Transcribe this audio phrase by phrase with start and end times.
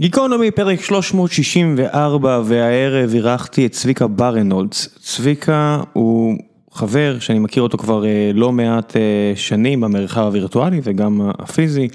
[0.00, 4.98] גיקונומי פרק 364 והערב אירחתי את צביקה ברנולדס.
[5.02, 6.38] צביקה הוא
[6.72, 8.04] חבר שאני מכיר אותו כבר
[8.34, 8.96] לא מעט
[9.34, 11.88] שנים במרחב הווירטואלי וגם הפיזי.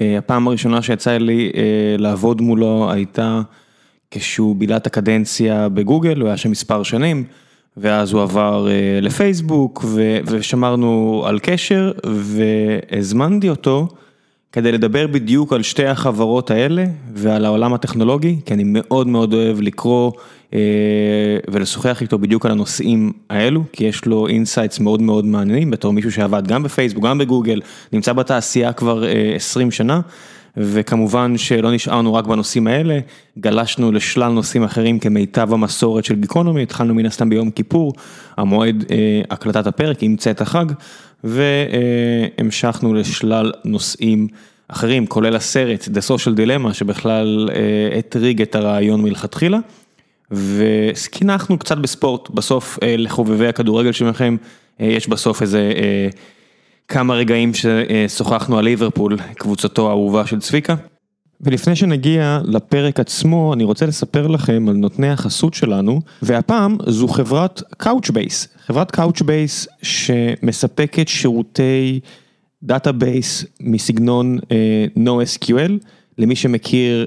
[0.00, 1.52] הפעם הראשונה שיצא לי
[1.98, 3.40] לעבוד מולו הייתה
[4.10, 7.24] כשהוא בילה את הקדנציה בגוגל, הוא היה שם מספר שנים.
[7.76, 8.68] ואז הוא עבר
[9.02, 9.84] לפייסבוק
[10.26, 13.88] ושמרנו על קשר והזמנתי אותו.
[14.52, 19.60] כדי לדבר בדיוק על שתי החברות האלה ועל העולם הטכנולוגי, כי אני מאוד מאוד אוהב
[19.60, 20.12] לקרוא
[21.48, 26.12] ולשוחח איתו בדיוק על הנושאים האלו, כי יש לו insights מאוד מאוד מעניינים בתור מישהו
[26.12, 27.60] שעבד גם בפייסבוק, גם בגוגל,
[27.92, 29.04] נמצא בתעשייה כבר
[29.36, 30.00] 20 שנה,
[30.56, 32.98] וכמובן שלא נשארנו רק בנושאים האלה,
[33.38, 37.92] גלשנו לשלל נושאים אחרים כמיטב המסורת של גיקונומי, התחלנו מן הסתם ביום כיפור,
[38.36, 38.84] המועד
[39.30, 40.66] הקלטת הפרק עם צאת החג.
[41.24, 44.28] והמשכנו לשלל נושאים
[44.68, 47.50] אחרים, כולל הסרט The Social Dilemma, שבכלל
[47.98, 49.58] הטריג את הרעיון מלכתחילה.
[50.30, 54.36] וקנחנו קצת בספורט, בסוף לחובבי הכדורגל שלכם,
[54.80, 55.72] יש בסוף איזה
[56.88, 60.74] כמה רגעים ששוחחנו על ליברפול, קבוצתו האהובה של צביקה.
[61.40, 67.62] ולפני שנגיע לפרק עצמו, אני רוצה לספר לכם על נותני החסות שלנו, והפעם זו חברת
[67.82, 72.00] Couchbase, חברת Couchbase שמספקת שירותי
[72.62, 74.38] database מסגנון
[74.98, 75.72] NoSQL,
[76.18, 77.06] למי שמכיר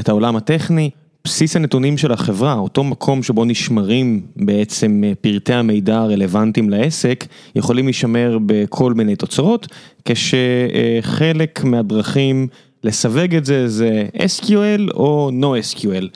[0.00, 0.90] את העולם הטכני,
[1.24, 8.38] בסיס הנתונים של החברה, אותו מקום שבו נשמרים בעצם פרטי המידע הרלוונטיים לעסק, יכולים להישמר
[8.46, 9.66] בכל מיני תצורות,
[10.04, 12.48] כשחלק מהדרכים
[12.84, 16.06] לסווג את זה זה SQL או NoSQL,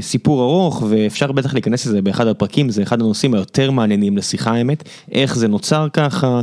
[0.00, 4.88] סיפור ארוך ואפשר בטח להיכנס לזה באחד הפרקים, זה אחד הנושאים היותר מעניינים לשיחה האמת,
[5.12, 6.40] איך זה נוצר ככה,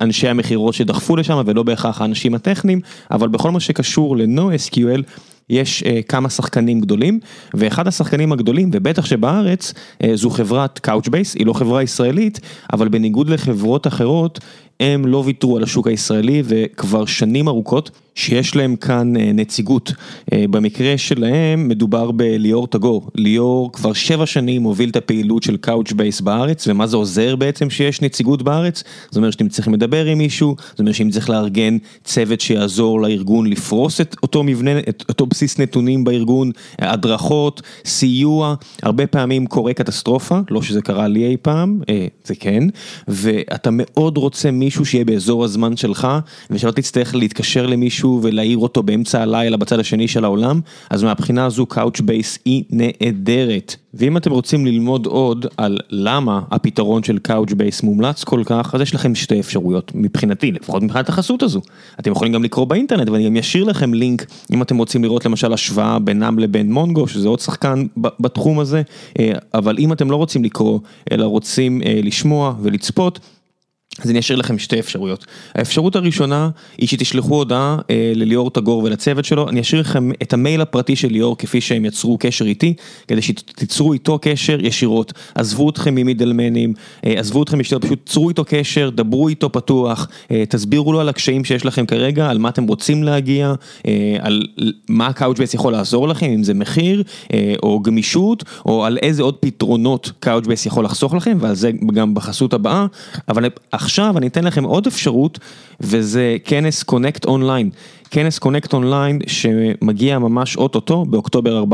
[0.00, 5.02] אנשי המכירות שדחפו לשם ולא בהכרח האנשים הטכניים, אבל בכל מה שקשור ל-NoSQL,
[5.50, 7.20] יש כמה שחקנים גדולים,
[7.54, 9.74] ואחד השחקנים הגדולים, ובטח שבארץ,
[10.14, 12.40] זו חברת Couchbase, היא לא חברה ישראלית,
[12.72, 14.40] אבל בניגוד לחברות אחרות,
[14.80, 19.92] הם לא ויתרו על השוק הישראלי וכבר שנים ארוכות שיש להם כאן נציגות.
[20.34, 26.68] במקרה שלהם מדובר בליאור תגור, ליאור כבר שבע שנים מוביל את הפעילות של Couchbase בארץ,
[26.68, 28.84] ומה זה עוזר בעצם שיש נציגות בארץ?
[29.10, 33.46] זאת אומרת שאתם צריכים לדבר עם מישהו, זאת אומרת שאם צריך לארגן צוות שיעזור לארגון
[33.46, 40.38] לפרוס את אותו מבנה, את אותו בסיס נתונים בארגון, הדרכות, סיוע, הרבה פעמים קורה קטסטרופה,
[40.50, 41.80] לא שזה קרה לי אי פעם,
[42.24, 42.62] זה כן,
[43.08, 46.08] ואתה מאוד רוצה מישהו שיהיה באזור הזמן שלך,
[46.50, 50.60] ושלא תצטרך להתקשר למישהו ולהעיר אותו באמצע הלילה בצד השני של העולם,
[50.90, 53.76] אז מהבחינה הזו Couchbase היא נהדרת.
[53.94, 58.94] ואם אתם רוצים ללמוד עוד על למה הפתרון של Couchbase מומלץ כל כך, אז יש
[58.94, 61.60] לכם שתי אפשרויות מבחינתי, לפחות מבחינת החסות הזו.
[62.00, 65.52] אתם יכולים גם לקרוא באינטרנט ואני גם אשאיר לכם לינק, אם אתם רוצים לראות למשל
[65.52, 68.82] השוואה בינם לבין מונגו, שזה עוד שחקן בתחום הזה,
[69.54, 70.78] אבל אם אתם לא רוצים לקרוא,
[71.12, 73.20] אלא רוצים לשמוע ולצפות,
[74.02, 75.26] אז אני אשאיר לכם שתי אפשרויות.
[75.54, 77.78] האפשרות הראשונה היא שתשלחו הודעה
[78.14, 82.18] לליאור תגור ולצוות שלו, אני אשאיר לכם את המייל הפרטי של ליאור כפי שהם יצרו
[82.20, 82.74] קשר איתי,
[83.08, 88.90] כדי שתיצרו איתו קשר ישירות, עזבו אתכם ממידלמנים, עזבו אתכם משטויות, פשוט צרו איתו קשר,
[88.90, 90.08] דברו איתו פתוח,
[90.48, 93.54] תסבירו לו על הקשיים שיש לכם כרגע, על מה אתם רוצים להגיע,
[94.20, 94.42] על
[94.88, 97.02] מה Couchbase יכול לעזור לכם, אם זה מחיר
[97.62, 102.54] או גמישות, או על איזה עוד פתרונות Couchbase יכול לחסוך לכם, ועל זה גם בחסות
[102.54, 102.86] הבאה,
[103.28, 103.44] אבל
[103.90, 105.38] עכשיו אני אתן לכם עוד אפשרות
[105.80, 107.70] וזה כנס Connect Online.
[108.12, 111.66] כנס Connect Online שמגיע ממש אוטוטו באוקטובר 14-15,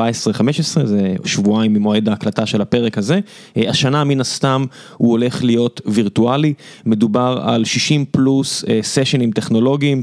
[0.84, 3.20] זה שבועיים ממועד ההקלטה של הפרק הזה.
[3.56, 4.64] השנה מן הסתם
[4.96, 6.54] הוא הולך להיות וירטואלי,
[6.86, 10.02] מדובר על 60 פלוס סשנים טכנולוגיים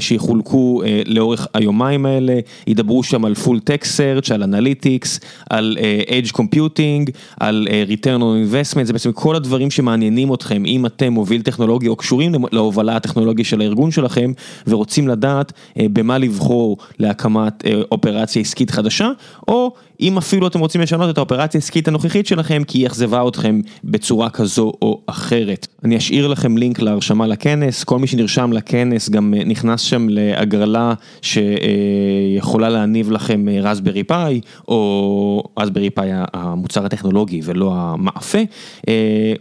[0.00, 5.20] שיחולקו לאורך היומיים האלה, ידברו שם על full tech search, על אנליטיקס,
[5.50, 5.76] על
[6.06, 10.64] edge computing, על return on investment, זה בעצם כל הדברים שמעניינים אתכם.
[10.66, 14.32] אם אתם מוביל טכנולוגי או קשורים להובלה הטכנולוגית של הארגון שלכם
[14.66, 19.10] ורוצים לדעת במה לבחור להקמת אופרציה עסקית חדשה,
[19.48, 23.60] או אם אפילו אתם רוצים לשנות את האופרציה העסקית הנוכחית שלכם, כי היא אכזבה אתכם
[23.84, 25.66] בצורה כזו או אחרת.
[25.84, 32.68] אני אשאיר לכם לינק להרשמה לכנס, כל מי שנרשם לכנס גם נכנס שם להגרלה שיכולה
[32.68, 38.38] להניב לכם רסברי פאי, או רסברי פאי המוצר הטכנולוגי ולא המאפה,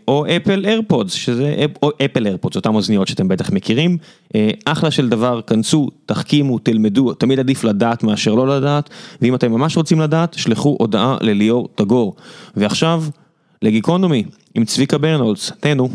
[0.08, 1.56] או אפל איירפודס, שזה
[2.06, 3.98] אפל איירפודס, אותם אוזניות שאתם בטח מכירים,
[4.66, 8.90] אחלה של דבר, כנסו, תחכימו, תלמדו, תמיד עדיף לדעת מאשר לא לדעת,
[9.22, 12.16] ואם אתם ממש רוצים לדעת, שלחו הודעה לליאור תגור.
[12.56, 13.00] ועכשיו,
[13.62, 14.24] לגיקונומי,
[14.56, 15.90] עם צביקה ברנולדס, תהנו.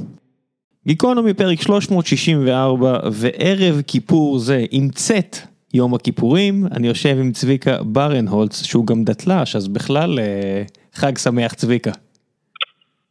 [0.86, 5.36] גיקונומי פרק 364, וערב כיפור זה עם צאת
[5.74, 10.62] יום הכיפורים, אני יושב עם צביקה ברנהולץ שהוא גם דתל"ש, אז בכלל אה,
[10.94, 11.90] חג שמח צביקה.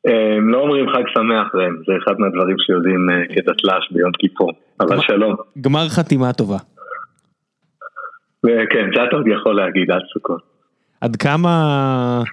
[0.06, 1.48] הם לא אומרים חג שמח
[1.88, 5.36] זה אחד מהדברים שיודעים אה, כדתל"ש ביום כיפור, אבל שלום.
[5.62, 6.58] גמר חתימה טובה.
[8.70, 10.57] כן, זה אתה עוד יכול להגיד עד סוכות.
[11.02, 12.24] עד כמה,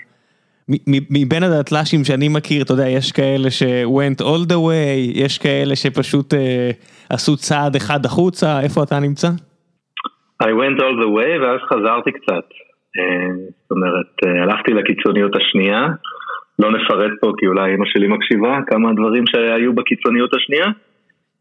[1.10, 6.34] מבין הדתל"שים שאני מכיר, אתה יודע, יש כאלה ש-went all the way, יש כאלה שפשוט
[6.34, 6.70] אה,
[7.10, 9.28] עשו צעד אחד החוצה, איפה אתה נמצא?
[10.42, 12.46] I went all the way ואז חזרתי קצת.
[12.98, 15.86] אה, זאת אומרת, אה, הלכתי לקיצוניות השנייה,
[16.58, 20.66] לא נפרט פה כי אולי אמא שלי מקשיבה, כמה דברים שהיו בקיצוניות השנייה.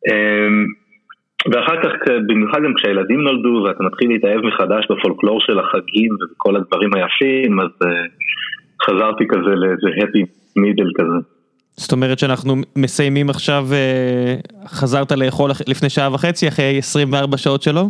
[0.08, 0.48] אה,
[1.52, 1.92] ואחר כך,
[2.28, 7.70] במיוחד גם כשהילדים נולדו ואתה מתחיל להתאהב מחדש בפולקלור של החגים ובכל הדברים היפים, אז
[8.86, 10.24] חזרתי כזה לאיזה happy
[10.60, 11.20] middle כזה.
[11.76, 13.64] זאת אומרת שאנחנו מסיימים עכשיו,
[14.68, 17.90] חזרת לאכול לפני שעה וחצי אחרי 24 שעות שלו?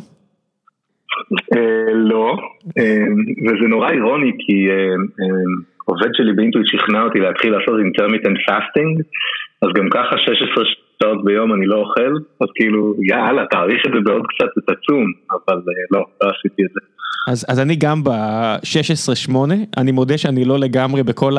[1.55, 2.37] אה, לא,
[2.79, 3.05] אה,
[3.45, 4.95] וזה נורא אירוני כי אה,
[5.85, 9.01] עובד שלי באינטואיט שכנע אותי להתחיל לעשות intermittent fasting,
[9.61, 10.65] אז גם ככה 16
[11.03, 15.61] שעות ביום אני לא אוכל, אז כאילו יאללה תאריך את זה בעוד קצת ותצום, אבל
[15.91, 16.79] לא, לא עשיתי את זה.
[17.27, 19.35] אז, אז אני גם ב-16-8,
[19.77, 21.33] אני מודה שאני לא לגמרי בכל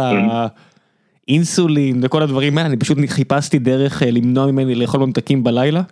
[1.28, 5.82] האינסולין וכל הדברים האלה, אני פשוט חיפשתי דרך למנוע ממני לאכול ממתקים בלילה,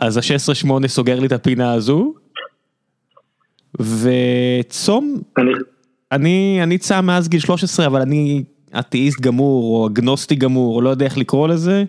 [0.00, 2.14] אז ה-16-8 סוגר לי את הפינה הזו.
[3.80, 5.52] וצום, אני,
[6.12, 8.44] אני, אני צם מאז גיל 13 אבל אני
[8.78, 11.84] אתאיסט גמור או אגנוסטי גמור, לא יודע איך לקרוא לזה,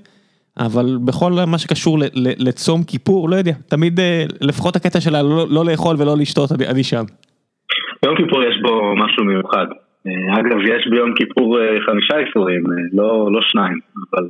[0.59, 1.97] אבל בכל מה שקשור
[2.39, 6.67] לצום כיפור, לא יודע, תמיד אה, לפחות הקטע שלה לא, לא לאכול ולא לשתות, אני,
[6.67, 7.03] אני שם.
[8.05, 9.65] יום כיפור יש בו משהו מיוחד.
[10.07, 12.63] אה, אגב, יש ביום כיפור אה, חמישה איסורים,
[12.93, 13.79] לא, לא שניים,
[14.13, 14.27] אבל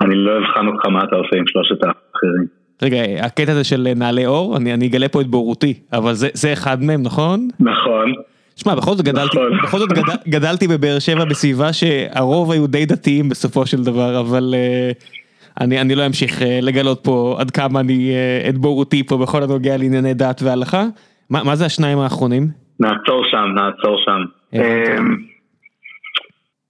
[0.00, 2.46] אני לא אבחן אותך מה אתה עושה עם שלושת האחרים.
[2.82, 6.52] רגע, הקטע הזה של נעלי אור, אני אני אגלה פה את בורותי, אבל זה זה
[6.52, 7.48] אחד מהם, נכון?
[7.60, 8.12] נכון.
[8.56, 9.58] שמע, בכל זאת גדלתי, נכון.
[9.62, 14.54] בכל זאת גדל, גדלתי בבאר שבע בסביבה שהרוב היו די דתיים בסופו של דבר, אבל
[14.54, 15.12] uh,
[15.60, 18.12] אני אני לא אמשיך uh, לגלות פה עד כמה אני
[18.48, 20.84] את בורותי פה בכל הנוגע לענייני דת והלכה.
[21.30, 22.48] מה מה זה השניים האחרונים?
[22.80, 24.20] נעצור שם, נעצור שם.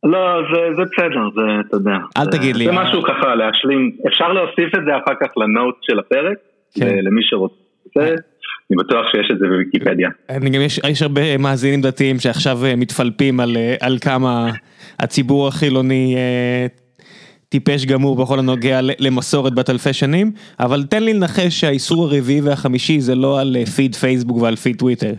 [0.05, 0.19] לא,
[0.53, 1.97] זה זה בסדר, זה, אתה יודע.
[2.17, 2.65] אל זה, תגיד לי.
[2.65, 2.85] זה אה...
[2.85, 6.37] משהו ככה להשלים, אפשר להוסיף את זה אחר כך לנוט של הפרק,
[6.75, 6.99] כן.
[7.03, 8.15] למי שרוצה.
[8.71, 10.09] אני בטוח שיש את זה בוויקיפדיה.
[10.31, 14.51] אני גם יש, יש הרבה מאזינים דתיים שעכשיו אה, מתפלפים על, אה, על כמה
[15.01, 16.67] הציבור החילוני אה,
[17.53, 23.01] טיפש גמור בכל הנוגע למסורת בת אלפי שנים, אבל תן לי לנחש שהאיסור הרביעי והחמישי
[23.01, 25.13] זה לא על פיד פייסבוק ועל פיד טוויטר.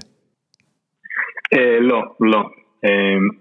[1.54, 2.40] אה, לא, לא.
[2.84, 2.90] אמ,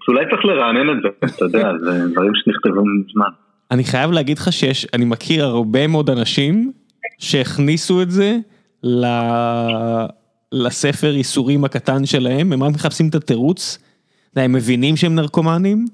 [0.08, 3.30] אולי צריך לרענן את זה, אתה יודע, זה דברים שנכתבו מזמן.
[3.70, 6.72] אני חייב להגיד לך שיש, אני מכיר הרבה מאוד אנשים
[7.18, 8.36] שהכניסו את זה
[10.52, 13.78] לספר ייסורים הקטן שלהם, הם רק מחפשים את התירוץ,
[14.36, 15.84] הם מבינים שהם נרקומנים,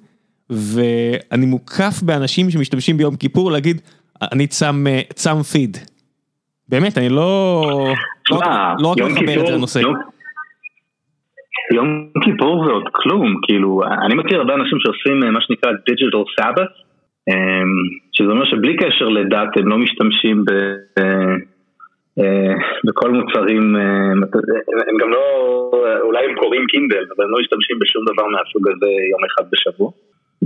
[0.50, 3.80] ואני מוקף באנשים שמשתמשים ביום כיפור להגיד,
[4.32, 4.84] אני צם,
[5.14, 5.76] צם פיד.
[6.68, 7.62] באמת, אני לא,
[8.30, 8.40] לא,
[8.82, 9.80] לא רק מחבר את זה לנושא.
[11.74, 16.24] יום כיפור זה עוד כלום, כאילו, אני מכיר הרבה אנשים שעושים אה, מה שנקרא digital
[16.40, 16.74] sabbath,
[17.28, 17.72] אמ,
[18.12, 20.50] שזה אומר שבלי קשר לדת הם לא משתמשים ב...
[20.98, 21.34] אה,
[22.18, 22.54] אה,
[22.84, 23.76] בכל מוצרים,
[24.88, 25.22] הם גם לא,
[26.02, 29.90] אולי הם קוראים קינדל, אבל הם לא משתמשים בשום דבר מהסוג הזה יום אחד בשבוע.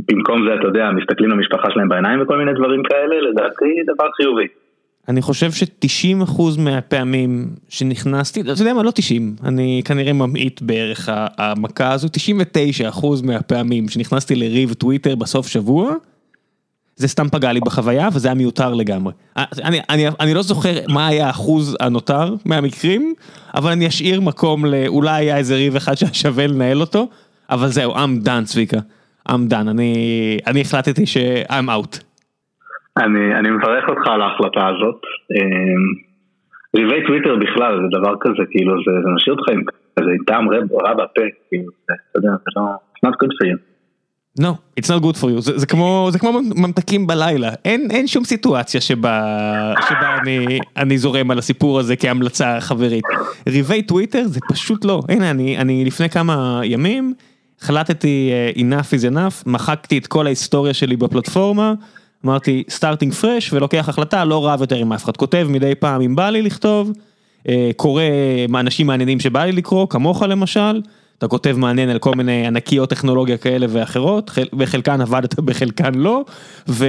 [0.09, 4.47] במקום זה, אתה יודע, מסתכלים למשפחה שלהם בעיניים וכל מיני דברים כאלה, לדעתי דבר חיובי.
[5.09, 11.93] אני חושב ש-90% מהפעמים שנכנסתי, אתה יודע מה, לא 90, אני כנראה ממעיט בערך המכה
[11.93, 12.09] הזו,
[12.93, 15.95] 99% מהפעמים שנכנסתי לריב טוויטר בסוף שבוע,
[16.97, 19.13] זה סתם פגע לי בחוויה וזה היה מיותר לגמרי.
[19.37, 23.15] אני, אני, אני לא זוכר מה היה האחוז הנותר מהמקרים,
[23.55, 27.09] אבל אני אשאיר מקום לאולי היה איזה ריב אחד ששווה לנהל אותו,
[27.51, 28.79] אבל זהו, I'm done צביקה,
[29.29, 32.03] I'm done, אני, אני החלטתי ש-I'm out.
[32.97, 35.01] אני, אני מברך אותך על ההחלטה הזאת.
[35.35, 36.13] אמ,
[36.77, 39.61] ריבי טוויטר בכלל זה דבר כזה, כאילו זה, זה משאיר אותך עם
[39.99, 42.63] כזה טעם רע בפה, כאילו, אתה יודע, זה לא,
[42.97, 43.59] it's not good for you.
[44.41, 48.07] No, it's not good for you, זה, זה כמו, זה כמו ממתקים בלילה, אין, אין
[48.07, 49.23] שום סיטואציה שבה,
[49.89, 53.05] שבה אני, אני זורם על הסיפור הזה כהמלצה חברית.
[53.49, 57.15] ריבי טוויטר זה פשוט לא, הנה אני, אני לפני כמה ימים
[57.63, 61.75] החלטתי uh, enough is enough, מחקתי את כל ההיסטוריה שלי בפלטפורמה.
[62.25, 66.17] אמרתי starting fresh ולוקח החלטה לא רב יותר עם אף אחד, כותב מדי פעם אם
[66.17, 66.93] בא לי לכתוב,
[67.49, 68.03] אה, קורא
[68.55, 70.83] אנשים מעניינים שבא לי לקרוא, כמוך למשל,
[71.19, 76.25] אתה כותב מעניין על כל מיני ענקיות טכנולוגיה כאלה ואחרות, בחלקן עבדת בחלקן לא,
[76.69, 76.87] ו...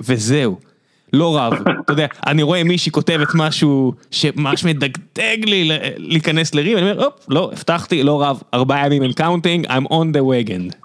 [0.00, 0.71] וזהו.
[1.12, 1.52] לא רב,
[1.84, 7.26] אתה יודע, אני רואה מישהי כותבת משהו שממש מדגדג לי להיכנס לריב, אני אומר, הופ,
[7.30, 10.76] לא, הבטחתי, לא רב, ארבעה ימים in counting, I'm on the wagon.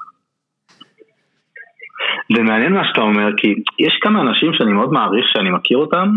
[2.36, 3.48] זה מעניין מה שאתה אומר, כי
[3.80, 6.08] יש כמה אנשים שאני מאוד מעריך שאני מכיר אותם,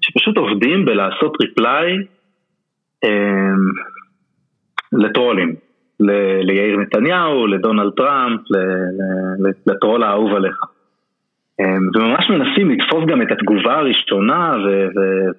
[0.00, 1.92] שפשוט עובדים בלעשות ריפליי
[3.04, 3.10] אה,
[4.92, 5.54] לטרולים,
[6.00, 8.40] ל- ליאיר נתניהו, לדונלד טראמפ,
[9.66, 10.56] לטרול האהוב עליך.
[11.60, 14.52] אמ, וממש מנסים לתפוס גם את התגובה הראשונה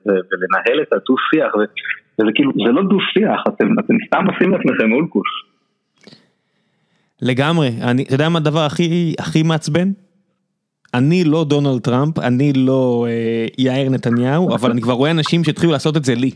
[0.05, 5.29] ולנהל את הדו-שיח, וזה כאילו, זה לא דו-שיח, אתם, אתם סתם עושים לעצמכם אולקוס.
[7.21, 9.91] לגמרי, אני, אתה יודע מה הדבר הכי, הכי מעצבן?
[10.93, 15.71] אני לא דונלד טראמפ, אני לא אה, יאיר נתניהו, אבל אני כבר רואה אנשים שהתחילו
[15.71, 16.31] לעשות את זה לי.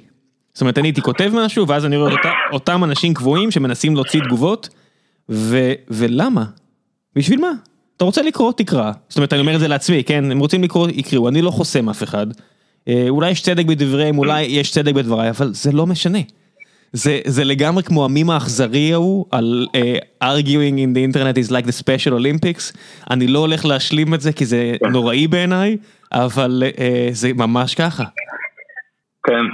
[0.54, 4.22] זאת אומרת, אני הייתי כותב משהו, ואז אני רואה אותה, אותם אנשים קבועים שמנסים להוציא
[4.22, 4.70] תגובות,
[5.30, 5.58] ו,
[5.90, 6.44] ולמה?
[7.16, 7.52] בשביל מה?
[8.04, 8.92] אתה רוצה לקרוא, תקרא.
[9.08, 10.32] זאת אומרת, אני אומר את זה לעצמי, כן?
[10.32, 12.28] הם רוצים לקרוא, יקראו, אני לא חוסם אף אחד.
[12.88, 16.20] אה, אולי יש צדק בדבריהם, אולי יש צדק בדבריי, אבל זה לא משנה.
[16.92, 21.66] זה, זה לגמרי כמו המים האכזרי ההוא על uh, arguing in the internet is like
[21.66, 22.78] the special Olympics.
[23.12, 25.78] אני לא הולך להשלים את זה כי זה נוראי בעיניי,
[26.14, 26.80] אבל uh,
[27.12, 28.04] זה ממש ככה.
[29.28, 29.46] כן,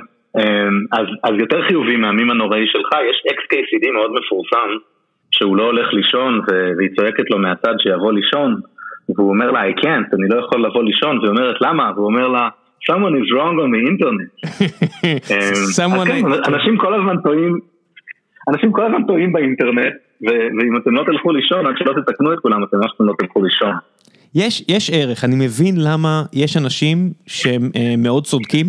[0.92, 4.70] אז, אז יותר חיובי מהמים הנוראי שלך, יש XKCD מאוד מפורסם.
[5.40, 6.42] שהוא לא הולך לישון
[6.78, 8.60] והיא צועקת לו מהצד שיבוא לישון
[9.16, 11.92] והוא אומר לה I can't, אני לא יכול לבוא לישון והיא אומרת למה?
[11.96, 12.50] והוא אומר לה
[12.92, 14.30] someone is wrong on the internet.
[15.04, 17.60] אמ, כן, אנשים כל הזמן טועים,
[18.50, 22.64] אנשים כל הזמן טועים באינטרנט ואם אתם לא תלכו לישון עד שלא תתקנו את כולם
[22.64, 23.74] אתם לא תלכו לישון.
[24.36, 28.66] יש, יש ערך, אני מבין למה יש אנשים שהם אה, מאוד צודקים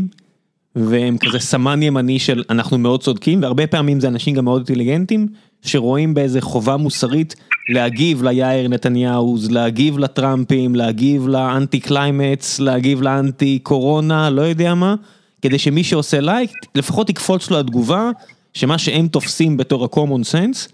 [0.76, 5.26] והם כזה סמן ימני של אנחנו מאוד צודקים והרבה פעמים זה אנשים גם מאוד אינטליגנטים
[5.62, 7.34] שרואים באיזה חובה מוסרית
[7.72, 14.94] להגיב ליאיר נתניהו, להגיב לטראמפים, להגיב לאנטי climates, להגיב לאנטי קורונה, לא יודע מה,
[15.42, 18.10] כדי שמי שעושה לייק לפחות יקפוץ לו התגובה
[18.54, 20.72] שמה שהם תופסים בתור ה-common sense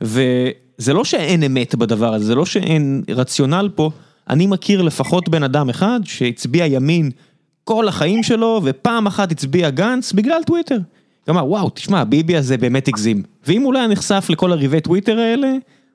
[0.00, 3.90] וזה לא שאין אמת בדבר הזה, זה לא שאין רציונל פה,
[4.30, 7.10] אני מכיר לפחות בן אדם אחד שהצביע ימין
[7.64, 10.78] כל החיים שלו ופעם אחת הצביע גנץ בגלל טוויטר.
[11.26, 14.80] הוא אמר וואו תשמע ביבי הזה באמת הגזים ואם הוא לא היה נחשף לכל הריבי
[14.80, 15.48] טוויטר האלה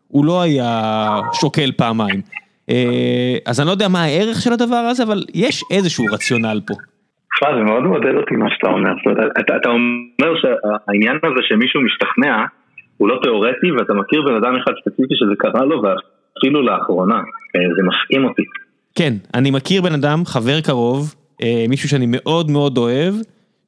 [0.07, 2.21] הוא לא היה שוקל פעמיים.
[2.69, 6.73] אה, אז אני לא יודע מה הערך של הדבר הזה אבל יש איזשהו רציונל פה.
[7.35, 8.91] תשמע זה מאוד מעודד אותי מה שאתה אומר,
[9.39, 12.45] אתה, אתה אומר שהעניין הזה שמישהו משתכנע
[12.97, 17.61] הוא לא תיאורטי ואתה מכיר בן אדם אחד ספציפי שזה קרה לו ואפילו לאחרונה, אה,
[17.75, 18.43] זה מפעים אותי.
[18.95, 23.13] כן, אני מכיר בן אדם, חבר קרוב, אה, מישהו שאני מאוד מאוד אוהב,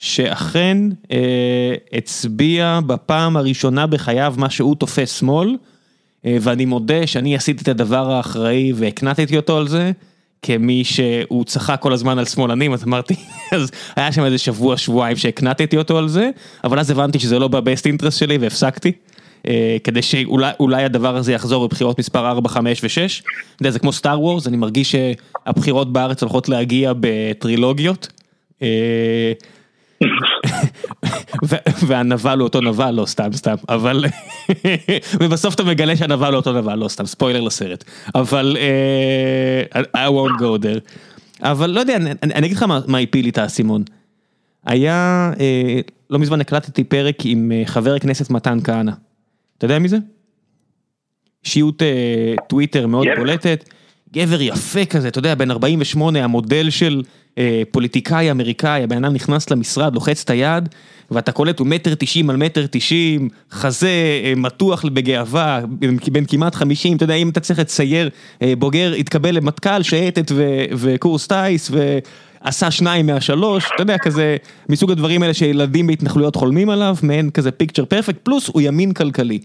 [0.02, 0.78] שאכן
[1.12, 5.58] אה, הצביע בפעם הראשונה בחייו מה שהוא תופס שמאל,
[6.26, 9.92] אה, ואני מודה שאני עשיתי את הדבר האחראי והקנטתי אותו על זה,
[10.42, 13.16] כמי שהוא צחק כל הזמן על שמאלנים, אז אמרתי,
[13.56, 16.30] אז היה שם איזה שבוע, שבועיים שהקנטתי אותו על זה,
[16.64, 18.92] אבל אז הבנתי שזה לא בבסט אינטרסט שלי והפסקתי.
[19.48, 22.88] אה, כדי שאולי הדבר הזה יחזור בבחירות מספר 4, 5 ו-6.
[22.88, 28.08] אתה יודע, זה כמו סטאר וורס, אני מרגיש שהבחירות בארץ הולכות להגיע בטרילוגיות.
[28.62, 29.34] אה,
[31.88, 34.06] והנבל הוא אותו נבל, לא סתם סתם, אבל
[35.20, 37.84] ובסוף אתה מגלה שהנבל הוא אותו נבל, לא סתם, ספוילר לסרט,
[38.16, 38.58] אבל
[39.74, 40.80] uh, I won't go there,
[41.42, 43.84] אבל לא יודע, אני, אגיד לך מה, הפיל לי את האסימון.
[44.66, 45.40] היה, uh,
[46.10, 48.92] לא מזמן הקלטתי פרק עם uh, חבר הכנסת מתן כהנא,
[49.58, 49.98] אתה יודע מי זה?
[51.46, 51.82] אישיות
[52.50, 53.08] טוויטר מאוד.
[53.18, 53.70] בולטת,
[54.14, 57.04] גבר יפה כזה, אתה יודע, בן 48, המודל של...
[57.38, 60.70] אה, פוליטיקאי אמריקאי, הבן אדם נכנס למשרד, לוחץ את היד,
[61.12, 63.90] ואתה קולט, הוא מטר תשעים על מטר תשעים, חזה
[64.24, 65.62] אה, מתוח בגאווה,
[66.12, 68.10] בן כמעט חמישים, אתה יודע, אם אתה צריך לצייר
[68.42, 70.32] אה, בוגר, התקבל למטכ"ל, שייטת
[70.78, 74.38] וקורס טיס, ועשה שניים מהשלוש, אתה יודע, כזה,
[74.70, 79.40] מסוג הדברים האלה שילדים בהתנחלויות חולמים עליו, מעין כזה פיקצ'ר פרפקט, פלוס הוא ימין כלכלי.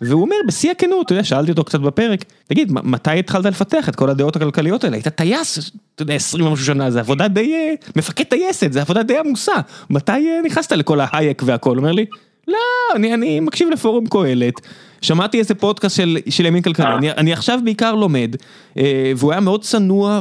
[0.00, 3.96] והוא אומר בשיא הכנות, אתה יודע, שאלתי אותו קצת בפרק, תגיד, מתי התחלת לפתח את
[3.96, 4.96] כל הדעות הכלכליות האלה?
[4.96, 9.02] היית טייס, אתה יודע, 20 ומשהו שנה, זה עבודה די, אה, מפקד טייסת, זה עבודה
[9.02, 9.52] די עמוסה.
[9.90, 11.78] מתי אה, נכנסת לכל ההייק והכל?
[11.78, 12.06] אומר לי,
[12.48, 12.56] לא,
[12.94, 14.60] אני, אני מקשיב לפורום קהלת,
[15.00, 18.36] שמעתי איזה פודקאסט של, של ימין כלכלי, אני, אני עכשיו בעיקר לומד,
[18.78, 20.20] אה, והוא היה מאוד צנוע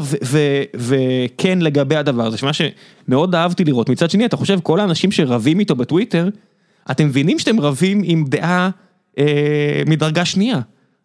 [0.75, 5.60] וכן לגבי הדבר הזה, שמה שמאוד אהבתי לראות, מצד שני, אתה חושב, כל האנשים שרבים
[5.60, 6.29] איתו בטוויטר,
[6.91, 8.70] אתם מבינים שאתם רבים עם דעה
[9.19, 10.57] אה, מדרגה שנייה.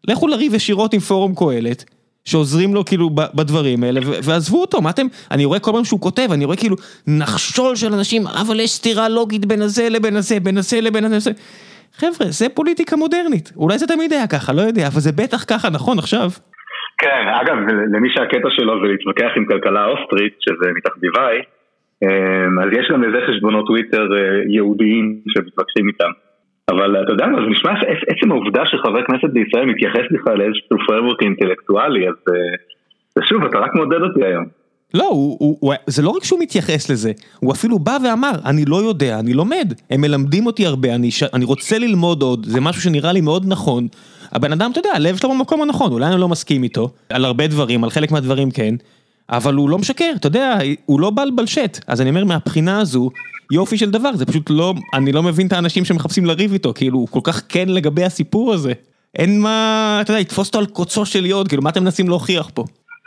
[0.09, 1.85] לכו לריב ישירות עם פורום קהלת,
[2.25, 6.29] שעוזרים לו כאילו בדברים האלה, ועזבו אותו, מה אתם, אני רואה כל פעם שהוא כותב,
[6.33, 6.76] אני רואה כאילו
[7.07, 11.31] נחשול של אנשים, אבל יש סתירה לוגית בין הזה לבין הזה, בין הזה לבין הזה.
[11.97, 15.71] חבר'ה, זה פוליטיקה מודרנית, אולי זה תמיד היה ככה, לא יודע, אבל זה בטח ככה
[15.71, 16.29] נכון עכשיו.
[16.99, 17.57] כן, אגב,
[17.95, 21.37] למי שהקטע שלו זה להתווכח עם כלכלה אוסטרית, שזה מתחביביי,
[22.02, 26.11] אמ, אז יש גם לזה חשבונות טוויטר אה, ייעודיים שמתווכחים איתם.
[26.71, 27.71] אבל אתה יודע מה, זה נשמע
[28.09, 32.15] עצם העובדה שחבר כנסת בישראל מתייחס בכלל לאיזשהו פרמורק אינטלקטואלי, אז
[33.19, 34.45] אה, שוב, אתה רק מעודד אותי היום.
[34.95, 38.65] לא, הוא, הוא, הוא, זה לא רק שהוא מתייחס לזה, הוא אפילו בא ואמר, אני
[38.65, 41.23] לא יודע, אני לומד, הם מלמדים אותי הרבה, אני, ש...
[41.23, 43.87] אני רוצה ללמוד עוד, זה משהו שנראה לי מאוד נכון.
[44.33, 47.47] הבן אדם, אתה יודע, הלב שלו במקום הנכון, אולי אני לא מסכים איתו, על הרבה
[47.47, 48.75] דברים, על חלק מהדברים כן,
[49.31, 53.11] אבל הוא לא משקר, אתה יודע, הוא לא בל בלשט, אז אני אומר, מהבחינה הזו,
[53.52, 56.99] יופי של דבר, זה פשוט לא, אני לא מבין את האנשים שמחפשים לריב איתו, כאילו,
[56.99, 58.73] הוא כל כך כן לגבי הסיפור הזה.
[59.19, 62.50] אין מה, אתה יודע, לתפוס אותו על קוצו של יוד, כאילו, מה אתם מנסים להוכיח
[62.54, 62.64] פה?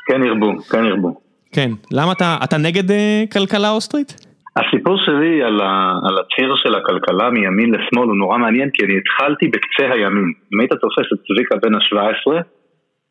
[0.08, 1.20] כן ירבו, כן ירבו.
[1.54, 2.94] כן, למה אתה, אתה נגד uh,
[3.34, 4.14] כלכלה אוסטרית?
[4.56, 8.94] הסיפור שלי על, ה, על הציר של הכלכלה מימין לשמאל הוא נורא מעניין כי אני
[8.98, 10.34] התחלתי בקצה הימין.
[10.54, 12.44] אם היית תופס את צביקה בן ה-17,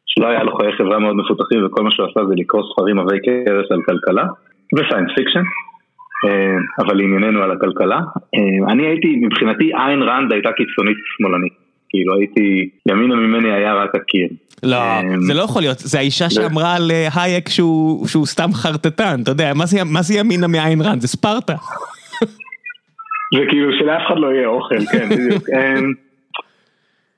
[0.06, 3.18] שלא היה לו חיי חברה מאוד מפותחים וכל מה שהוא עשה זה לקרוא ספרים עבי
[3.24, 4.26] כרס על כלכלה
[4.75, 5.71] ו science fiction, אה,
[6.78, 7.96] אבל לענייננו על הכלכלה.
[8.34, 11.52] אה, אני הייתי, מבחינתי איין ראנד הייתה קיצונית שמאלנית.
[11.88, 14.28] כאילו הייתי, ימינה ממני היה רק הקיר.
[14.62, 19.20] לא, אמ, זה לא יכול להיות, זה האישה שאמרה על אה, הייק שהוא סתם חרטטן,
[19.22, 19.52] אתה יודע,
[19.84, 21.00] מה זה ימינה מאיין רן?
[21.00, 21.54] זה ספרטה.
[23.34, 25.42] זה כאילו שלאף אחד לא יהיה אוכל, כן, בדיוק.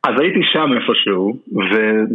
[0.08, 1.38] אז הייתי שם איפשהו,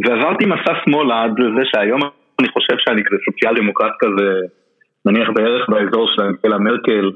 [0.04, 2.00] ועברתי מסע שמאלה עד לזה שהיום
[2.40, 4.28] אני חושב שאני כזה סוציאל דמוקרט כזה,
[5.06, 7.10] נניח בערך באזור של אנגלה מרקל,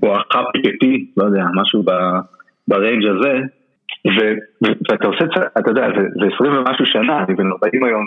[0.00, 1.84] בואכה פיקטי, לא יודע, משהו
[2.68, 3.40] ב range הזה.
[4.90, 5.24] ואתה עושה,
[5.58, 5.88] אתה יודע,
[6.20, 8.06] זה 20 ומשהו שנה, אני בן 40 היום,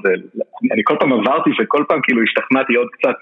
[0.73, 3.15] אני כל פעם עברתי וכל פעם כאילו השתכנעתי עוד קצת,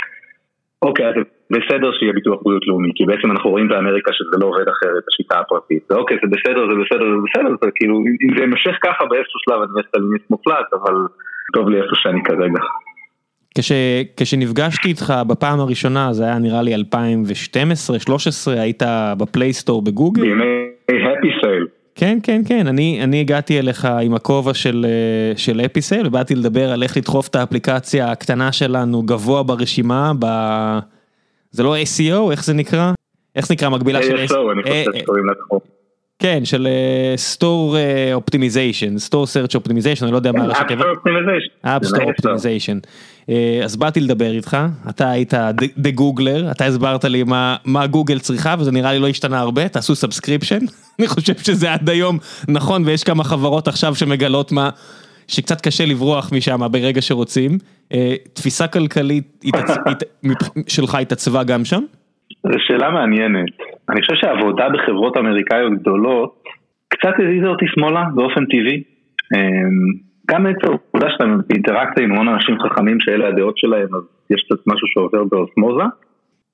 [0.82, 1.16] אוקיי, אז
[1.52, 5.40] בסדר שיהיה ביטוח בריאות לאומי, כי בעצם אנחנו רואים באמריקה שזה לא עובד אחרת, השיטה
[5.40, 9.40] הפרטית, ואוקיי, זה בסדר, זה בסדר, זה בסדר, זה כאילו, אם זה יימשך ככה באיזשהו
[9.40, 10.96] שלב אני אהיה מופלט, אבל
[11.54, 12.62] טוב לי איפה שאני כרגע.
[13.60, 13.72] כש,
[14.18, 16.78] כשנפגשתי איתך בפעם הראשונה, זה היה נראה לי 2012-2013,
[18.48, 18.84] היית
[19.18, 20.22] בפלייסטור בגוגל?
[20.22, 20.60] בימי
[21.20, 21.66] הפי סייל.
[21.96, 26.72] כן, כן, כן, אני, אני הגעתי אליך עם הכובע של, אה, של אפיסל ובאתי לדבר
[26.72, 30.26] על איך לדחוף את האפליקציה הקטנה שלנו גבוה ברשימה, ב...
[31.52, 32.92] זה לא SEO, איך זה נקרא?
[33.36, 34.52] איך זה נקרא מקבילה של SEO?
[34.54, 35.60] אני חושב אה, שקוראים לתחום.
[36.20, 36.68] כן, של
[37.16, 37.76] store
[38.14, 40.86] optimization, store search optimization, אני לא יודע מה ראשי תיבות.
[41.62, 42.78] app store optimization.
[43.64, 44.58] אז באתי לדבר איתך,
[44.90, 45.34] אתה היית
[45.78, 47.24] the Googler, אתה הסברת לי
[47.66, 50.60] מה גוגל צריכה וזה נראה לי לא השתנה הרבה, תעשו subscription,
[51.00, 54.70] אני חושב שזה עד היום נכון ויש כמה חברות עכשיו שמגלות מה,
[55.30, 57.52] שקצת קשה לברוח משם ברגע שרוצים.
[57.94, 59.44] אה, תפיסה כלכלית
[60.68, 61.82] שלך התעצבה גם שם?
[62.44, 63.50] זו שאלה מעניינת.
[63.90, 66.44] אני חושב שהעבודה בחברות אמריקאיות גדולות
[66.88, 68.84] קצת הזיזה אותי שמאלה באופן טבעי.
[70.32, 74.68] גם עצם העובדה שאתה באינטראקציה עם המון אנשים חכמים שאלה הדעות שלהם, אז יש קצת
[74.68, 75.84] משהו שעובר באוסמוזה.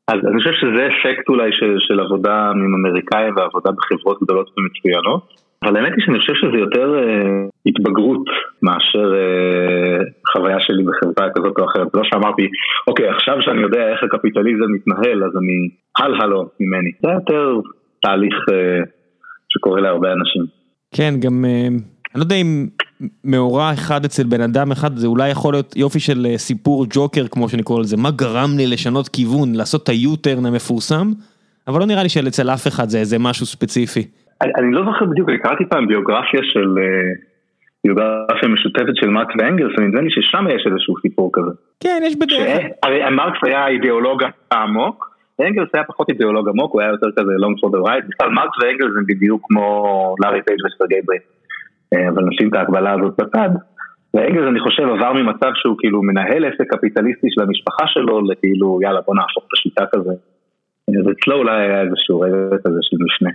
[0.08, 5.46] אז אני חושב שזה אפקט אולי של, של עבודה עם אמריקאים ועבודה בחברות גדולות ומצוינות.
[5.64, 8.26] אבל האמת היא שאני חושב שזה יותר אה, התבגרות
[8.62, 9.98] מאשר אה,
[10.32, 11.88] חוויה שלי בחברה כזאת או אחרת.
[11.94, 12.48] זה לא שאמרתי,
[12.88, 16.92] אוקיי, עכשיו שאני יודע איך הקפיטליזם מתנהל, אז אני הל הלו ממני.
[17.02, 17.60] זה יותר
[18.02, 18.80] תהליך אה,
[19.50, 20.44] שקורה להרבה אנשים.
[20.96, 22.68] כן, גם, אה, אני לא יודע אם
[23.24, 27.28] מאורע אחד אצל בן אדם אחד, זה אולי יכול להיות יופי של אה, סיפור ג'וקר,
[27.28, 31.08] כמו שאני קורא לזה, מה גרם לי לשנות כיוון, לעשות את היוטרן המפורסם,
[31.68, 34.08] אבל לא נראה לי שאצל אף אחד זה איזה משהו ספציפי.
[34.42, 37.14] אני, אני לא זוכר בדיוק, אני קראתי פעם ביוגרפיה של, אה,
[37.86, 41.52] ביוגרפיה משותפת של מרקס ואנגלס, ונדמה לי ששם יש איזשהו סיפור כזה.
[41.80, 42.70] כן, יש בדרך כלל.
[42.84, 47.56] הרי מרקס היה אידיאולוג עמוק, ואנגלס היה פחות אידיאולוג עמוק, הוא היה יותר כזה long
[47.62, 49.66] for the right, בכלל מרקס ואנגלס הם בדיוק כמו
[50.24, 51.45] לארי פייג' וסרגי ברין, אה,
[51.94, 53.50] אבל נשים את ההקבלה הזאת בצד.
[54.14, 59.02] ואנגלס אני חושב עבר ממצב שהוא כאילו מנהל עסק קפיטליסטי של המשפחה שלו לכאילו יאללה
[59.02, 60.14] בוא נהפוך את השיטה כזה.
[60.88, 63.30] אז אצלו אולי היה איזשהו רגע כזה של משנה.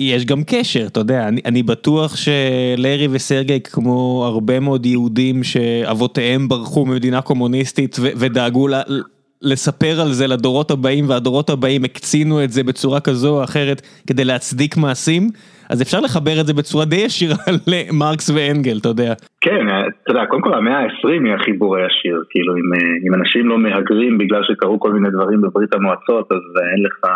[0.00, 6.48] יש גם קשר, אתה יודע, אני, אני בטוח שלארי וסרגי כמו הרבה מאוד יהודים שאבותיהם
[6.48, 9.02] ברחו ממדינה קומוניסטית ו- ודאגו ל-
[9.42, 14.24] לספר על זה לדורות הבאים והדורות הבאים הקצינו את זה בצורה כזו או אחרת כדי
[14.24, 15.30] להצדיק מעשים,
[15.70, 17.36] אז אפשר לחבר את זה בצורה די ישירה
[17.70, 19.14] למרקס ואנגל, אתה יודע.
[19.40, 19.66] כן,
[20.02, 22.68] אתה יודע, קודם כל המאה ה-20 היא החיבור הישיר, כאילו אם,
[23.06, 27.10] אם אנשים לא מהגרים בגלל שקרו כל מיני דברים בברית המועצות, אז אין לך...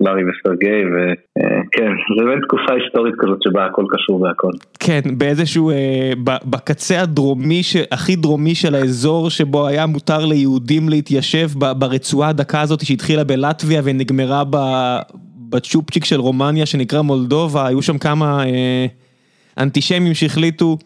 [0.00, 4.50] לארי וסרגי, וכן, זה באמת תקופה היסטורית כזאת שבה הכל קשור והכל.
[4.80, 12.28] כן, באיזשהו, אה, בקצה הדרומי, הכי דרומי של האזור שבו היה מותר ליהודים להתיישב ברצועה
[12.28, 14.42] הדקה הזאת שהתחילה בלטביה ונגמרה
[15.56, 18.86] בצ'ופצ'יק של רומניה שנקרא מולדובה, היו שם כמה אה,
[19.58, 20.78] אנטישמים שהחליטו,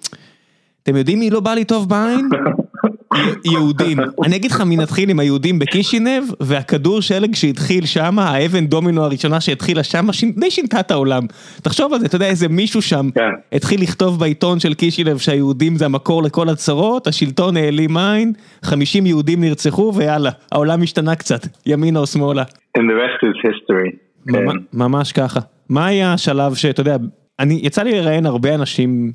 [0.82, 2.28] אתם יודעים מי לא בא לי טוב בעין?
[3.52, 9.04] יהודים, אני אגיד לך מי נתחיל עם היהודים בקישינב, והכדור שלג שהתחיל שם, האבן דומינו
[9.04, 10.06] הראשונה שהתחילה שם,
[10.36, 11.22] די שינתה את העולם.
[11.62, 13.08] תחשוב על זה, אתה יודע איזה מישהו שם,
[13.52, 19.40] התחיל לכתוב בעיתון של קישינב שהיהודים זה המקור לכל הצרות, השלטון העלים עין, 50 יהודים
[19.40, 22.42] נרצחו ויאללה, העולם השתנה קצת, ימינה או שמאלה.
[22.78, 24.09] And the rest is history.
[24.72, 25.40] ממש ככה.
[25.68, 26.96] מה היה השלב שאתה יודע,
[27.38, 29.12] אני, יצא לי לראיין הרבה אנשים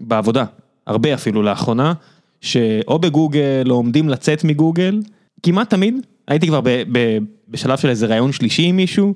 [0.00, 0.44] בעבודה,
[0.86, 1.92] הרבה אפילו לאחרונה,
[2.40, 5.00] שאו בגוגל או עומדים לצאת מגוגל,
[5.42, 5.94] כמעט תמיד,
[6.28, 7.18] הייתי כבר ב, ב,
[7.48, 9.14] בשלב של איזה ראיון שלישי עם מישהו,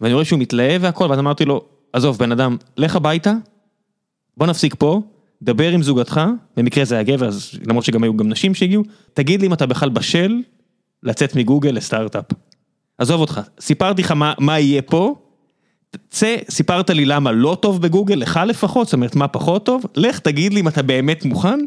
[0.00, 3.32] ואני רואה שהוא מתלהב והכל, ואז אמרתי לו, עזוב בן אדם, לך הביתה,
[4.36, 5.02] בוא נפסיק פה,
[5.42, 6.20] דבר עם זוגתך,
[6.56, 7.30] במקרה זה היה גבר,
[7.66, 8.82] למרות שגם היו גם נשים שהגיעו,
[9.14, 10.36] תגיד לי אם אתה בכלל בשל
[11.02, 12.24] לצאת מגוגל לסטארט-אפ.
[12.98, 15.14] עזוב אותך, סיפרתי לך מה, מה יהיה פה,
[16.10, 20.18] צא, סיפרת לי למה לא טוב בגוגל, לך לפחות, זאת אומרת מה פחות טוב, לך
[20.18, 21.58] תגיד לי אם אתה באמת מוכן.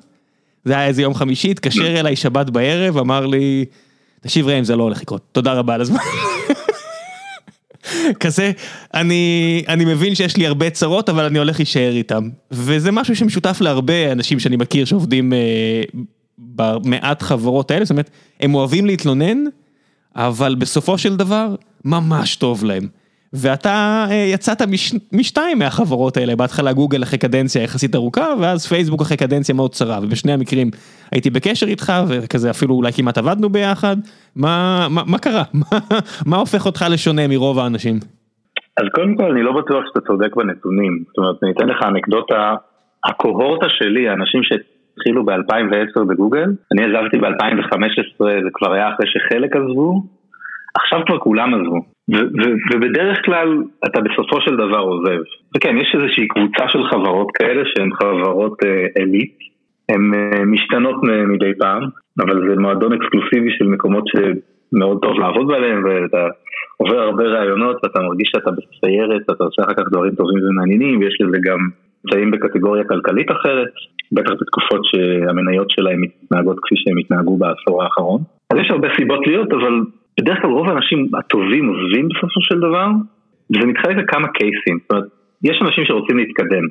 [0.65, 3.65] זה היה איזה יום חמישי, התקשר אליי שבת בערב, אמר לי,
[4.21, 5.99] תקשיב ראם זה לא הולך לקרות, תודה רבה על הזמן.
[8.19, 8.51] כזה,
[8.93, 12.29] אני, אני מבין שיש לי הרבה צרות, אבל אני הולך להישאר איתם.
[12.51, 15.81] וזה משהו שמשותף להרבה אנשים שאני מכיר שעובדים אה,
[16.37, 19.43] במעט חברות האלה, זאת אומרת, הם אוהבים להתלונן,
[20.15, 22.87] אבל בסופו של דבר, ממש טוב להם.
[23.33, 29.01] ואתה אה, יצאת מש, משתיים מהחברות האלה, בהתחלה גוגל אחרי קדנציה יחסית ארוכה, ואז פייסבוק
[29.01, 30.71] אחרי קדנציה מאוד צרה, ובשני המקרים
[31.11, 33.97] הייתי בקשר איתך, וכזה אפילו אולי כמעט עבדנו ביחד,
[34.35, 35.43] מה, מה, מה קרה?
[36.29, 37.95] מה, הופך אותך לשונה מרוב האנשים?
[38.77, 42.55] אז קודם כל אני לא בטוח שאתה צודק בנתונים, זאת אומרת אני אתן לך אנקדוטה,
[43.05, 44.41] הקוהורטה שלי, האנשים
[44.99, 50.03] שהתחילו ב-2010 בגוגל, אני עזבתי ב-2015, זה כבר היה אחרי שחלק עזבו,
[50.75, 51.79] עכשיו כבר כולם עזבו.
[52.73, 55.19] ובדרך כלל אתה בסופו של דבר עוזב.
[55.57, 59.03] וכן, יש איזושהי קבוצה של חברות כאלה שהן חברות אה,
[59.89, 60.95] הן אה, משתנות
[61.27, 61.83] מדי פעם,
[62.19, 66.27] אבל זה מועדון אקסקלוסיבי של מקומות שמאוד טוב לעבוד בהם, ואתה
[66.77, 71.17] עובר הרבה רעיונות ואתה מרגיש שאתה בסיירת, אתה עושה אחר כך דברים טובים ומעניינים, ויש
[71.21, 71.59] לזה גם
[72.05, 73.67] נמצאים בקטגוריה כלכלית אחרת,
[74.11, 78.21] בטח בתקופות שהמניות שלהם מתנהגות כפי שהם התנהגו בעשור האחרון.
[78.53, 79.73] אז יש הרבה סיבות להיות, אבל
[80.19, 82.87] בדרך כלל רוב האנשים הטובים עוזבים בסופו של דבר,
[83.51, 85.05] וזה מתחלק לכמה קייסים, זאת אומרת,
[85.43, 86.65] יש אנשים שרוצים להתקדם.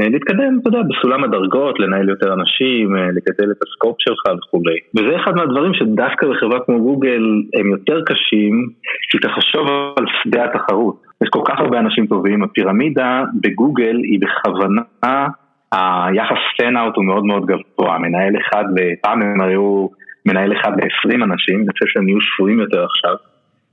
[0.00, 4.22] אה, להתקדם, אתה יודע, בסולם הדרגות, לנהל יותר אנשים, אה, לגדל את ה scope שלך
[4.38, 4.78] וכולי.
[4.96, 7.22] וזה אחד מהדברים שדווקא בחברה כמו גוגל
[7.58, 8.68] הם יותר קשים,
[9.10, 10.96] כי תחשוב על שדה התחרות.
[11.22, 14.82] יש כל כך הרבה אנשים טובים, הפירמידה בגוגל היא בכוונה,
[15.72, 18.64] היחס span-out הוא מאוד מאוד גבוה, מנהל אחד,
[19.02, 19.86] פעם הם היו
[20.26, 23.14] מנהל אחד ל-20 אנשים, אני חושב שהם יהיו שפויים יותר עכשיו,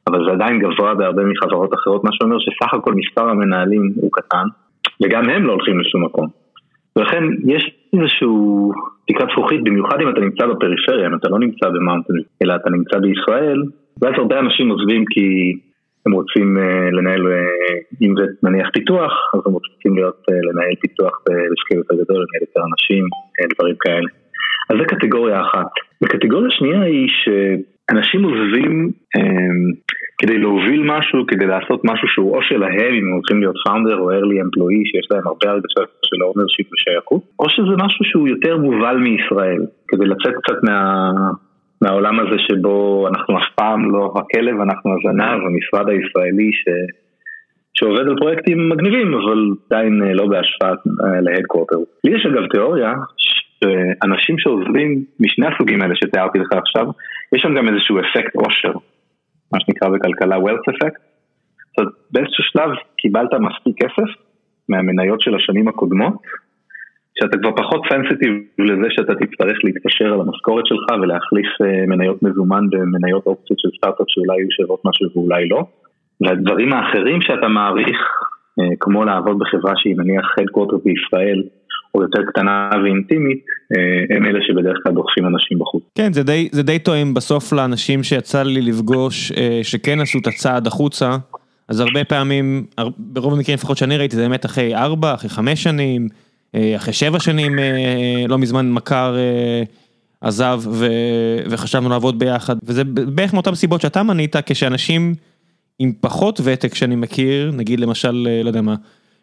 [0.07, 4.45] אבל זה עדיין גבוה בהרבה מחברות אחרות, מה שאומר שסך הכל מספר המנהלים הוא קטן,
[5.03, 6.27] וגם הם לא הולכים לשום מקום.
[6.95, 8.71] ולכן יש איזשהו
[9.07, 12.99] תקרת זכוכית, במיוחד אם אתה נמצא בפריפריה, אם אתה לא נמצא במאונטן, אלא אתה נמצא
[12.99, 13.63] בישראל,
[14.01, 15.57] ואז הרבה אנשים עוזבים כי
[16.05, 20.75] הם רוצים uh, לנהל, uh, אם זה נניח פיתוח, אז הם רוצים להיות, uh, לנהל
[20.81, 23.03] פיתוח בשקיע יותר גדול, לנהל יותר אנשים,
[23.55, 24.09] דברים כאלה.
[24.69, 25.71] אז זה קטגוריה אחת.
[26.01, 28.91] וקטגוריה שנייה היא שאנשים עוזבים
[30.21, 34.11] כדי להוביל משהו, כדי לעשות משהו שהוא או שלהם, אם הם הולכים להיות founder או
[34.11, 38.97] early employee, שיש להם הרבה הרגשה של ownership ושייכות, או שזה משהו שהוא יותר מובל
[38.97, 41.11] מישראל, כדי לצאת קצת מה...
[41.81, 46.63] מהעולם הזה שבו אנחנו אף פעם לא הכלב, אנחנו הזנב, המשרד הישראלי ש...
[47.73, 50.71] שעובד על פרויקטים מגניבים, אבל עדיין לא בהשפעה
[51.21, 51.75] להדקוורטר.
[52.03, 56.85] לי יש אגב תיאוריה שאנשים שעוזבים משני הסוגים האלה שתיארתי לך עכשיו,
[57.35, 58.73] יש שם גם איזשהו אפקט עושר,
[59.53, 60.99] מה שנקרא בכלכלה wealth effect.
[61.69, 64.09] זאת אומרת, באיזשהו שלב קיבלת מספיק כסף
[64.69, 66.13] מהמניות של השנים הקודמות,
[67.19, 72.63] שאתה כבר פחות סנסיטיב לזה שאתה תצטרך להתקשר על המשכורת שלך ולהחליף אה, מניות מזומן
[72.69, 75.63] במניות אופציות של סטארט-אפ שאולי יהיו שוות משהו ואולי לא.
[76.21, 77.99] והדברים האחרים שאתה מעריך,
[78.59, 81.43] אה, כמו לעבוד בחברה שהיא נניח headquarter בישראל,
[81.95, 83.43] או יותר קטנה ואינטימית,
[83.77, 85.83] אה, הם אלה שבדרך כלל דוחפים אנשים בחוץ.
[85.95, 89.31] כן, זה די, זה די תואם בסוף לאנשים שיצא לי לפגוש,
[89.63, 91.09] שכן עשו את הצעד החוצה,
[91.67, 92.65] אז הרבה פעמים,
[92.97, 96.07] ברוב המקרים לפחות שאני ראיתי, זה באמת אחרי ארבע, אחרי חמש שנים,
[96.55, 97.59] אחרי שבע שנים,
[98.27, 99.15] לא מזמן מכר
[100.21, 100.87] עזב ו,
[101.49, 105.15] וחשבנו לעבוד ביחד, וזה בערך מאותן סיבות שאתה מנית, כשאנשים
[105.79, 108.75] עם פחות ותק שאני מכיר, נגיד למשל, לא יודע מה,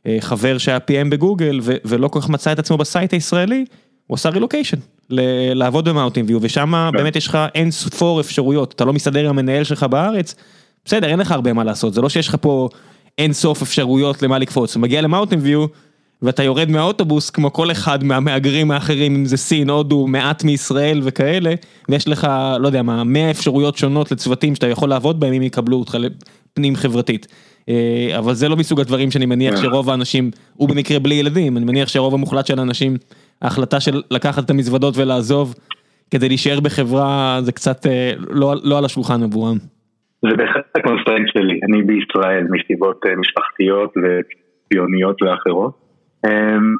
[0.07, 3.65] אה, חבר שהיה PM בגוגל ולא כל כך מצא את עצמו ב site הישראלי,
[4.07, 4.77] הוא עשה רילוקיישן,
[5.55, 6.99] לעבוד במאונטין ויו, ושם כן.
[6.99, 10.35] באמת יש לך אין ספור אפשרויות, אתה לא מסתדר עם המנהל שלך בארץ,
[10.85, 12.69] בסדר, אין לך הרבה מה לעשות, זה לא שיש לך פה
[13.19, 15.67] אין סוף אפשרויות למה לקפוץ, הוא מגיע למאונטין ויו,
[16.23, 21.55] ואתה יורד מהאוטובוס כמו כל אחד מהמהגרים האחרים, אם זה סין, הודו, מעט מישראל וכאלה,
[21.89, 22.29] ויש לך,
[22.61, 26.77] לא יודע מה, 100 אפשרויות שונות לצוותים שאתה יכול לעבוד בהם אם יקבלו אותך לפנים
[26.77, 27.27] חברתית.
[27.69, 29.59] אה, אבל זה לא מסוג הדברים שאני מניח אה.
[29.59, 32.97] שרוב האנשים, הוא במקרה בלי ילדים, אני מניח שרוב המוחלט של האנשים,
[33.43, 35.55] ההחלטה של לקחת את המזוודות ולעזוב
[36.11, 39.57] כדי להישאר בחברה זה קצת אה, לא, לא על השולחן עבורם.
[40.23, 45.86] זה בהחלט ה constraint שלי, אני בישראל מסיבות משפחתיות וציוניות ואחרות.
[46.27, 46.75] אמ,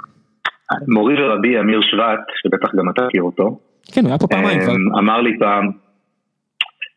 [0.89, 3.59] מורי ורבי אמיר שבט, שבטח גם אתה מכיר אותו,
[3.93, 4.73] כן, הוא היה פה פעמיים כבר.
[4.73, 5.71] אמ, אמר לי פעם,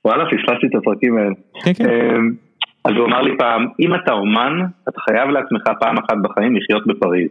[0.05, 1.33] וואלה פספסתי את הפרקים האלה,
[1.63, 1.89] כן, כן.
[1.89, 2.31] אמ,
[2.85, 4.53] אז הוא אמר לי פעם, אם אתה אומן,
[4.89, 7.29] אתה חייב לעצמך פעם אחת בחיים לחיות בפריז.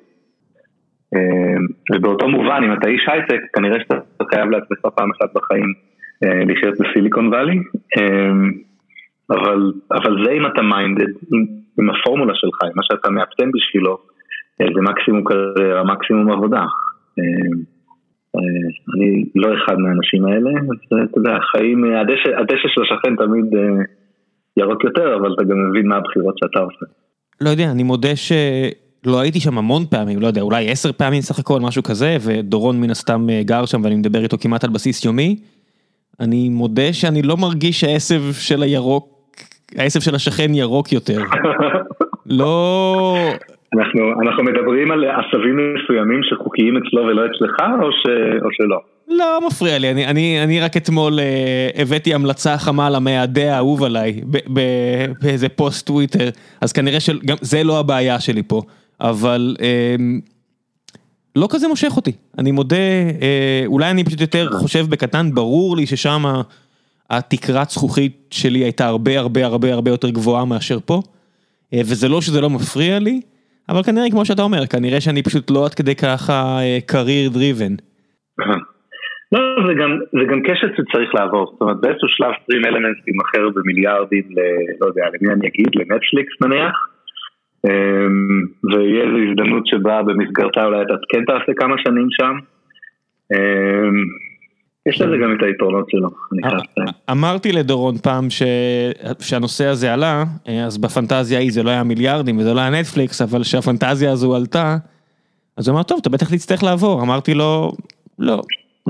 [1.92, 5.72] ובאותו מובן, אם אתה איש הייטק, כנראה שאתה חייב לעצמך פעם אחת בחיים
[6.24, 7.58] אה, לחיות בסיליקון וואלי,
[9.30, 11.44] אבל, אבל זה אם אתה minded, עם,
[11.78, 13.98] עם הפורמולה שלך, עם מה שאתה מאפטם בשבילו,
[14.58, 16.60] זה מקסימום קריירה, מקסימום עבודה.
[17.18, 17.24] אה,
[18.36, 18.40] אה,
[18.94, 23.44] אני לא אחד מהאנשים האלה, אז אתה יודע, החיים, הדשא, הדשא של השכן תמיד
[24.56, 26.86] ירוק יותר, אבל אתה גם מבין מה הבחירות שאתה עושה.
[27.40, 31.38] לא יודע, אני מודה שלא הייתי שם המון פעמים, לא יודע, אולי עשר פעמים סך
[31.38, 35.36] הכל, משהו כזה, ודורון מן הסתם גר שם ואני מדבר איתו כמעט על בסיס יומי.
[36.20, 39.36] אני מודה שאני לא מרגיש שהעשב של הירוק,
[39.76, 41.18] העשב של השכן ירוק יותר.
[42.38, 43.16] לא...
[43.74, 48.06] אנחנו, אנחנו מדברים על עשבים מסוימים שחוקיים אצלו ולא אצלך, או, ש,
[48.44, 48.78] או שלא?
[49.08, 54.20] לא מפריע לי, אני, אני, אני רק אתמול אה, הבאתי המלצה חמה למיידע האהוב עליי
[55.22, 56.28] באיזה פוסט טוויטר,
[56.60, 58.62] אז כנראה שגם זה לא הבעיה שלי פה,
[59.00, 59.96] אבל אה,
[61.36, 62.76] לא כזה מושך אותי, אני מודה,
[63.22, 66.22] אה, אולי אני פשוט יותר חושב בקטן, ברור לי ששם
[67.10, 71.02] התקרת זכוכית שלי הייתה הרבה הרבה הרבה הרבה יותר גבוהה מאשר פה,
[71.74, 73.20] אה, וזה לא שזה לא מפריע לי.
[73.68, 76.58] אבל כנראה כמו שאתה אומר, כנראה שאני פשוט לא עד כדי ככה
[76.92, 77.74] career driven.
[79.32, 83.48] לא, זה גם, זה גם קשת שצריך לעבור, זאת אומרת באיזשהו שלב סטרים אלמנטס יימכר
[83.54, 84.40] במיליארדים ל...
[84.80, 86.76] לא יודע, למי אני אגיד, לנטפליקס נניח,
[87.66, 92.34] אמ, ויהיה איזו הזדמנות שבה במסגרתה אולי אתה כן תעשה כמה שנים שם.
[94.88, 96.88] יש לזה גם את היתרונות שלו, אני חייב לציין.
[97.10, 98.28] אמרתי לדורון פעם
[99.20, 100.24] שהנושא הזה עלה,
[100.66, 104.76] אז בפנטזיה ההיא זה לא היה מיליארדים וזה לא היה נטפליקס, אבל שהפנטזיה הזו עלתה,
[105.56, 107.02] אז הוא אמר, טוב, אתה בטח תצטרך לעבור.
[107.02, 107.72] אמרתי לו,
[108.18, 108.42] לא,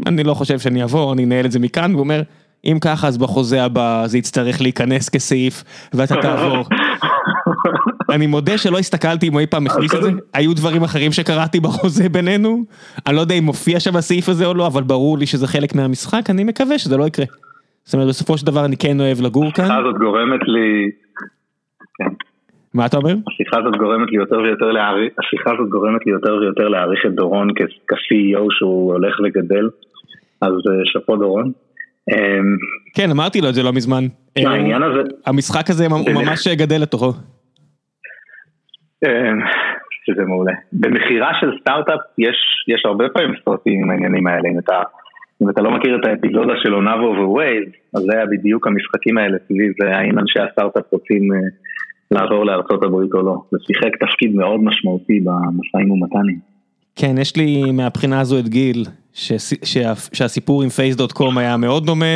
[0.06, 2.22] אני לא חושב שאני אעבור, אני אנהל את זה מכאן, והוא אומר,
[2.64, 6.64] אם ככה אז בחוזה הבא זה יצטרך להיכנס כסעיף ואתה תעבור.
[8.10, 11.60] אני מודה שלא הסתכלתי אם הוא אי פעם הכניס את זה, היו דברים אחרים שקראתי
[11.60, 12.64] בחוזה בינינו,
[13.06, 15.74] אני לא יודע אם מופיע שם הסעיף הזה או לא, אבל ברור לי שזה חלק
[15.74, 17.26] מהמשחק, אני מקווה שזה לא יקרה.
[17.84, 19.64] זאת אומרת בסופו של דבר אני כן אוהב לגור כאן.
[19.64, 20.90] השיחה הזאת גורמת לי...
[21.98, 22.14] כן.
[22.74, 23.14] מה אתה אומר?
[23.28, 27.14] השיחה הזאת גורמת לי יותר ויותר להעריך, השיחה הזאת גורמת לי יותר ויותר להעריך את
[27.14, 27.48] דורון
[27.88, 29.68] כ-CEO שהוא הולך וגדל,
[30.40, 31.52] אז אה, שאפו דורון.
[32.10, 32.56] אמ,
[32.94, 34.04] כן, אמרתי לו את זה לא מזמן.
[34.36, 35.02] העניין הזה...
[35.26, 37.12] המשחק הזה ממש גדל לתוכו.
[39.04, 39.40] אמ,
[40.06, 40.52] שזה מעולה.
[40.72, 42.36] במכירה של סטארט-אפ יש,
[42.68, 44.82] יש הרבה פעמים סרטים עם העניינים האלה, אם אתה,
[45.42, 49.36] אם אתה לא מכיר את האפיזודה של Onavo ו-Waze, אז זה היה בדיוק המשחקים האלה
[49.46, 51.38] סביב, האם אנשי הסטארט-אפ רוצים אה,
[52.10, 53.36] לעבור לארצות הברית או לא.
[53.50, 56.38] זה שיחק תפקיד מאוד משמעותי במשאים ומתנים.
[56.96, 59.32] כן, יש לי מהבחינה הזו את גיל, ש,
[59.64, 62.14] שה, שהסיפור עם Face.com היה מאוד דומה.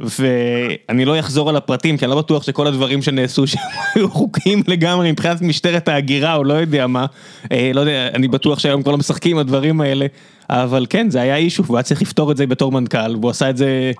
[0.00, 3.58] ואני לא אחזור על הפרטים כי אני לא בטוח שכל הדברים שנעשו שם
[3.94, 7.06] היו חוקיים לגמרי מבחינת משטרת ההגירה או לא יודע מה,
[7.52, 10.06] אה, לא יודע, אני בטוח שהיום כבר לא משחקים עם הדברים האלה,
[10.50, 13.50] אבל כן זה היה אישו והוא היה צריך לפתור את זה בתור מנכ"ל והוא עשה
[13.50, 13.92] את זה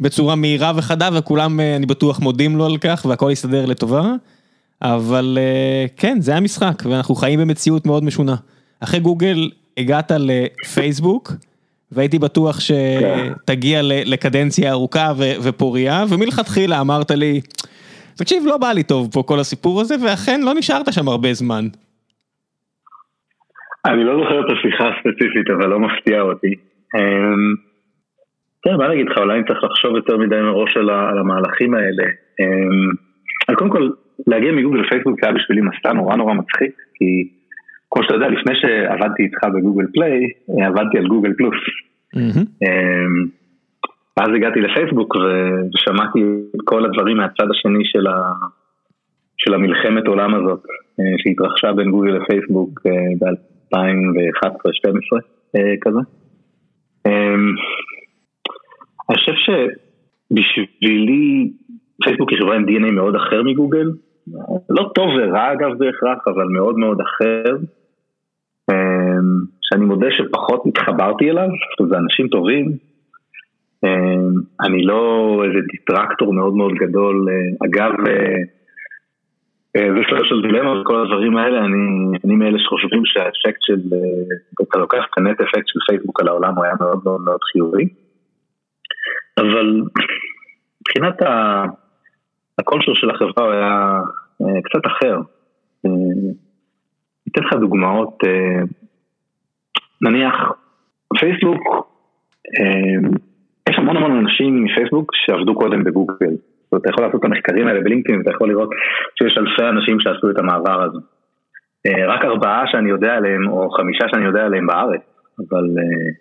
[0.00, 4.12] בצורה מהירה וחדה וכולם אה, אני בטוח מודים לו על כך והכל יסתדר לטובה,
[4.82, 8.36] אבל אה, כן זה היה משחק ואנחנו חיים במציאות מאוד משונה.
[8.80, 11.32] אחרי גוגל הגעת לפייסבוק.
[11.92, 15.12] והייתי בטוח שתגיע לקדנציה ארוכה
[15.44, 17.40] ופוריה, ומלכתחילה אמרת לי,
[18.18, 21.64] תקשיב, לא בא לי טוב פה כל הסיפור הזה, ואכן לא נשארת שם הרבה זמן.
[23.86, 26.54] אני לא זוכר את השיחה הספציפית, אבל לא מפתיע אותי.
[26.96, 27.54] אמ,
[28.62, 32.06] כן, מה אני אגיד לך, אולי אני צריך לחשוב יותר מדי מראש על המהלכים האלה.
[32.40, 33.88] אמ, קודם כל,
[34.26, 37.39] להגיע מגוגל לפייסבוק היה בשבילי מסע נורא נורא מצחיק, כי...
[37.90, 40.20] כמו שאתה יודע, לפני שעבדתי איתך בגוגל פליי,
[40.66, 41.60] עבדתי על גוגל פלוס.
[42.16, 43.26] אמ,
[44.16, 45.16] ואז הגעתי לפייסבוק
[45.74, 46.18] ושמעתי
[46.56, 48.32] את כל הדברים מהצד השני של, ה...
[49.36, 50.62] של המלחמת עולם הזאת
[51.00, 55.18] אה, שהתרחשה בין גוגל לפייסבוק אה, ב-2011-2012
[55.56, 56.00] אה, כזה.
[57.06, 57.54] אמ,
[59.10, 59.32] אני חושב
[60.32, 61.52] שבשבילי
[62.04, 63.90] פייסבוק היא חברה עם DNA מאוד אחר מגוגל,
[64.70, 67.56] לא טוב ורע אגב בהכרח, אבל מאוד מאוד אחר.
[69.62, 71.48] שאני מודה שפחות התחברתי אליו,
[71.88, 72.72] זה אנשים טובים.
[74.60, 77.26] אני לא איזה דיטרקטור מאוד מאוד גדול,
[77.66, 77.92] אגב,
[79.74, 83.80] זה סוג של דילמה וכל הדברים האלה, אני, אני מאלה שחושבים שהאפקט של,
[84.62, 87.88] אתה לוקח את הנט אפקט של פייסבוק על העולם הוא היה מאוד מאוד מאוד חיובי.
[89.38, 89.82] אבל
[90.80, 91.22] מבחינת
[92.60, 94.00] הכושר של החברה היה
[94.64, 95.16] קצת אחר.
[97.28, 98.18] אתן לך דוגמאות,
[100.02, 100.34] נניח
[101.18, 101.62] פייסבוק,
[103.68, 106.30] יש המון המון אנשים מפייסבוק שעבדו קודם בגוגל.
[106.30, 108.70] זאת אומרת, אתה יכול לעשות את המחקרים האלה בלינקדאין ואתה יכול לראות
[109.18, 110.98] שיש אלפי אנשים שעשו את המעבר הזה.
[112.08, 115.00] רק ארבעה שאני יודע עליהם, או חמישה שאני יודע עליהם בארץ,
[115.38, 115.64] אבל,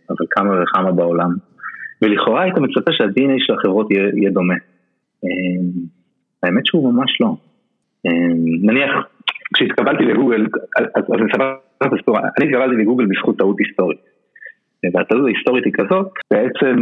[0.09, 1.29] אבל כמה וכמה בעולם.
[2.01, 4.53] ולכאורה היית מצפה שה-DNA של החברות יהיה, יהיה דומה.
[6.43, 7.35] האמת שהוא ממש לא.
[8.61, 8.91] נניח,
[9.53, 10.45] כשהתקבלתי לגוגל,
[10.95, 11.53] אז, אני אספר
[11.87, 13.99] את הסיפור, אני התקבלתי לגוגל בזכות טעות היסטורית.
[14.93, 16.75] והטעות ההיסטורית היא כזאת, בעצם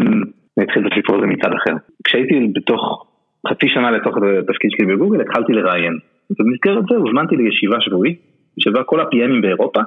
[0.57, 1.75] אני אתחיל את הסיפור הזה מצד אחר.
[2.03, 3.05] כשהייתי בתוך
[3.47, 5.97] חצי שנה לתוך התפקיד שלי בגוגל, התחלתי לראיין.
[6.29, 8.19] ובמסגרת זה הוזמנתי לישיבה שבועית,
[8.59, 9.81] שבה כל ה-PMים באירופה,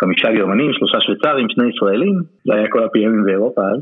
[0.00, 2.14] חמישה גרמנים, שלושה שוויצרים, שני ישראלים,
[2.44, 3.80] זה היה כל ה-PMים באירופה אז,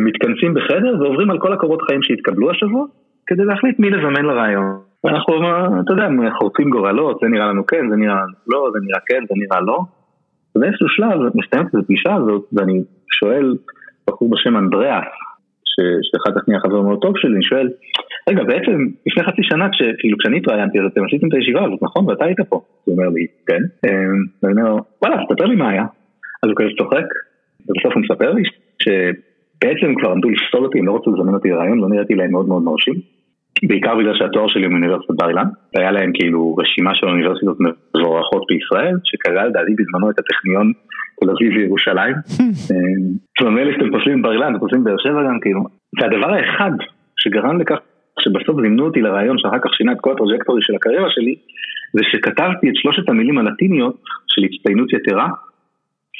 [0.00, 2.86] מתכנסים בחדר ועוברים על כל הקורות חיים שהתקבלו השבוע,
[3.30, 4.78] כדי להחליט מי לזמן לראיון.
[5.04, 5.34] ואנחנו,
[5.80, 9.34] אתה יודע, חורצים גורלות, זה נראה לנו כן, זה נראה לא, זה נראה כן, זה
[9.36, 9.78] נראה לא.
[10.56, 12.82] ובאיזשהו שלב מסתיימת את הפגישה הזאת, ואני
[13.18, 13.56] שואל
[14.06, 15.10] בחור בשם אנדריאס,
[16.08, 17.68] שאחר כך נהיה חבר מאוד טוב שלי, אני שואל,
[18.28, 22.08] רגע, בעצם לפני חצי שנה, כאילו כשאני התראיינתי, אז אתם עשיתם את הישיבה הזאת, נכון?
[22.08, 22.60] ואתה היית פה.
[22.84, 23.62] הוא אומר לי, כן.
[24.42, 25.84] ואני אומר, וואלה, תספר לי מה היה.
[26.42, 27.06] אז הוא כזה צוחק,
[27.66, 28.42] ובסוף הוא מספר לי
[28.82, 32.48] שבעצם כבר עמדו לפסול אותי, הם לא רצו לזמן אותי לרעיון, לא נראיתי להם מאוד
[32.48, 32.94] מאוד מרשים.
[33.62, 37.58] בעיקר בגלל שהתואר שלי הוא מאוניברסיטת בר אילן, והיה להם כאילו רשימה של אוניברסיטות
[37.96, 40.72] מבורכות בישראל, שכלל לדעתי בזמנו את הטכניון
[41.20, 42.14] תל אביב וירושלים.
[43.40, 45.60] נדמה לי שאתם פוסלים בר אילן, אתם פוסלים באר שבע גם כאילו.
[46.00, 46.70] והדבר האחד
[47.16, 47.78] שגרם לכך
[48.20, 51.34] שבסוף זימנו אותי לרעיון שאחר כך שינה את כל הפרוג'קטורי של הקריירה שלי,
[51.92, 53.96] זה שכתבתי את שלושת המילים הלטיניות
[54.26, 55.28] של הצטיינות יתרה,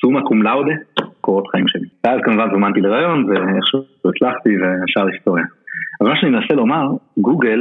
[0.01, 0.75] סומה קום לאודה,
[1.21, 1.87] קורות חיים שלי.
[2.05, 5.45] ואז כמובן זומנתי לרעיון ואיכשהו הצלחתי והשאר היסטוריה.
[6.01, 6.87] אבל מה שאני מנסה לומר,
[7.19, 7.61] גוגל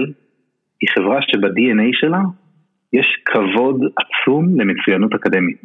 [0.82, 2.22] היא חברה שב-DNA שלה
[2.94, 5.62] יש כבוד עצום למצוינות אקדמית.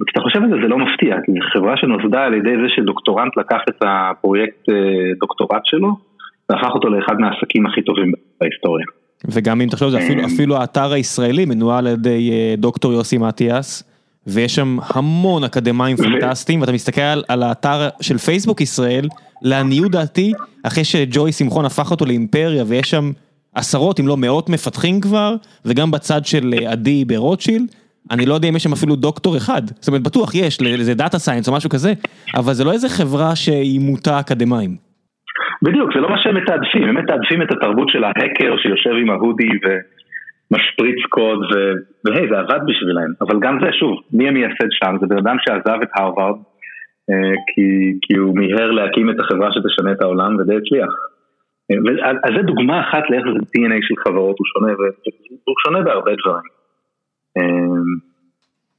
[0.00, 3.36] וכשאתה חושב על זה זה לא מפתיע, כי זו חברה שנוסדה על ידי זה שדוקטורנט
[3.36, 4.68] לקח את הפרויקט
[5.20, 5.88] דוקטורט שלו
[6.48, 8.86] והפך אותו לאחד מהעסקים הכי טובים בהיסטוריה.
[9.24, 13.82] וגם אם תחשוב, אפילו, אפילו האתר הישראלי מנוהל על ידי דוקטור יוסי מתיאס,
[14.26, 19.08] ויש שם המון אקדמאים פנטסטיים, ואתה מסתכל על, על האתר של פייסבוק ישראל,
[19.42, 20.32] לעניות דעתי,
[20.66, 23.10] אחרי שג'וי שמחון הפך אותו לאימפריה, ויש שם
[23.54, 27.66] עשרות אם לא מאות מפתחים כבר, וגם בצד של עדי ברוטשילד,
[28.10, 31.18] אני לא יודע אם יש שם אפילו דוקטור אחד, זאת אומרת בטוח יש, לאיזה data
[31.18, 31.92] science או משהו כזה,
[32.36, 34.76] אבל זה לא איזה חברה שהיא מוטה אקדמאים.
[35.62, 39.52] בדיוק, זה לא מה שהם מתעדפים, הם מתעדפים את התרבות של ההקר שיושב עם ההודי
[39.64, 41.40] ומשפריץ קוד,
[42.04, 44.96] והי, זה עבד בשבילהם, אבל גם זה, שוב, מי המייסד שם?
[45.00, 46.36] זה בן אדם שעזב את הרווארד,
[47.46, 50.92] כי, כי הוא מיהר להקים את החברה שתשנה את העולם ודי הצליח.
[52.24, 56.48] אז זה דוגמה אחת לאיך זה DNA של חברות, הוא שונה, והוא שונה בהרבה דברים.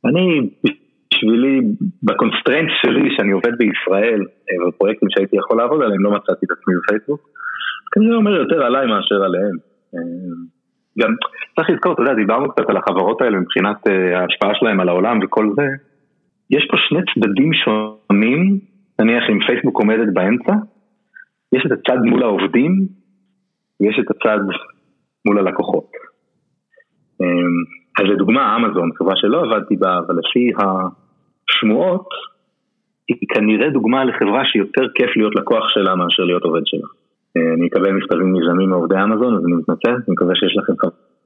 [0.05, 1.61] אני, בשבילי,
[2.03, 4.21] בקונסטרנט שלי, שאני עובד בישראל,
[4.67, 7.29] בפרויקטים שהייתי יכול לעבוד עליהם, לא מצאתי את עצמי בפייסבוק.
[7.91, 9.55] כנראה אומר יותר עליי מאשר עליהם.
[10.99, 11.11] גם
[11.55, 13.77] צריך לזכור, אתה יודע, דיברנו קצת על החברות האלה מבחינת
[14.15, 15.67] ההשפעה שלהם על העולם וכל זה.
[16.51, 18.59] יש פה שני צדדים שונים,
[18.99, 20.53] נניח אם פייסבוק עומדת באמצע,
[21.55, 22.87] יש את הצד מול העובדים,
[23.81, 24.39] ויש את הצד
[25.25, 25.91] מול הלקוחות.
[27.99, 32.07] אז לדוגמה אמזון, חברה שלא עבדתי בה, אבל לפי השמועות,
[33.07, 36.87] היא כנראה דוגמה לחברה שיותר כיף להיות לקוח שלה מאשר להיות עובד שלה.
[37.57, 40.73] אני אקבל מכתבים מזמים מעובדי אמזון, אז אני מתנצל, אני מקווה שיש לכם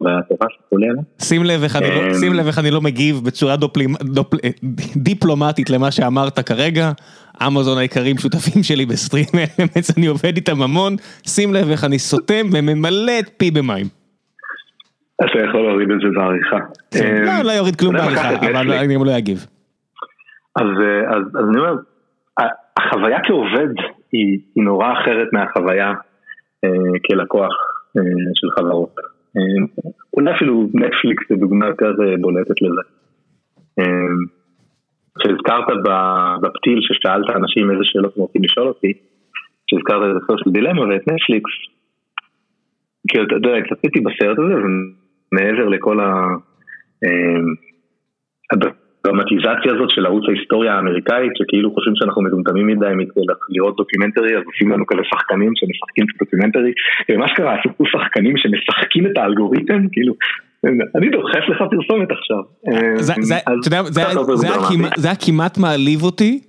[0.04, 1.04] חוויה טובה שתקולי עליה.
[1.22, 3.56] שים לב איך אני לא מגיב בצורה
[4.96, 6.92] דיפלומטית למה שאמרת כרגע,
[7.48, 10.96] אמזון היקרים שותפים שלי בסטרים אלמנטס, אני עובד איתם המון,
[11.28, 13.86] שים לב איך אני סותם וממלא את פי במים.
[15.16, 16.58] אתה יכול להוריד את זה בעריכה.
[17.26, 19.46] לא, לא יוריד כלום בעריכה, אבל אני גם לא אגיב.
[20.56, 20.68] אז
[21.36, 21.74] אני אומר,
[22.78, 23.74] החוויה כעובד
[24.12, 25.92] היא נורא אחרת מהחוויה
[27.08, 27.54] כלקוח
[28.34, 28.96] של חברות.
[30.14, 32.82] אולי אפילו נטפליקס זה דוגמה יותר בולטת לזה.
[35.20, 35.66] כשהזכרת
[36.42, 38.94] בפתיל ששאלת אנשים איזה שאלות רוצים לשאול אותי,
[39.68, 41.52] כשהזכרת את הסוף של דילמה ואת נטפליקס,
[43.08, 44.54] כאילו אתה יודע, צפיתי בסרט הזה
[45.32, 46.00] מעבר לכל
[49.06, 52.86] הדרמטיזציה הזאת של ערוץ ההיסטוריה האמריקאית, שכאילו חושבים שאנחנו מטומטמים מדי
[53.50, 56.72] לראות documentary, אז עושים לנו כאלה שחקנים שמשחקים את ה documentary,
[57.12, 60.14] ומה שקרה, עשו שחקנים שמשחקים את האלגוריתם, כאילו,
[60.96, 62.42] אני דוחף לך פרסומת עכשיו.
[64.96, 66.42] זה היה כמעט מעליב אותי,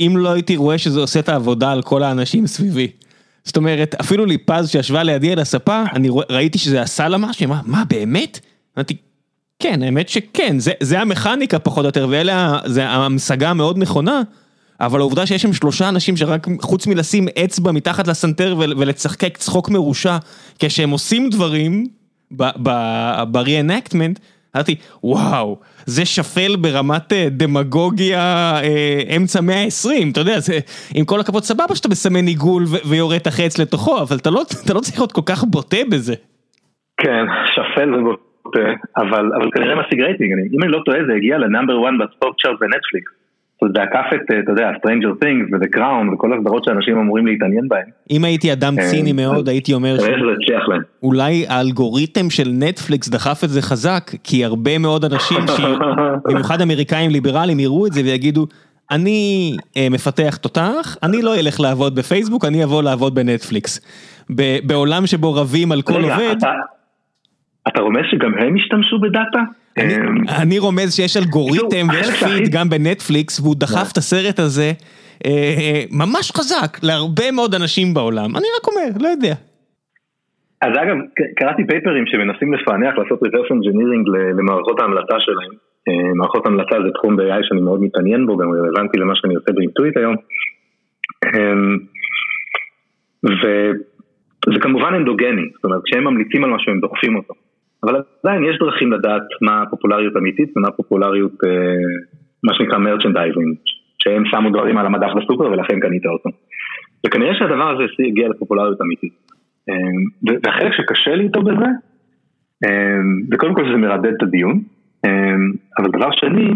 [0.00, 2.90] אם לא הייתי רואה שזה עושה את העבודה על כל האנשים סביבי.
[3.44, 7.48] זאת אומרת, אפילו ליפז שישבה לידי על הספה, אני ראיתי שזה עשה לה משהו, היא
[7.48, 8.40] אמרה, מה באמת?
[8.76, 8.96] אמרתי,
[9.62, 14.22] כן, האמת שכן, זה המכניקה פחות או יותר, ואלה, זה המשגה המאוד נכונה,
[14.80, 20.16] אבל העובדה שיש שם שלושה אנשים שרק חוץ מלשים אצבע מתחת לסנטר ולצחקק צחוק מרושע,
[20.58, 21.86] כשהם עושים דברים
[22.30, 24.18] ב-re-enactment,
[24.56, 28.58] אמרתי, וואו, זה שפל ברמת דמגוגיה
[29.16, 30.58] אמצע מאה העשרים, אתה יודע, זה,
[30.94, 34.74] עם כל הכבוד סבבה שאתה מסמן עיגול ויורה את החץ לתוכו, אבל אתה לא, אתה
[34.74, 36.14] לא צריך להיות כל כך בוטה בזה.
[36.96, 37.88] כן, שפל
[38.96, 42.60] אבל, אבל כנראה משיג רייטינג, אם אני לא טועה זה הגיע לנאמבר 1 בספורט צ'ארט
[42.60, 43.12] בנטפליקס.
[43.74, 47.84] זה עקף את, אתה יודע, Stranger Things ו-The Crown וכל הסדרות שאנשים אמורים להתעניין בהן.
[48.10, 49.96] אם הייתי אדם ציני מאוד הייתי אומר
[51.00, 55.38] שאולי האלגוריתם של נטפליקס דחף את זה חזק, כי הרבה מאוד אנשים,
[56.28, 58.46] במיוחד אמריקאים ליברליים, יראו את זה ויגידו,
[58.90, 59.56] אני
[59.90, 63.80] מפתח תותח, אני לא אלך לעבוד בפייסבוק, אני אבוא לעבוד בנטפליקס.
[64.66, 66.36] בעולם שבו רבים על כל עובד.
[67.68, 69.40] אתה רומז שגם הם השתמשו בדאטה?
[70.42, 74.72] אני רומז שיש אלגוריתם ויש פיד גם בנטפליקס והוא דחף את הסרט הזה
[75.90, 79.34] ממש חזק להרבה מאוד אנשים בעולם, אני רק אומר, לא יודע.
[80.62, 80.96] אז אגב,
[81.36, 84.04] קראתי פייפרים שמנסים לפענח, לעשות reverse engineering
[84.38, 85.52] למערכות ההמלצה שלהם.
[86.18, 89.96] מערכות המלצה זה תחום ב-AI שאני מאוד מתעניין בו, גם רלוונטי למה שאני עושה באינטואיט
[89.96, 90.16] היום.
[93.24, 97.34] וזה כמובן אנדוגני, זאת אומרת, כשהם ממליצים על משהו הם דוחפים אותו.
[97.84, 101.32] אבל עדיין יש דרכים לדעת מה הפופולריות אמיתית ומה הפופולריות,
[102.44, 103.56] מה שנקרא merchandising,
[104.02, 106.30] שהם שמו דברים על המדף בסופר ולכן קנית אותו.
[107.06, 109.12] וכנראה שהדבר הזה הגיע לפופולריות אמיתית.
[110.44, 111.66] והחלק שקשה לי איתו בזה,
[113.30, 114.62] זה קודם כל שזה מרדד את הדיון,
[115.78, 116.50] אבל דבר שני,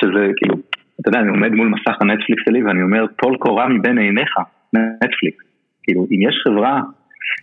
[0.00, 0.54] שזה כאילו,
[1.00, 4.34] אתה יודע, אני עומד מול מסך הנטפליקס שלי ואני אומר, טול קורה מבין עיניך,
[4.74, 5.44] נטפליקס.
[5.82, 6.80] כאילו, אם יש חברה,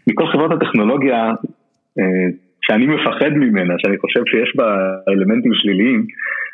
[0.07, 1.33] מכל חברות הטכנולוגיה,
[2.67, 4.77] שאני מפחד ממנה, שאני חושב שיש בה
[5.09, 6.05] אלמנטים שליליים,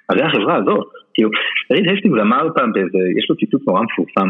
[0.09, 1.29] הרי החברה הזאת, כאילו,
[1.71, 4.29] ריד הסטינגס אמר פעם באיזה, יש לו ציטוט נורא מפורסם,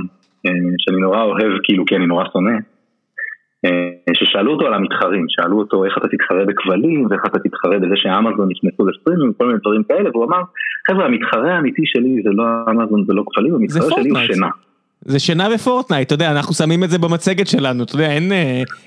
[0.77, 2.57] שאני נורא אוהב, כאילו, כי אני נורא שונא,
[4.13, 8.47] ששאלו אותו על המתחרים, שאלו אותו איך אתה תתחרה בכבלים, ואיך אתה תתחרה בזה שאמזון
[8.51, 10.41] נכנסו לסטרימים, וכל מיני דברים כאלה, והוא אמר,
[10.87, 14.49] חבר'ה, המתחרה האמיתי שלי זה לא אמזון, זה לא כבלים, המתחרה שלי הוא שינה.
[15.05, 18.31] זה שינה ופורטנייט, אתה יודע, אנחנו שמים את זה במצגת שלנו, אתה יודע, אין,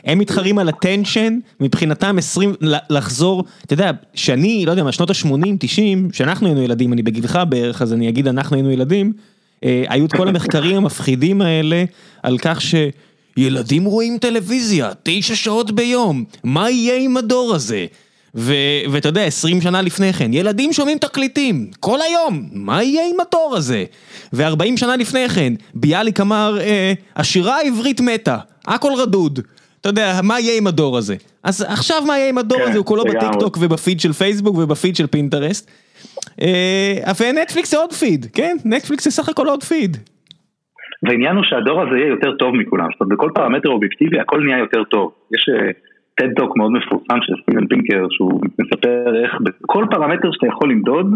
[0.04, 2.54] הם מתחרים על attention, מבחינתם 20,
[2.90, 7.82] לחזור, אתה יודע, שאני, לא יודע, מהשנות ה-80, 90, שאנחנו היינו ילדים, אני בגילך בערך,
[7.82, 9.12] אז אני אגיד אנחנו היינו ילדים,
[9.62, 11.84] היו את כל המחקרים המפחידים האלה,
[12.22, 17.86] על כך שילדים רואים טלוויזיה, תשע שעות ביום, מה יהיה עם הדור הזה?
[18.36, 23.54] ואתה יודע, 20 שנה לפני כן, ילדים שומעים תקליטים, כל היום, מה יהיה עם הדור
[23.56, 23.84] הזה?
[24.32, 29.40] ו-40 שנה לפני כן, ביאליק אמר, אה, השירה העברית מתה, הכל רדוד.
[29.80, 31.14] אתה יודע, מה יהיה עם הדור הזה?
[31.42, 32.78] אז עכשיו מה יהיה עם הדור הזה?
[32.78, 35.70] הוא כולו בטיק טוק ובפיד של פייסבוק ובפיד של פינטרסט.
[36.42, 38.56] אה, ונטפליקס זה עוד פיד, כן?
[38.64, 39.96] נטפליקס זה סך הכל עוד פיד.
[41.02, 44.58] והעניין הוא שהדור הזה יהיה יותר טוב מכולם, זאת אומרת, בכל פרמטר אובייקטיבי הכל נהיה
[44.58, 45.12] יותר טוב.
[45.34, 45.48] יש...
[46.16, 51.06] TED Talk מאוד מפורסם של סטיבן פינקר, שהוא מספר איך בכל פרמטר שאתה יכול למדוד,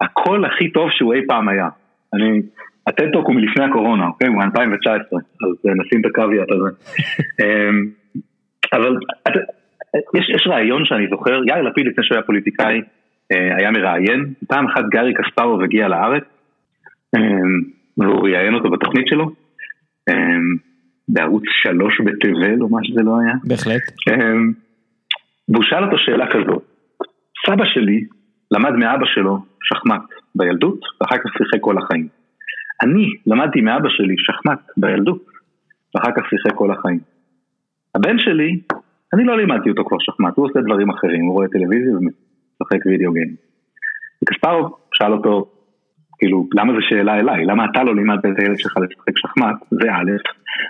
[0.00, 1.68] הכל הכי טוב שהוא אי פעם היה.
[2.14, 2.42] אני,
[2.86, 4.28] ה TED Talk הוא מלפני הקורונה, אוקיי?
[4.28, 6.70] הוא מ-2019, אז נשים את ה caveat הזה.
[7.42, 7.86] אמ,
[8.72, 8.96] אבל
[10.14, 12.82] יש, יש רעיון שאני זוכר, יאיר לפיד לפני שהוא היה פוליטיקאי,
[13.32, 16.24] אה, היה מראיין, פעם אחת גארי קספרוב הגיע לארץ,
[17.16, 17.60] אמ,
[17.98, 19.30] והוא ראיין אותו בתוכנית שלו.
[21.08, 23.34] בערוץ שלוש בתבל או מה שזה לא היה.
[23.44, 23.82] בהחלט.
[24.08, 24.52] אמ,
[25.48, 26.62] והוא שאל אותו שאלה כזאת,
[27.46, 28.04] סבא שלי
[28.50, 30.02] למד מאבא שלו שחמט
[30.34, 32.08] בילדות ואחר כך שיחק כל החיים.
[32.82, 35.24] אני למדתי מאבא שלי שחמט בילדות
[35.94, 37.00] ואחר כך שיחק כל החיים.
[37.94, 38.60] הבן שלי,
[39.14, 43.12] אני לא לימדתי אותו כבר שחמט, הוא עושה דברים אחרים, הוא רואה טלוויזיה ומשחק וידאו
[43.12, 43.34] גיים.
[44.22, 45.53] וקספרוב שאל אותו,
[46.24, 47.44] כאילו, למה זו שאלה אליי?
[47.44, 49.56] למה אתה לא לימדת את הילד שלך לשחק שחמט?
[49.70, 50.10] זה א',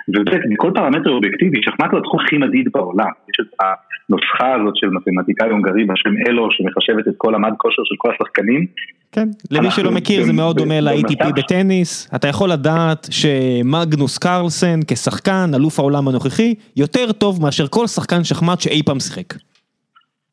[0.09, 3.11] וב', מכל פרמטר אובייקטיבי, שחמט הוא התחום הכי מדיד בעולם.
[3.29, 7.95] יש את הנוסחה הזאת של מתמטיקאי הונגרי בשם אלו, שמחשבת את כל המד כושר של
[7.97, 8.65] כל השחקנים.
[9.11, 15.51] כן, למי שלא מכיר זה מאוד דומה ל-ATP בטניס, אתה יכול לדעת שמגנוס קרלסן כשחקן,
[15.55, 19.33] אלוף העולם הנוכחי, יותר טוב מאשר כל שחקן שחמט שאי פעם שיחק.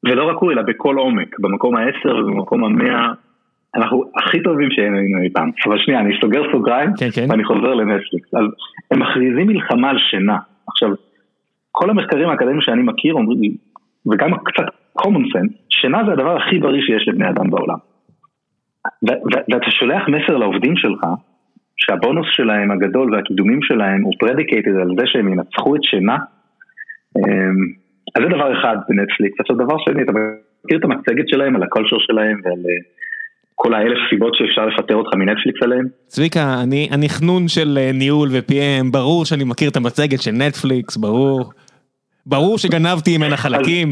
[0.04, 3.12] ולא רק הוא, אלא בכל עומק, במקום העשר ובמקום המאה
[3.74, 5.50] אנחנו הכי טובים שהיינו אי פעם.
[5.66, 7.26] אבל שנייה, אני סוגר סוגריים, כן, כן.
[7.30, 8.34] ואני חוזר לנטפליקס.
[8.34, 8.44] אז
[8.90, 10.38] הם מכריזים מלחמה על שינה.
[10.68, 10.90] עכשיו,
[11.70, 13.52] כל המחקרים האקדמיים שאני מכיר אומרים
[14.06, 14.66] וגם קצת
[14.98, 17.78] common sense, שינה זה הדבר הכי בריא שיש לבני אדם בעולם.
[19.02, 21.00] ואתה שולח מסר לעובדים שלך,
[21.76, 26.16] שהבונוס שלהם הגדול והקידומים שלהם הוא predicated על זה שהם ינצחו את שינה.
[27.16, 27.82] אמ,
[28.16, 29.40] אז זה דבר אחד בנטפליקס.
[29.40, 30.12] עכשיו דבר שני, אתה
[30.64, 32.80] מכיר את המצגת שלהם על הקולצ'ר שלהם ועל אה,
[33.62, 35.86] כל האלף סיבות שאפשר לפטר אותך מנטפליקס עליהם?
[36.06, 40.96] צביקה, אני, אני חנון של אה, ניהול ו-PM, ברור שאני מכיר את המצגת של נטפליקס,
[40.96, 41.52] ברור.
[42.26, 43.88] ברור שגנבתי ממנה חלקים.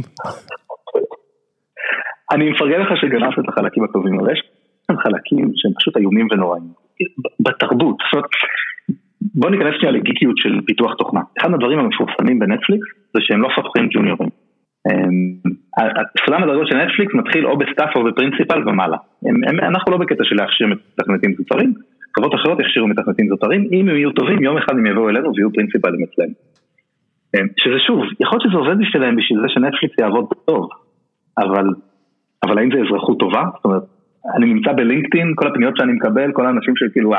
[2.33, 4.41] אני מפרגן לך שגנבת את החלקים הטובים, אבל יש
[5.05, 6.63] חלקים שהם פשוט איומים ונוראים.
[7.41, 8.31] בתרבות, זאת אומרת,
[9.35, 11.21] בוא ניכנס שנייה לגיקיות של פיתוח תוכנה.
[11.41, 14.31] אחד מהדברים המפורסמים בנטפליקס זה שהם לא סופרים ג'וניורים.
[14.89, 15.53] אמ,
[16.27, 18.97] סולם הדרגות של נטפליקס מתחיל או ב staff או ב principal ומעלה.
[19.69, 21.75] אנחנו לא בקטע של להכשיר מתכנתים זוטרים,
[22.17, 25.53] חברות אחרות יכשירו מתכנתים זוטרים, אם הם יהיו טובים יום אחד הם יבואו אלינו ויהיו
[25.53, 26.33] principalים אצלנו.
[27.35, 30.69] אמ, שזה שוב, יכול להיות שזה עובד בשבילם בשביל זה שנטפליקס יעבוד טוב,
[31.39, 31.67] אבל,
[32.45, 33.45] אבל האם זה אזרחות טובה?
[33.57, 33.83] זאת אומרת,
[34.37, 37.13] אני נמצא בלינקדאין, כל הפניות שאני מקבל, כל האנשים שכאילו,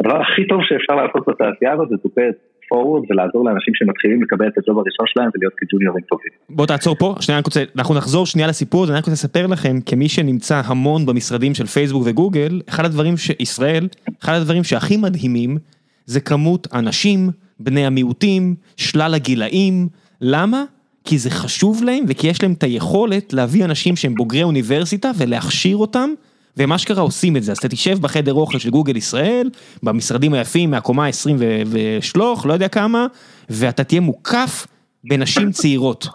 [0.00, 4.58] הדבר הכי טוב שאפשר לעשות בתעשייה הזאת זה it forward ולעזור לאנשים שמתחילים לקבל את
[4.58, 6.30] הג'וב הראשון שלהם ולהיות כג'וניורים טובים.
[6.50, 9.46] בוא תעצור פה, שנייה, אני רוצה, אנחנו נחזור שנייה לסיפור הזה, אני רק רוצה לספר
[9.46, 13.88] לכם, כמי שנמצא המון במשרדים של פייסבוק וגוגל, אחד הדברים שישראל,
[14.22, 15.58] אחד הדברים שהכי מדהימים,
[16.06, 19.88] זה כמות אנשים, בני המיעוטים, שלל הגילאים,
[20.20, 20.64] למה?
[21.04, 25.76] כי זה חשוב להם וכי יש להם את היכולת להביא אנשים שהם בוגרי אוניברסיטה ולהכשיר
[25.76, 26.10] אותם
[26.56, 29.50] והם אשכרה עושים את זה, אז אתה תשב בחדר אוכל של גוגל ישראל,
[29.82, 33.06] במשרדים היפים מהקומה ה-20 ושלוך, לא יודע כמה,
[33.50, 34.66] ואתה תהיה מוקף
[35.04, 36.08] בנשים צעירות.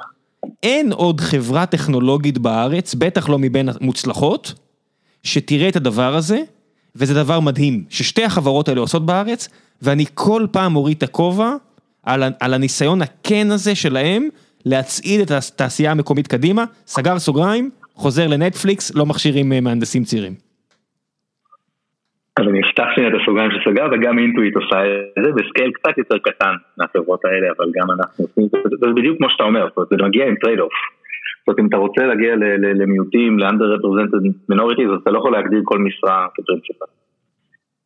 [0.63, 4.53] אין עוד חברה טכנולוגית בארץ, בטח לא מבין המוצלחות,
[5.23, 6.41] שתראה את הדבר הזה,
[6.95, 9.47] וזה דבר מדהים, ששתי החברות האלה עושות בארץ,
[9.81, 11.53] ואני כל פעם מוריד את הכובע
[12.03, 14.27] על, על הניסיון הכן הזה שלהם
[14.65, 20.33] להצעיד את התעשייה המקומית קדימה, סגר סוגריים, חוזר לנטפליקס, לא מכשירים אה, מהנדסים צעירים.
[22.37, 24.77] אז אני אפתח שנייה את הסוגריים שסגר וגם אינטואיט עושה
[25.19, 28.57] את זה ב scale קצת יותר קטן מהחברות האלה אבל גם אנחנו עושים את זה,
[28.81, 30.73] זה בדיוק כמו שאתה אומר, זאת אומרת זה מגיע עם trade off.
[31.39, 32.35] זאת אומרת אם אתה רוצה להגיע
[32.79, 36.85] למיעוטים, ל-under-represented minorities אז אתה לא יכול להגדיר כל משרה כפרינציפל.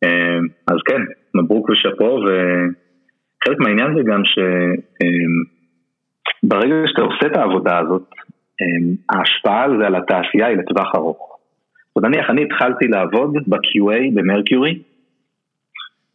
[0.04, 1.02] אה, אז כן,
[1.34, 4.22] מברוק ושאפו וחלק מהעניין זה גם
[6.44, 8.25] שברגע אה, שאתה עושה את העבודה הזאת אמ,
[9.10, 11.38] ההשפעה על זה על התעשייה היא לטווח ארוך.
[11.96, 14.78] אז נניח אני התחלתי לעבוד ב-QA במרקיורי,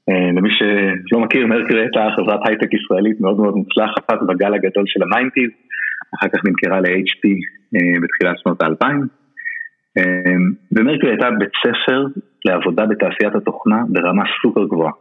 [0.10, 5.04] אמ, למי שלא מכיר, מרקיורי הייתה חברת הייטק ישראלית מאוד מאוד מוצלחת בגל הגדול של
[5.04, 5.52] ה-90's,
[6.16, 7.24] אחר כך נמכרה ל-HP
[7.76, 8.86] אה, בתחילת שנות ה-2000,
[9.98, 12.06] אמ, ומרקיורי הייתה בית ספר
[12.46, 14.92] לעבודה בתעשיית התוכנה ברמה סופר גבוהה.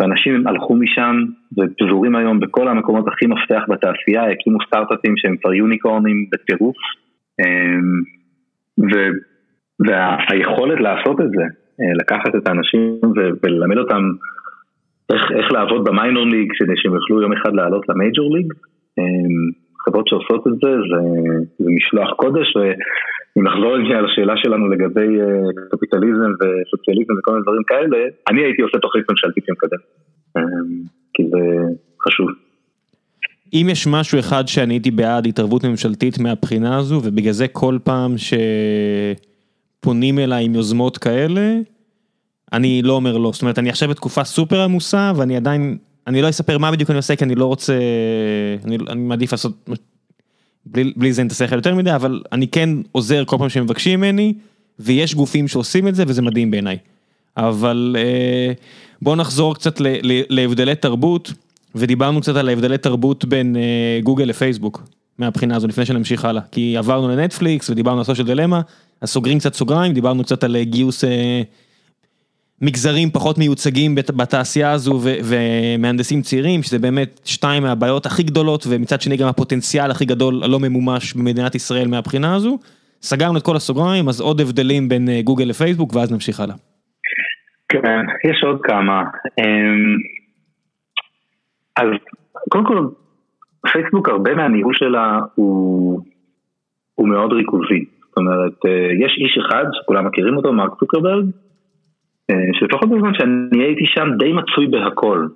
[0.00, 1.16] ואנשים הלכו משם
[1.58, 6.76] ופזורים היום בכל המקומות הכי מפתח בתעשייה, הקימו סטארט-אפים שהם כבר יוניקורנים בטירוף.
[7.40, 8.02] אמ,
[9.80, 11.42] והיכולת לעשות את זה,
[11.80, 13.00] אה, לקחת את האנשים
[13.42, 14.02] וללמד אותם
[15.12, 18.52] איך, איך לעבוד במיינור ליג כדי שהם יוכלו יום אחד לעלות למייג'ור ליג,
[18.98, 21.00] אמ, חברות שעושות את זה, זה,
[21.58, 22.48] זה משלוח קודש
[23.38, 25.26] אם נחזור על השאלה שלנו לגבי אה,
[25.70, 29.78] קפיטליזם וסוציאליזם וכל מיני דברים כאלה, אני הייתי עושה תוכנית ממשלתית שמקדם,
[30.36, 30.42] אמ,
[31.14, 31.38] כי זה
[32.06, 32.28] חשוב.
[33.52, 38.14] אם יש משהו אחד שאני הייתי בעד התערבות ממשלתית מהבחינה הזו, ובגלל זה כל פעם
[39.82, 41.54] שפונים אליי עם יוזמות כאלה,
[42.52, 43.30] אני לא אומר לא.
[43.32, 46.96] זאת אומרת, אני עכשיו בתקופה סופר עמוסה, ואני עדיין, אני לא אספר מה בדיוק אני
[46.96, 47.78] עושה, כי אני לא רוצה,
[48.64, 49.68] אני, אני מעדיף לעשות
[50.66, 54.34] בלי בלי את השכל יותר מדי, אבל אני כן עוזר כל פעם שמבקשים ממני,
[54.78, 56.78] ויש גופים שעושים את זה וזה מדהים בעיניי.
[57.36, 58.52] אבל אה,
[59.02, 61.32] בואו נחזור קצת ל, ל, להבדלי תרבות,
[61.74, 64.82] ודיברנו קצת על ההבדלי תרבות בין אה, גוגל לפייסבוק,
[65.18, 66.42] מהבחינה הזו, לפני שנמשיך הלאה.
[66.52, 68.60] כי עברנו לנטפליקס ודיברנו על סושיאל דילמה,
[69.00, 71.04] אז סוגרים קצת סוגריים, דיברנו קצת על גיוס...
[71.04, 71.42] אה,
[72.64, 79.16] מגזרים פחות מיוצגים בתעשייה הזו ומהנדסים צעירים, שזה באמת שתיים מהבעיות הכי גדולות, ומצד שני
[79.16, 82.58] גם הפוטנציאל הכי גדול הלא ממומש במדינת ישראל מהבחינה הזו.
[83.02, 86.54] סגרנו את כל הסוגריים, אז עוד הבדלים בין אה, גוגל לפייסבוק, ואז נמשיך הלאה.
[87.68, 89.02] כן, יש עוד כמה.
[89.38, 89.96] אמ,
[91.76, 91.88] אז
[92.48, 92.88] קודם כל,
[93.72, 96.00] פייסבוק, הרבה מהניהול שלה הוא,
[96.94, 97.84] הוא מאוד ריכוזי.
[98.08, 101.24] זאת אומרת, אה, יש איש אחד שכולם מכירים אותו, מרק צוקרברג,
[102.52, 105.26] שלפחות בזמן שאני הייתי שם די מצוי בהכל.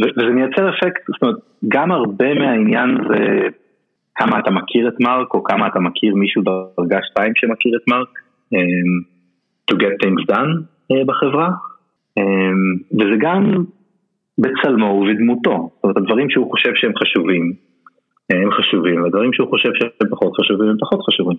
[0.00, 1.36] וזה מייצר אפקט, זאת אומרת,
[1.68, 3.48] גם הרבה מהעניין זה
[4.14, 6.42] כמה אתה מכיר את מרק, או כמה אתה מכיר מישהו
[6.78, 8.08] דרגה 2 שמכיר את מרק.
[8.54, 8.58] אה,
[9.70, 10.52] to get things done
[11.06, 11.50] בחברה,
[12.92, 13.64] וזה גם
[14.38, 17.52] בצלמו ובדמותו, זאת אומרת הדברים שהוא חושב שהם חשובים,
[18.30, 21.36] הם חשובים, והדברים שהוא חושב שהם פחות חשובים הם פחות חשובים.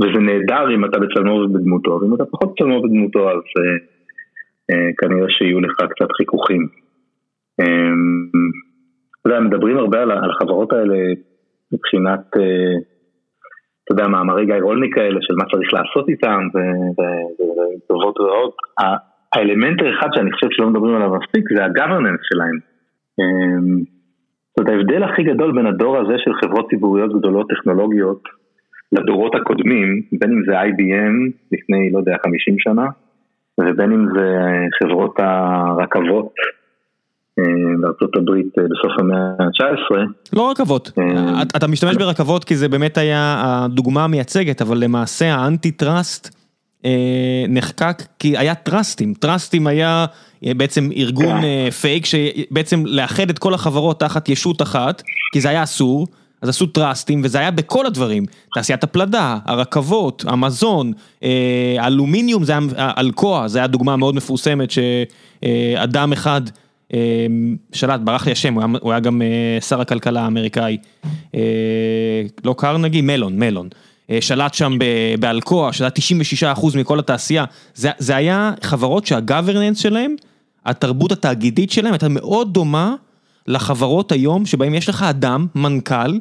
[0.00, 3.42] וזה נהדר אם אתה בצלמו ובדמותו, ואם אתה פחות בצלמו ובדמותו אז
[4.98, 6.68] כנראה שיהיו לך קצת חיכוכים.
[9.20, 10.96] אתה יודע, מדברים הרבה על החברות האלה
[11.72, 12.20] מבחינת,
[13.84, 16.40] אתה יודע, מאמרי גיא רולניק האלה של מה צריך לעשות איתם
[17.84, 18.56] וטובות רעות.
[19.32, 22.58] האלמנט האחד שאני חושב שלא מדברים עליו מספיק זה הגוורננס שלהם.
[24.48, 28.22] זאת אומרת, ההבדל הכי גדול בין הדור הזה של חברות ציבוריות גדולות טכנולוגיות
[28.98, 32.86] לדורות הקודמים, בין אם זה IBM לפני, לא יודע, 50 שנה,
[33.60, 34.28] ובין אם זה
[34.82, 36.32] חברות הרכבות
[37.80, 39.96] בארצות הברית בסוף המאה ה-19.
[40.32, 40.90] לא רכבות,
[41.56, 46.36] אתה משתמש ברכבות כי זה באמת היה הדוגמה המייצגת, אבל למעשה ה antitrust
[47.48, 50.06] נחקק כי היה trustים, trustים היה
[50.42, 51.36] בעצם ארגון
[51.80, 56.06] פייק שבעצם לאחד את כל החברות תחת ישות אחת, כי זה היה אסור.
[56.44, 58.24] אז עשו טראסטים וזה היה בכל הדברים,
[58.54, 60.92] תעשיית הפלדה, הרכבות, המזון,
[61.78, 62.60] האלומיניום, זה היה
[62.98, 66.40] אלקוע, זה היה דוגמה מאוד מפורסמת שאדם אחד
[67.72, 69.22] שלט, ברח לי השם, הוא היה גם
[69.68, 70.76] שר הכלכלה האמריקאי,
[72.44, 73.68] לא קרנגי, מלון, מלון,
[74.20, 74.78] שלט שם
[75.20, 80.14] באלקוע, שלט 96% מכל התעשייה, זה היה חברות שהגוורננס שלהם,
[80.66, 82.94] התרבות התאגידית שלהם הייתה מאוד דומה
[83.46, 86.18] לחברות היום שבהם יש לך אדם, מנכ"ל,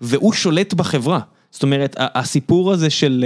[0.00, 1.20] והוא שולט בחברה.
[1.50, 3.24] זאת אומרת, הסיפור הזה של,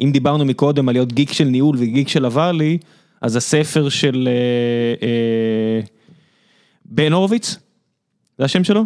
[0.00, 2.78] אם דיברנו מקודם על להיות גיק של ניהול וגיק של עבר לי,
[3.20, 4.28] אז הספר של
[6.84, 7.58] בן הורוביץ,
[8.38, 8.84] זה השם שלו?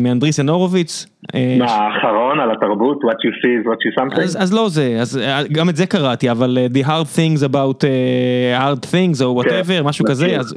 [0.00, 1.06] מאנדריסן הורוביץ.
[1.34, 4.20] מה, האחרון על התרבות, what you see is what you something?
[4.42, 5.20] אז לא זה, אז
[5.52, 7.84] גם את זה קראתי, אבל the hard things about
[8.58, 10.54] hard things או whatever, משהו כזה, אז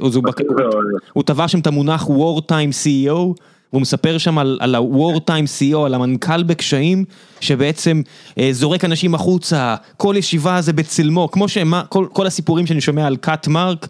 [1.12, 3.34] הוא טבע שם את המונח war time CEO.
[3.72, 7.04] והוא מספר שם על ה-war time CEO, על המנכ"ל בקשיים,
[7.40, 8.02] שבעצם
[8.50, 13.88] זורק אנשים החוצה, כל ישיבה זה בצלמו, כמו שכל הסיפורים שאני שומע על קאט מרק,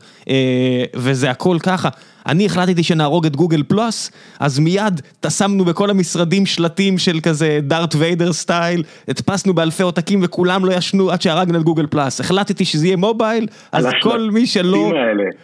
[0.95, 1.89] וזה הכל ככה.
[2.27, 7.95] אני החלטתי שנהרוג את גוגל פלוס, אז מיד שמנו בכל המשרדים שלטים של כזה דארט
[7.95, 12.21] ויידר סטייל, הדפסנו באלפי עותקים וכולם לא ישנו עד שהרגנו את גוגל פלוס.
[12.21, 14.93] החלטתי שזה יהיה מובייל, אז כל מי שלא...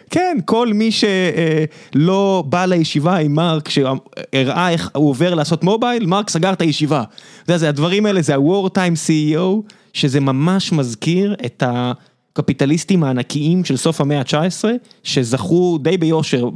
[0.09, 6.29] כן, כל מי שלא בא לישיבה עם מרק, שהראה איך הוא עובר לעשות מובייל, מרק
[6.29, 7.03] סגר את הישיבה.
[7.43, 11.91] אתה יודע, הדברים האלה, זה ה-war time CEO, שזה ממש מזכיר את ה...
[12.37, 14.65] קפיטליסטים הענקיים של סוף המאה ה-19,
[15.03, 16.49] שזכו די ביושר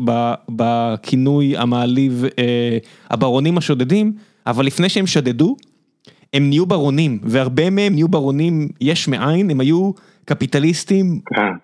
[0.50, 2.26] בכינוי המעליב
[3.10, 4.14] הברונים השודדים,
[4.48, 5.56] אבל לפני שהם שדדו,
[6.34, 9.92] הם נהיו ברונים, והרבה מהם נהיו ברונים יש מאין, הם היו
[10.26, 11.20] קפיטליסטים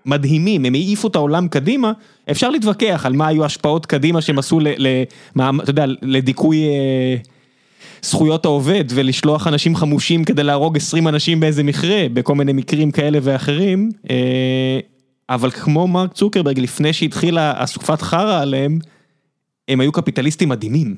[0.06, 1.92] מדהימים, הם העיפו את העולם קדימה,
[2.32, 4.60] אפשר להתווכח על מה היו השפעות קדימה שהם עשו,
[5.64, 6.64] אתה יודע, לדיכוי...
[8.02, 13.18] זכויות העובד ולשלוח אנשים חמושים כדי להרוג 20 אנשים באיזה מכרה, בכל מיני מקרים כאלה
[13.22, 13.90] ואחרים,
[15.30, 18.72] אבל כמו מרק צוקרברג, לפני שהתחילה הסופת חרא עליהם,
[19.68, 20.96] הם היו קפיטליסטים מדהימים.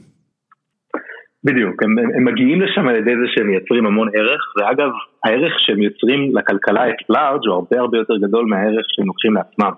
[1.44, 4.90] בדיוק, הם, הם מגיעים לשם על ידי זה שהם מייצרים המון ערך, ואגב,
[5.24, 9.72] הערך שהם יוצרים לכלכלה at large הוא הרבה הרבה יותר גדול מהערך שהם לוקחים לעצמם.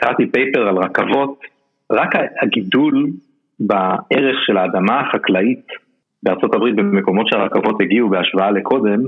[0.00, 1.40] קראתי paper על רכבות,
[1.92, 2.08] רק
[2.42, 3.06] הגידול
[3.60, 5.66] בערך של האדמה החקלאית
[6.22, 9.00] בארצות הברית במקומות שהרכבות הגיעו בהשוואה לקודם,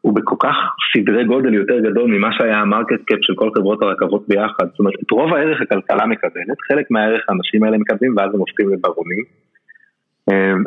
[0.00, 0.56] הוא בכל כך
[0.92, 4.66] סדרי גודל יותר גדול ממה שהיה ה market cap של כל חברות הרכבות ביחד.
[4.70, 8.68] זאת אומרת, את רוב הערך הכלכלה מקבלת, חלק מהערך האנשים האלה מקבלים ואז הם הופכים
[8.68, 9.24] לברונים.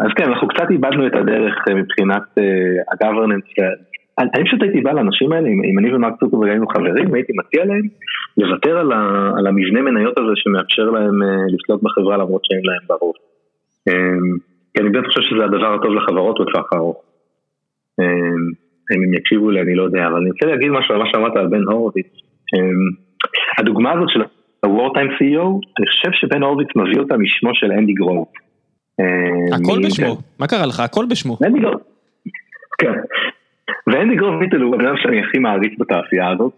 [0.05, 2.23] אז כן, אנחנו קצת איבדנו את הדרך מבחינת
[2.91, 3.43] הגוורננס.
[4.19, 7.87] אני פשוט הייתי בא לאנשים האלה, אם אני ומרק צוקרברג היינו חברים, הייתי מציע להם
[8.37, 8.77] לוותר
[9.37, 13.13] על המבנה מניות הזה שמאפשר להם לשלוט בחברה למרות שאין להם ברור.
[14.77, 17.03] כי אני באמת חושב שזה הדבר הטוב לחברות בטווח הארוך.
[18.91, 21.35] אם הם יקשיבו לי, אני לא יודע, אבל אני רוצה להגיד משהו על מה שאמרת
[21.35, 22.07] על בן הורוביץ.
[23.59, 25.47] הדוגמה הזאת של ה-Wartime CEO,
[25.79, 28.27] אני חושב שבן הורוביץ מביא אותה משמו של אנדי גרוב.
[29.53, 30.79] הכל בשמו, מה קרה לך?
[30.79, 31.37] הכל בשמו.
[31.45, 31.81] אנדי גרוב,
[32.81, 32.93] כן.
[33.87, 36.53] ואנדי גרוב מיטל הוא הבן שאני הכי מעריץ בתעשייה הזאת,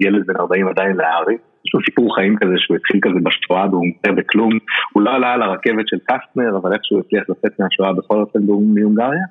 [0.00, 1.40] ילד בן 40 עדיין להעריץ.
[1.66, 4.52] יש לו סיפור חיים כזה שהוא התחיל כזה בשואה והוא מצטער בכלום,
[4.92, 9.24] הוא לא עלה על הרכבת של קסטנר, אבל איכשהו הצליח לצאת מהשואה בכל אופן מהונגריה,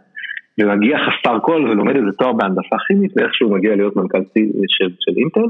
[0.57, 4.23] ומגיע חסר כל ולומד איזה תואר בהנדסה כימית, ואיכשהו מגיע להיות מנכ"ל
[4.67, 5.47] של, של אינטל,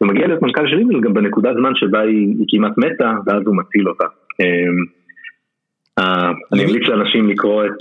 [0.00, 3.56] ומגיע להיות מנכ"ל של אינטל גם בנקודת זמן שבה היא, היא כמעט מתה, ואז הוא
[3.56, 4.04] מציל אותה.
[6.52, 7.78] אני ממליץ לאנשים לקרוא את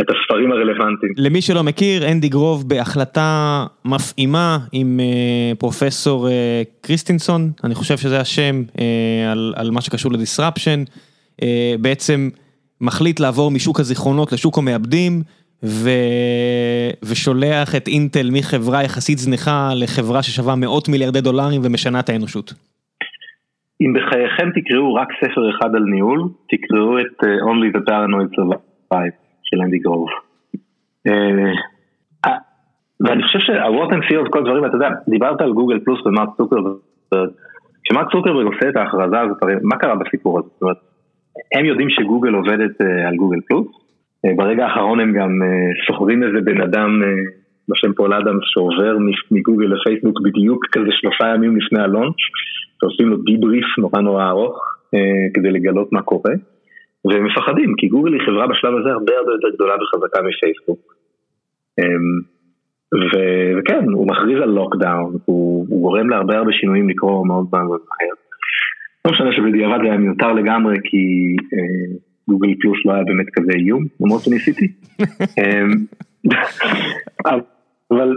[0.00, 1.12] את הספרים הרלוונטיים.
[1.16, 5.00] למי שלא מכיר, אנדי גרוב בהחלטה מפעימה עם
[5.58, 6.28] פרופסור
[6.80, 8.62] קריסטינסון, אני חושב שזה השם,
[9.30, 10.82] על, על מה שקשור לדיסרפשן,
[11.80, 12.28] בעצם
[12.80, 15.22] מחליט לעבור משוק הזיכרונות לשוק המעבדים.
[15.62, 15.90] ו...
[17.02, 22.52] ושולח את אינטל מחברה יחסית זניחה לחברה ששווה מאות מיליארדי דולרים ומשנה את האנושות.
[23.80, 29.27] אם בחייכם תקראו רק ספר אחד על ניהול, תקראו את uh, Only the Paranoid Survive
[29.50, 30.08] של אנדי גרוב.
[31.08, 31.10] Uh,
[32.26, 32.30] uh,
[33.00, 33.38] ואני חושב
[33.90, 36.76] and Fear כל הדברים, אתה יודע, דיברת על גוגל פלוס ומרק צוקרברג,
[37.84, 40.48] כשמרק צוקרברג עושה את ההכרזה הזאת, מה קרה בסיפור הזה?
[40.48, 40.76] זאת אומרת,
[41.54, 43.66] הם יודעים שגוגל עובדת uh, על גוגל פלוס,
[44.36, 45.30] ברגע האחרון הם גם
[45.86, 47.02] סוחרים איזה בן אדם
[47.68, 48.96] בשם פול אדמס שעובר
[49.30, 52.16] מגוגל לפייסבוק בדיוק כזה שלושה ימים לפני הלונץ'.
[52.80, 54.58] שעושים לו דיבריף נורא נורא ארוך
[54.94, 55.00] אה,
[55.34, 56.34] כדי לגלות מה קורה
[57.04, 60.94] והם מפחדים כי גוגל היא חברה בשלב הזה הרבה הרבה יותר גדולה וחזקה מפייסבוק.
[61.78, 61.84] אה,
[63.58, 68.14] וכן, הוא מכריז על לוקדאון, הוא, הוא גורם להרבה הרבה שינויים לקרוא מאוד מאוד מהר.
[69.04, 70.96] לא משנה שבדיעבד היה מיותר לגמרי כי
[71.54, 71.96] אה,
[72.28, 74.66] גוגל פלוס לא היה באמת כזה איום, למרות שניסיתי.
[75.38, 77.34] אה,
[77.90, 78.16] אבל,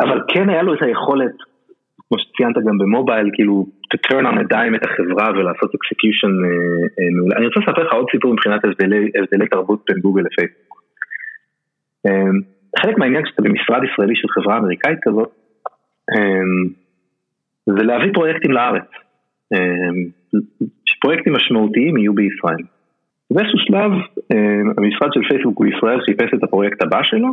[0.00, 1.32] אבל כן היה לו את היכולת
[2.08, 6.50] כמו שציינת גם במובייל, כאילו, to turn on a dime את החברה ולעשות execution אה,
[6.98, 7.36] אה, מעולה.
[7.36, 10.82] אני רוצה לספר לך עוד סיפור מבחינת הבדלי תרבות בין גוגל לפייסבוק.
[12.06, 12.30] אה,
[12.80, 15.30] חלק מהעניין כשאתה במשרד ישראלי של חברה אמריקאית כזאת,
[17.66, 18.88] זה להביא פרויקטים לארץ.
[20.84, 22.64] שפרויקטים משמעותיים יהיו בישראל.
[23.30, 23.90] באיזשהו שלב
[24.78, 27.28] המשרד של פייסבוק בישראל חיפש את הפרויקט הבא שלו,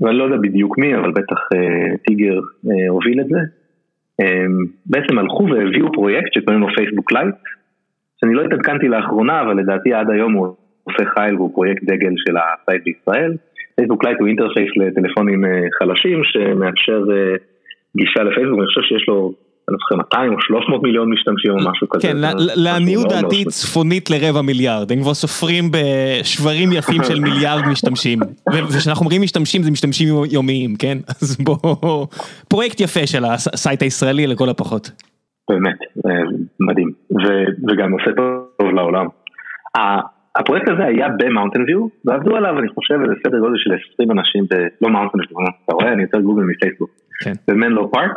[0.00, 1.38] ואני לא יודע בדיוק מי, אבל בטח
[2.06, 2.40] טיגר
[2.88, 3.38] הוביל את זה,
[4.86, 7.34] בעצם הלכו והביאו פרויקט שקוראים לו פייסבוק לייט,
[8.20, 10.54] שאני לא התעדכנתי לאחרונה, אבל לדעתי עד היום הוא
[10.84, 13.32] עושה חייל והוא פרויקט דגל של ה site בישראל.
[13.76, 17.34] פייסבוק לייט הוא interface לטלפונים אה, חלשים שמאפשר אה,
[17.96, 19.32] גישה לפייסבוק, אני חושב שיש לו
[19.70, 22.08] אני זוכר 200 או 300 מיליון משתמשים או משהו כזה.
[22.08, 22.16] כן,
[22.56, 28.18] לעניות דעתי צפונית לרבע מיליארד, הם כבר סופרים בשברים יפים של מיליארד משתמשים.
[28.68, 30.98] וכשאנחנו אומרים משתמשים זה משתמשים יומיים, כן?
[31.22, 32.06] אז בוא,
[32.48, 34.90] פרויקט יפה של ה site הישראלי לכל הפחות.
[35.50, 35.78] באמת,
[36.60, 36.90] מדהים,
[37.68, 39.06] וגם עושה טוב לעולם.
[40.36, 44.44] הפרויקט הזה היה במאונטן ויו, ועבדו עליו אני חושב איזה סדר גודל של 20 אנשים,
[44.80, 46.90] לא מאונטן ויו, אתה רואה אני יותר גוגל מפייסבוק,
[47.24, 47.32] כן.
[47.48, 48.16] במנלו פארק.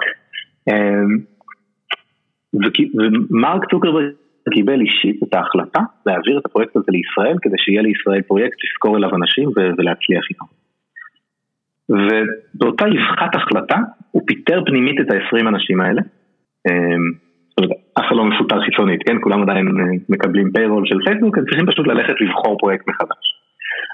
[2.54, 4.12] ומרק צוקרברג
[4.54, 9.10] קיבל אישית את ההחלטה להעביר את הפרויקט הזה לישראל כדי שיהיה לישראל פרויקט לשכור אליו
[9.16, 10.46] אנשים ולהצליח איתו.
[11.90, 13.78] ובאותה אבחת החלטה
[14.12, 16.02] הוא פיטר פנימית את ה-20 אנשים האלה.
[16.68, 17.12] אמ,
[18.00, 19.18] אף אחד לא מפוטר חיצונית, כן?
[19.22, 23.26] כולם עדיין אה, מקבלים payroll של פייסבוק, הם צריכים פשוט ללכת לבחור פרויקט מחדש.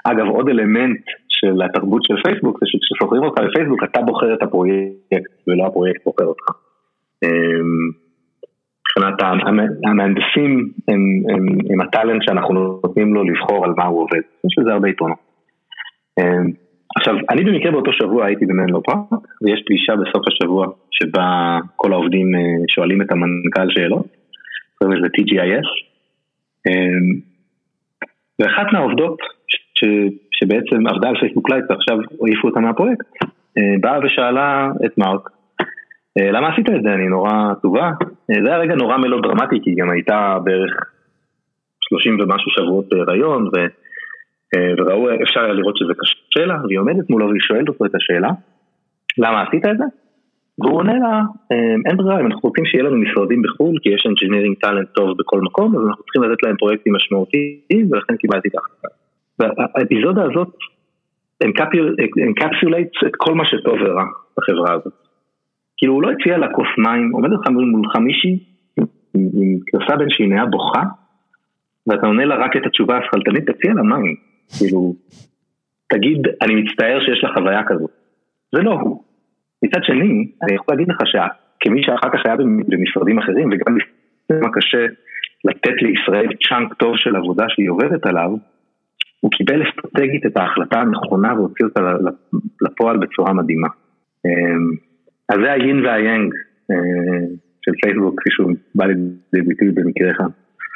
[0.04, 5.30] אגב, עוד אלמנט של התרבות של פייסבוק זה שכששוחרים אותך בפייסבוק אתה בוחר את הפרויקט
[5.46, 6.44] ולא הפרויקט בוחר אותך.
[8.98, 9.22] מבחינת
[9.86, 11.00] המהנדסים הם,
[11.34, 14.20] הם, הם הטאלנט שאנחנו נותנים לו לבחור על מה הוא עובד.
[14.46, 15.18] יש לזה הרבה יתרונות.
[16.18, 16.50] אמ,
[16.96, 22.34] עכשיו, אני במקרה באותו שבוע הייתי במנלו פארק, ויש פגישה בסוף השבוע שבה כל העובדים
[22.34, 24.06] אה, שואלים את המנכ"ל שאלות,
[24.78, 25.68] קוראים לזה TGIS,
[26.66, 27.20] אמ,
[28.38, 29.18] ואחת מהעובדות
[29.48, 29.84] ש,
[30.32, 33.06] שבעצם עבדה על פייסבוק לייט ועכשיו העיפו אותה מהפרויקט,
[33.58, 35.30] אה, באה ושאלה את מרק,
[36.18, 36.92] למה עשית את זה?
[36.92, 37.90] אני נורא עצובה.
[38.30, 40.72] אה, זה היה רגע נורא מלודרמטי, כי גם הייתה בערך
[41.80, 43.56] 30 ומשהו שבועות בהיריון, ו...
[44.56, 47.94] אה, וראו, אפשר היה לראות שזה קשה לה, והיא עומדת מולו והיא שואלת אותו את
[47.94, 48.30] השאלה,
[49.18, 49.84] למה עשית את זה?
[50.58, 51.20] והוא עונה לה,
[51.86, 55.40] אין ברירה, אם אנחנו רוצים שיהיה לנו משרדים בחו"ל, כי יש engineering talent טוב בכל
[55.40, 58.88] מקום, אז אנחנו צריכים לתת להם פרויקטים משמעותיים, ולכן קיבלתי את ההחלטה.
[59.38, 60.48] והאפיזודה הזאת
[62.26, 64.04] encapsulate את כל מה שטוב ורע
[64.38, 65.09] בחברה הזאת.
[65.80, 68.38] כאילו הוא לא הציע לה כוס מים, עומד לך מולך מישהי
[69.14, 70.82] עם כרסה בין שיניה בוכה,
[71.86, 74.14] ואתה עונה לה רק את התשובה השכלתנית, תציע לה מים.
[74.58, 74.94] כאילו,
[75.90, 77.90] תגיד, אני מצטער שיש לה חוויה כזאת.
[78.54, 79.02] זה לא הוא.
[79.62, 82.36] מצד שני, אני יכול להגיד לך שכמי שאחר כך היה
[82.68, 83.76] במשרדים אחרים, וגם
[84.30, 84.86] מה קשה
[85.44, 88.30] לתת לישראל צ'אנק טוב של עבודה שהיא עובדת עליו,
[89.20, 91.80] הוא קיבל אסטרטגית את ההחלטה הנכונה והוציא אותה
[92.60, 93.68] לפועל בצורה מדהימה.
[95.30, 96.32] אז זה היין והיאנג
[96.70, 96.76] אה,
[97.62, 100.28] של פייסבוק כפי שהוא בא לידי ביטוי במקרה אחד.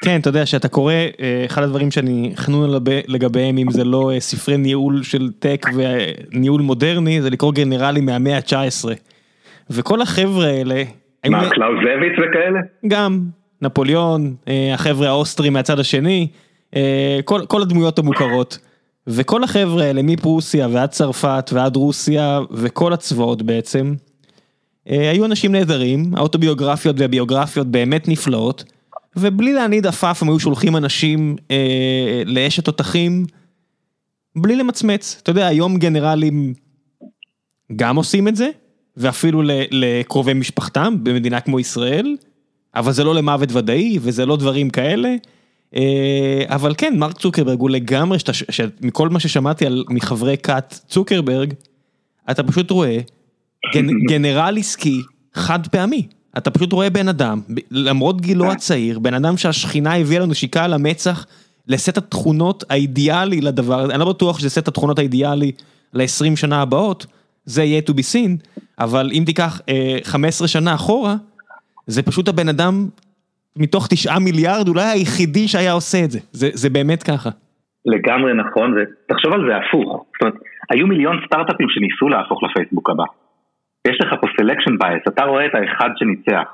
[0.04, 2.70] כן, אתה יודע שאתה קורא, אה, אחד הדברים שאני חנון
[3.08, 8.36] לגביהם, אם זה לא אה, ספרי ניהול של טק וניהול מודרני, זה לקרוא גנרלים מהמאה
[8.36, 8.88] ה-19.
[9.70, 10.82] וכל החבר'ה האלה...
[11.30, 12.60] מה, קלאוזביץ וכאלה?
[12.88, 13.20] גם,
[13.62, 14.34] נפוליאון,
[14.74, 16.28] החבר'ה האוסטרים מהצד השני,
[17.24, 18.58] כל, כל הדמויות המוכרות.
[19.06, 23.94] וכל החבר'ה האלה מפרוסיה ועד צרפת ועד רוסיה וכל הצבאות בעצם,
[24.86, 28.64] היו אנשים נהדרים, האוטוביוגרפיות והביוגרפיות באמת נפלאות,
[29.16, 33.26] ובלי להניד עפעף הם היו שולחים אנשים אה, לאש התותחים,
[34.36, 35.18] בלי למצמץ.
[35.22, 36.54] אתה יודע, היום גנרלים
[37.76, 38.50] גם עושים את זה,
[38.96, 42.16] ואפילו לקרובי משפחתם במדינה כמו ישראל,
[42.74, 45.14] אבל זה לא למוות ודאי, וזה לא דברים כאלה.
[45.76, 48.32] אה, אבל כן, מרק צוקרברג הוא לגמרי, שאתה,
[48.80, 51.54] מכל מה ששמעתי על, מחברי כת צוקרברג,
[52.30, 52.98] אתה פשוט רואה
[54.08, 55.02] גנרל עסקי
[55.34, 56.06] חד פעמי.
[56.38, 57.40] אתה פשוט רואה בן אדם,
[57.70, 61.26] למרות גילו הצעיר, בן אדם שהשכינה הביאה לו נשיקה על המצח,
[61.68, 65.52] לסט התכונות האידיאלי לדבר אני לא בטוח שזה סט התכונות האידיאלי
[65.94, 67.06] ל-20 שנה הבאות,
[67.44, 71.14] זה יהיה to be seen, אבל אם תיקח אה, 15 שנה אחורה,
[71.86, 72.88] זה פשוט הבן אדם
[73.56, 77.30] מתוך 9 מיליארד, אולי היחידי שהיה עושה את זה, זה, זה באמת ככה.
[77.86, 80.34] לגמרי נכון, ותחשוב על זה הפוך, זאת אומרת,
[80.70, 83.04] היו מיליון סטארט-אפים שניסו להפוך לפייסבוק הבא.
[83.88, 86.48] יש לך פה selection bias, אתה רואה את האחד שניצח,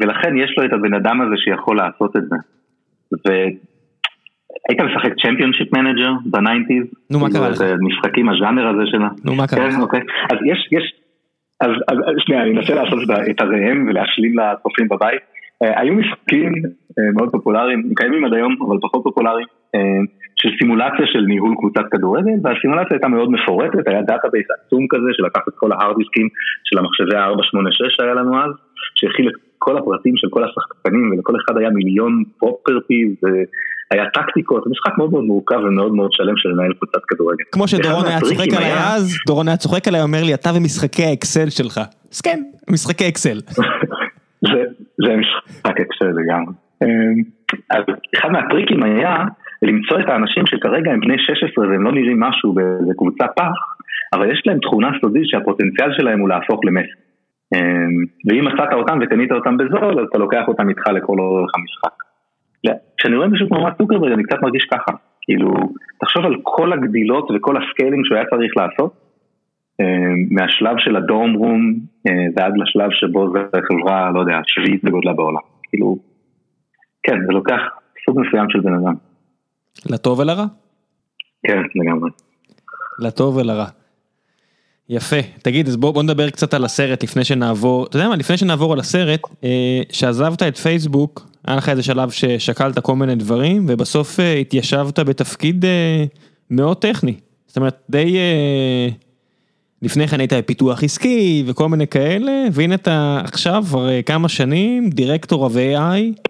[0.00, 2.36] ולכן יש לו את הבן אדם הזה שיכול לעשות את זה.
[3.24, 6.84] והיית משחק Championship Manager ב nineties?
[7.10, 7.60] נו מה קרה לך?
[7.80, 9.08] משחקים, הז'אנר הזה שלה.
[9.24, 9.74] נו מה קרה לך?
[9.74, 10.00] כן, אוקיי.
[10.32, 10.84] אז יש, יש,
[11.60, 12.98] אז, אז שנייה, אני אנסה לעשות
[13.30, 15.22] את הראם ולהשלים לצופים בבית.
[15.62, 16.52] אה, היו משחקים
[16.98, 19.80] אה, מאוד פופולריים, קיימים עד היום, אבל פחות פופולריים, אה,
[20.40, 25.44] של סימולציה של ניהול קבוצת כדורגל, והסימולציה הייתה מאוד מפורטת, היה database עצום כזה, שלקח
[25.48, 26.28] את כל ה hard דיסקים
[26.64, 28.52] של המחשבי ה-486 שהיה לנו אז,
[28.94, 33.14] שהכיל את כל הפרטים של כל השחקנים, ולכל אחד היה מיליון properties,
[33.90, 37.44] היה טקטיקות, משחק מאוד מאוד מורכב ומאוד מאוד שלם של לנהל קבוצת כדורגל.
[37.52, 41.50] כמו שדורון היה צוחק עליי אז, דורון היה צוחק עליי, אומר לי, אתה ומשחקי האקסל
[41.50, 41.80] שלך.
[42.12, 43.38] אז כן, משחקי אקסל.
[45.04, 46.54] זה משחק אקסל לגמרי.
[47.70, 47.84] אז
[48.18, 49.16] אחד מהטריקים היה
[49.62, 53.58] למצוא את האנשים שכרגע הם בני 16 והם לא נראים משהו באיזה קבוצה פח,
[54.14, 57.00] אבל יש להם תכונה סודית שהפוטנציאל שלהם הוא להפוך למסי.
[58.28, 61.96] ואם מצאת אותם וקנית אותם בזול, אז אתה לוקח אותם איתך לכל אורך המשחק.
[62.98, 64.92] כשאני רואה מישהו כמו מרק צוקרברג אני קצת מרגיש ככה,
[65.22, 65.50] כאילו,
[66.00, 68.92] תחשוב על כל הגדילות וכל ה scaling שהוא היה צריך לעשות,
[70.30, 71.74] מהשלב של ה dorm room
[72.36, 75.40] ועד לשלב שבו זה חברה, לא יודע, שביעית בגודלה בעולם.
[75.68, 75.96] כאילו,
[77.02, 77.60] כן, זה לוקח
[78.04, 79.09] סוג מסוים של בן אדם.
[79.86, 80.44] לטוב ולרע?
[81.42, 82.10] כן, לגמרי.
[82.98, 83.66] לטוב ולרע.
[84.88, 88.36] יפה, תגיד, אז בוא, בוא נדבר קצת על הסרט לפני שנעבור, אתה יודע מה, לפני
[88.36, 93.64] שנעבור על הסרט, אה, שעזבת את פייסבוק, היה לך איזה שלב ששקלת כל מיני דברים,
[93.68, 96.04] ובסוף אה, התיישבת בתפקיד אה,
[96.50, 97.14] מאוד טכני.
[97.46, 98.16] זאת אומרת, די...
[98.16, 98.88] אה,
[99.82, 104.90] לפני כן היית בפיתוח עסקי וכל מיני כאלה, והנה אתה עכשיו כבר אה, כמה שנים
[104.90, 106.29] דירקטור ה-AI,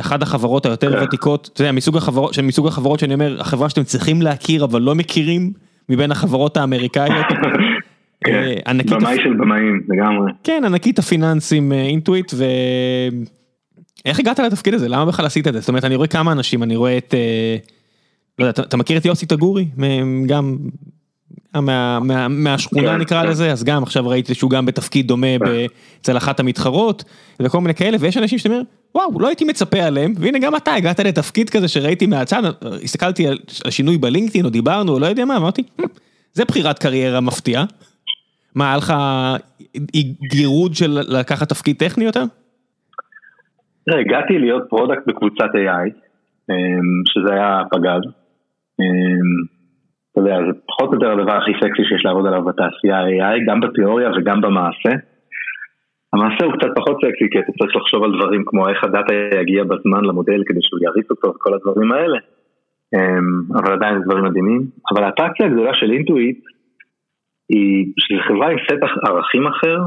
[0.00, 1.04] אחת החברות היותר כן.
[1.04, 4.94] ותיקות, אתה יודע, מסוג החברות, מסוג החברות שאני אומר, החברה שאתם צריכים להכיר אבל לא
[4.94, 5.52] מכירים,
[5.88, 7.26] מבין החברות האמריקאיות.
[8.24, 10.32] כן, אה, ענקית במאי של במאים, לגמרי.
[10.44, 12.44] כן, ענקית הפיננסים אינטואיט, ו...
[14.04, 14.88] איך הגעת לתפקיד הזה?
[14.88, 15.60] למה בכלל עשית את זה?
[15.60, 17.14] זאת אומרת, אני רואה כמה אנשים, אני רואה את...
[17.14, 17.56] אה,
[18.38, 19.68] לא יודע, אתה- מכיר את יוסי תגורי?
[19.76, 20.56] מ- גם...
[21.56, 23.28] גם מה- מה- מהשכונה כן, נקרא כן.
[23.28, 25.66] לזה, אז גם עכשיו ראיתי שהוא גם בתפקיד דומה ב-
[26.00, 27.04] אצל אחת המתחרות,
[27.42, 28.62] וכל מיני כאלה, ויש אנשים שאתה אומר,
[28.94, 32.42] וואו, לא הייתי מצפה עליהם, והנה גם אתה הגעת לתפקיד כזה שראיתי מהצד,
[32.84, 33.38] הסתכלתי על
[33.70, 35.84] שינוי בלינקדאין, או דיברנו, או לא יודע מה, אמרתי, "Hmm,
[36.32, 37.64] זה בחירת קריירה מפתיעה.
[38.54, 38.94] מה, היה לך
[40.30, 42.24] גירוד של לקחת תפקיד טכני יותר?
[43.86, 45.90] תראה, הגעתי להיות product בקבוצת AI,
[46.50, 46.54] אמ,
[47.06, 48.12] שזה היה פגז.
[50.12, 53.60] אתה יודע, זה פחות או יותר הדבר הכי סקסי שיש לעבוד עליו בתעשייה AI, גם
[53.60, 54.92] בתיאוריה וגם במעשה.
[56.12, 59.64] המעשה הוא קצת פחות סקסי, כי אתה צריך לחשוב על דברים כמו איך הדאטה יגיע
[59.64, 62.18] בזמן למודל כדי שהוא יריץ אותו וכל הדברים האלה.
[62.94, 64.62] אמ, אבל עדיין זה דברים מדהימים.
[64.92, 66.40] אבל האטרקציה הגדולה של אינטואיט
[67.48, 69.78] היא שזו חברה עם סט ערכים אחר,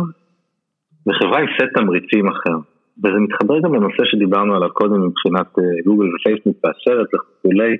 [1.07, 2.57] וחברה עם סט תמריצים אחר.
[3.03, 7.77] וזה מתחבר גם לנושא שדיברנו עליו קודם מבחינת אה, גוגל ופייסבוק והסרט וכולי.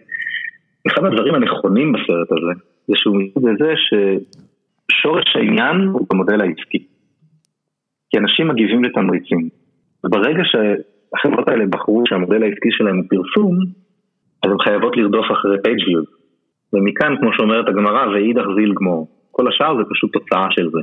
[0.87, 2.53] אחד הדברים הנכונים בסרט הזה,
[2.87, 6.87] זה שהוא מסוג לזה ששורש העניין הוא במודל העסקי.
[8.09, 9.49] כי אנשים מגיבים לתמריצים.
[10.03, 13.57] וברגע שהחברות האלה בחרו שהמודל העסקי שלהם הוא פרסום,
[14.43, 16.11] אז הן חייבות לרדוף אחרי page views.
[16.73, 19.07] ומכאן, כמו שאומרת הגמרא, ואידך זיל גמור.
[19.31, 20.79] כל השאר זה פשוט תוצאה של זה.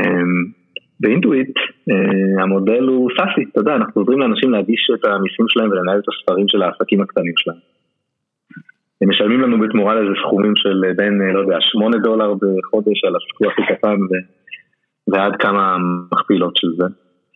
[0.00, 0.60] אמ,
[1.00, 1.56] באינטואיט
[1.90, 6.08] אה, המודל הוא סאסי, אתה יודע, אנחנו עוזרים לאנשים להגיש את המיסים שלהם ולנהל את
[6.08, 7.56] הספרים של העסקים הקטנים שלהם.
[9.02, 13.04] הם משלמים לנו בתמורה לאיזה סכומים של אה, בין, אה, לא יודע, 8 דולר בחודש
[13.04, 14.40] על הסקור הכי קטן ו...
[15.12, 15.76] ועד כמה
[16.12, 16.84] מכפילות של זה.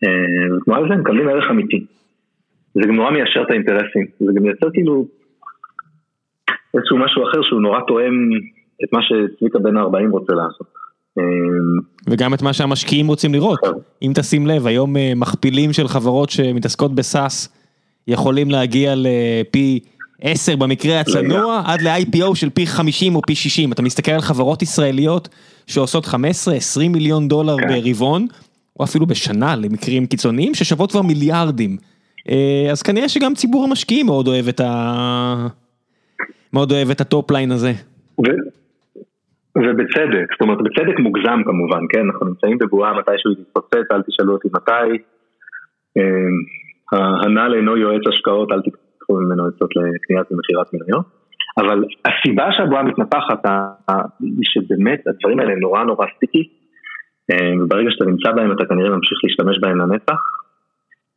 [0.03, 1.85] אה, וכמו לזה הם מקבלים ערך אמיתי.
[2.73, 5.05] זה גם נורא מיישר את האינטרסים, זה גם מייצר כאילו,
[6.73, 8.29] איזשהו משהו אחר שהוא נורא תואם
[8.83, 10.67] את מה שצביקה בן ה-40 רוצה לעשות.
[12.09, 13.59] וגם את מה שהמשקיעים רוצים לראות,
[14.01, 17.61] אם תשים לב היום אה, מכפילים של חברות שמתעסקות בסאס
[18.07, 19.79] יכולים להגיע לפי
[20.21, 24.61] 10 במקרה הצנוע עד ל-IPO של פי 50 או פי 60, אתה מסתכל על חברות
[24.61, 25.29] ישראליות
[25.67, 26.09] שעושות 15-20
[26.89, 27.67] מיליון דולר כן.
[27.67, 28.27] ברבעון,
[28.79, 31.77] או אפילו בשנה למקרים קיצוניים ששוות כבר מיליארדים.
[32.29, 35.47] אה, אז כנראה שגם ציבור המשקיעים מאוד אוהב את ה...
[36.53, 37.71] מאוד אוהב את ה top line הזה.
[39.57, 44.33] ובצדק, זאת אומרת בצדק מוגזם כמובן, כן, אנחנו נמצאים בבועה מתי שהוא יתפוצץ, אל תשאלו
[44.33, 45.03] אותי מתי.
[45.97, 46.03] אה,
[47.23, 48.61] הנ"ל אינו יועץ השקעות, אל
[49.05, 51.05] תקחו ממנו עצות לקניית ומכירת מניות.
[51.57, 53.45] אבל הסיבה שהבועה מתנפחת
[54.19, 56.49] היא שבאמת הדברים האלה נורא נורא sticky,
[57.31, 60.21] אה, וברגע שאתה נמצא בהם אתה כנראה ממשיך להשתמש בהם לנצח.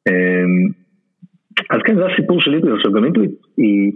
[0.09, 0.49] אה,
[1.71, 3.93] אז כן, זה הסיפור של אינטואיט, עכשיו גם אינטואיט היא,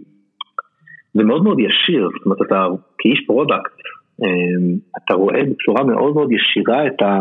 [1.15, 2.67] זה מאוד מאוד ישיר, זאת אומרת אתה
[2.99, 3.77] כאיש product,
[4.23, 7.19] אמ, אתה רואה בצורה מאוד מאוד ישירה את ה...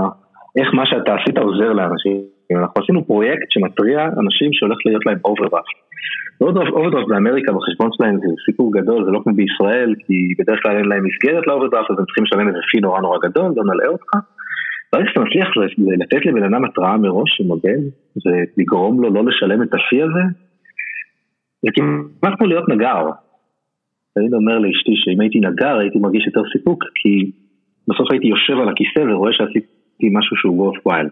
[0.59, 2.21] איך מה שאתה עשית עוזר לאנשים.
[2.59, 5.77] אנחנו עשינו פרויקט שמתריע אנשים שהולך להיות להם אוברדרפט.
[6.41, 10.85] אוברדרפט באמריקה בחשבון שלהם זה סיפור גדול, זה לא כמו בישראל, כי בדרך כלל אין
[10.85, 14.11] להם מסגרת לאוברדרפט, אז הם צריכים לשלם איזה fee נורא נורא גדול, לא נלאה אותך.
[14.93, 15.49] ברגע שאתה מצליח
[16.01, 17.81] לתת לבן אדם התראה מראש שמודד,
[18.25, 20.23] ולגרום לו לא לשלם את ה fee הזה,
[21.61, 23.03] זה כמעט כמו להיות נגר.
[24.15, 27.31] תמיד אומר לאשתי שאם הייתי נגר הייתי מרגיש יותר סיפוק, כי
[27.87, 31.09] בסוף הייתי יושב על הכיסא ורואה שעשיתי משהו שהוא worthwhile.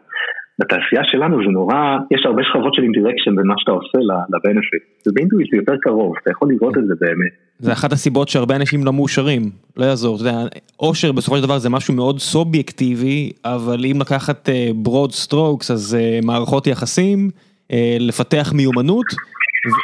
[0.59, 3.97] בתעשייה שלנו זה נורא, יש הרבה שכבות של indirection בין מה שאתה עושה
[4.29, 4.83] ל benefit.
[5.03, 5.11] זה
[5.57, 7.31] יותר קרוב, אתה יכול לראות את זה באמת.
[7.59, 9.41] זה אחת הסיבות שהרבה אנשים לא מאושרים,
[9.77, 10.37] לא יעזור, אתה יודע,
[10.79, 15.97] אושר בסופו של דבר זה משהו מאוד סובייקטיבי, אבל אם לקחת broad uh, strokes אז
[15.99, 19.05] uh, מערכות יחסים, uh, לפתח מיומנות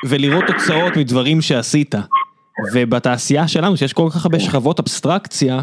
[0.10, 1.96] ולראות תוצאות מדברים שעשית.
[2.74, 5.62] ובתעשייה שלנו שיש כל כך הרבה שכבות אבסטרקציה,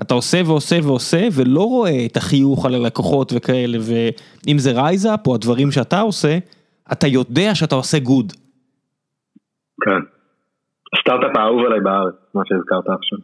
[0.00, 5.34] אתה עושה ועושה ועושה ולא רואה את החיוך על הלקוחות וכאלה, ואם זה RiseUp או
[5.34, 6.38] הדברים שאתה עושה,
[6.92, 8.32] אתה יודע שאתה עושה good.
[9.80, 10.00] כן.
[10.98, 13.18] הסטארט-אפ האהוב עליי בארץ, מה שהזכרת עכשיו.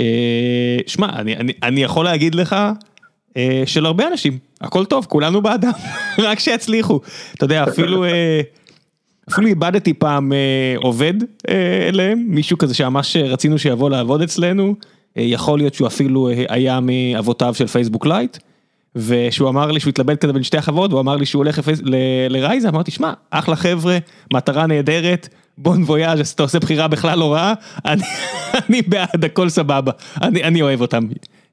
[0.00, 2.56] אה, שמע, אני, אני, אני יכול להגיד לך
[3.36, 5.72] אה, של הרבה אנשים, הכל טוב, כולנו בעדם,
[6.28, 7.00] רק שיצליחו.
[7.34, 8.04] אתה יודע, אפילו...
[8.04, 8.40] אה,
[9.32, 11.14] אפילו איבדתי פעם אה, עובד
[11.48, 14.74] אה, אליהם, מישהו כזה שממש רצינו שיבוא לעבוד אצלנו,
[15.16, 18.36] יכול להיות שהוא אפילו אה, היה מאבותיו של פייסבוק לייט,
[18.96, 21.60] ושהוא אמר לי שהוא התלבט כזה בין שתי החברות, והוא אמר לי שהוא הולך
[22.30, 23.96] ל RiseUp, אמרתי, שמע, אחלה חבר'ה,
[24.32, 25.28] מטרה נהדרת,
[25.58, 27.54] bon voyage אז אתה עושה בחירה בכלל לא רעה,
[27.86, 28.02] אני,
[28.68, 29.92] אני בעד, הכל סבבה,
[30.22, 31.02] אני, אני אוהב אותם.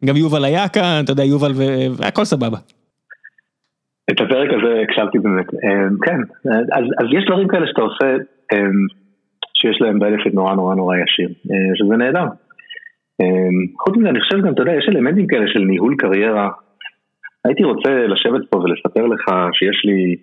[0.05, 1.51] גם יובל היה כאן, אתה יודע, יובל
[1.97, 2.57] והכל סבבה.
[4.11, 6.19] את הפרק הזה הקשבתי באמת, אמ, כן,
[6.51, 8.05] אז, אז יש דברים כאלה שאתה עושה
[8.53, 8.87] אמ,
[9.53, 12.25] שיש להם benefit נורא נורא נורא ישיר, אה, שזה נהדר.
[13.21, 16.49] אמ, חוץ מזה אני חושב גם, אתה יודע, יש אלמנטים כאלה של ניהול קריירה.
[17.45, 20.15] הייתי רוצה לשבת פה ולספר לך שיש לי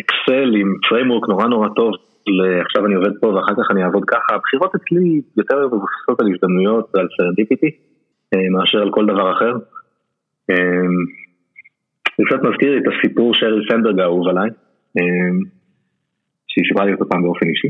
[0.00, 1.92] אקסל אה, עם framework נורא נורא טוב,
[2.64, 6.90] עכשיו אני עובד פה ואחר כך אני אעבוד ככה, הבחירות אצלי יותר מבוססות על הזדמנויות
[6.94, 7.70] ועל serendipity
[8.34, 9.52] אה, מאשר על כל דבר אחר.
[12.18, 14.50] זה קצת מזכיר לי את הסיפור שריל סנדברג האהוב עליי,
[14.98, 15.38] אמ,
[16.48, 17.68] שהיא סיפרה לי אותו פעם באופן אישי,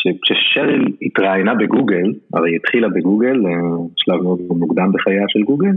[0.00, 3.52] שכששריל התראיינה בגוגל, הרי היא התחילה בגוגל, אה,
[3.96, 5.74] שלב מאוד מוקדם בחייה של גוגל,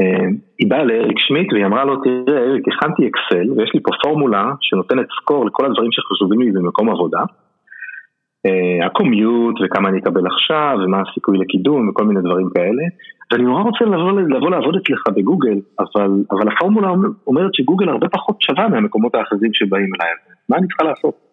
[0.00, 3.90] אמ, היא באה לאריק שמיט והיא אמרה לו, תראה אריק, הכנתי אקסל ויש לי פה
[4.02, 7.20] פורמולה שנותנת סקור לכל הדברים שחשובים לי במקום עבודה.
[8.46, 12.82] אה, הקומיוט וכמה אני אקבל עכשיו ומה הסיכוי לקידום וכל מיני דברים כאלה
[13.32, 16.88] ואני נורא רוצה לבוא, לבוא לעבוד אצלך בגוגל אבל, אבל הפורמולה
[17.26, 20.12] אומרת שגוגל הרבה פחות שווה מהמקומות האחרים שבאים אליי
[20.48, 21.27] מה אני צריכה לעשות?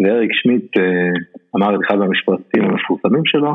[0.00, 1.12] ואריק שמיט אה,
[1.56, 3.52] אמר את אחד המשפטים המפורסמים שלו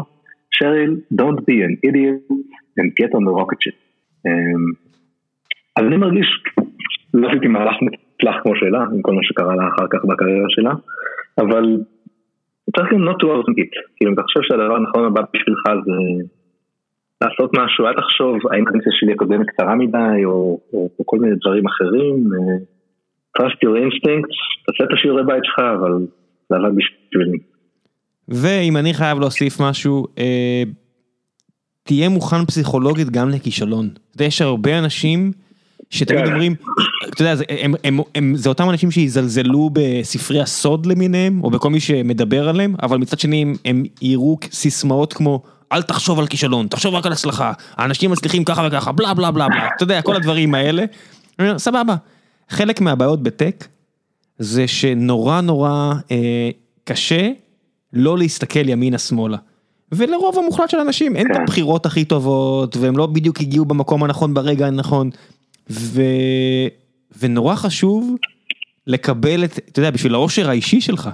[0.51, 2.33] שריל, don't be an idiot
[2.79, 3.77] and get on the rocket ship
[4.25, 4.59] אה,
[5.77, 6.43] אז אני מרגיש,
[7.13, 10.73] לא עשיתי מהלך מוצלח כמו שלה עם כל מה שקרה לה אחר כך בקריירה שלה
[11.37, 11.77] אבל
[12.75, 16.25] צריך גם not to overthink כאילו אם אתה חושב שהדבר הנכון הבא בשבילך זה
[17.21, 21.35] לעשות משהו, אל תחשוב האם הקדנציה שלי הקודמת קצרה מדי או, או, או כל מיני
[21.35, 22.15] דברים אחרים.
[22.33, 22.57] אה,
[23.37, 25.93] trust your instincts, תעשה את השיעורי בית שלך, אבל
[26.49, 27.37] זה עבד בשבילי.
[28.27, 30.63] ואם אני חייב להוסיף משהו, אה,
[31.83, 33.89] תהיה מוכן פסיכולוגית גם לכישלון.
[34.19, 35.31] יש הרבה אנשים
[35.89, 36.31] שתמיד כן.
[36.31, 36.55] אומרים,
[37.09, 41.79] אתה יודע, הם, הם, הם, זה אותם אנשים שיזלזלו בספרי הסוד למיניהם, או בכל מי
[41.79, 46.93] שמדבר עליהם, אבל מצד שני הם, הם יראו סיסמאות כמו, אל תחשוב על כישלון, תחשוב
[46.93, 50.55] רק על הצלחה, האנשים מצליחים ככה וככה, בלה בלה בלה בלה, אתה יודע, כל הדברים
[50.55, 50.85] האלה.
[51.57, 51.95] סבבה.
[52.49, 53.65] חלק מהבעיות בטק,
[54.39, 56.49] זה שנורא נורא אה,
[56.83, 57.29] קשה
[57.93, 59.37] לא להסתכל ימינה-שמאלה.
[59.91, 61.41] ולרוב המוחלט של האנשים אין את כן.
[61.41, 65.09] הבחירות הכי טובות, והם לא בדיוק הגיעו במקום הנכון ברגע הנכון.
[65.69, 66.01] ו...
[67.19, 68.15] ונורא חשוב
[68.87, 71.09] לקבל את, אתה יודע, בשביל העושר האישי שלך.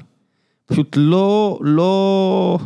[0.65, 2.59] פשוט לא, לא,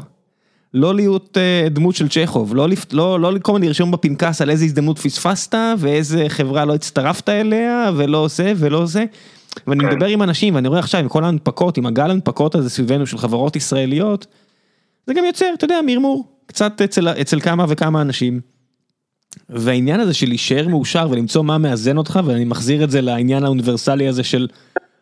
[0.74, 4.50] לא להיות uh, דמות של צ'כוב, לא, לפ- לא, לא כל הזמן לרשום בפנקס על
[4.50, 9.06] איזה הזדמנות פספסת, ואיזה חברה לא הצטרפת אליה, ולא זה ולא זה.
[9.68, 9.90] ואני כן.
[9.90, 13.18] מדבר עם אנשים, ואני רואה עכשיו עם כל ההנפקות, עם הגל ההנפקות הזה סביבנו של
[13.18, 14.28] חברות ישראליות,
[15.08, 18.40] זה גם יוצר, אתה יודע, מרמור, קצת אצל, אצל כמה וכמה אנשים.
[19.50, 24.08] והעניין הזה של להישאר מאושר ולמצוא מה מאזן אותך, ואני מחזיר את זה לעניין האוניברסלי
[24.08, 24.48] הזה של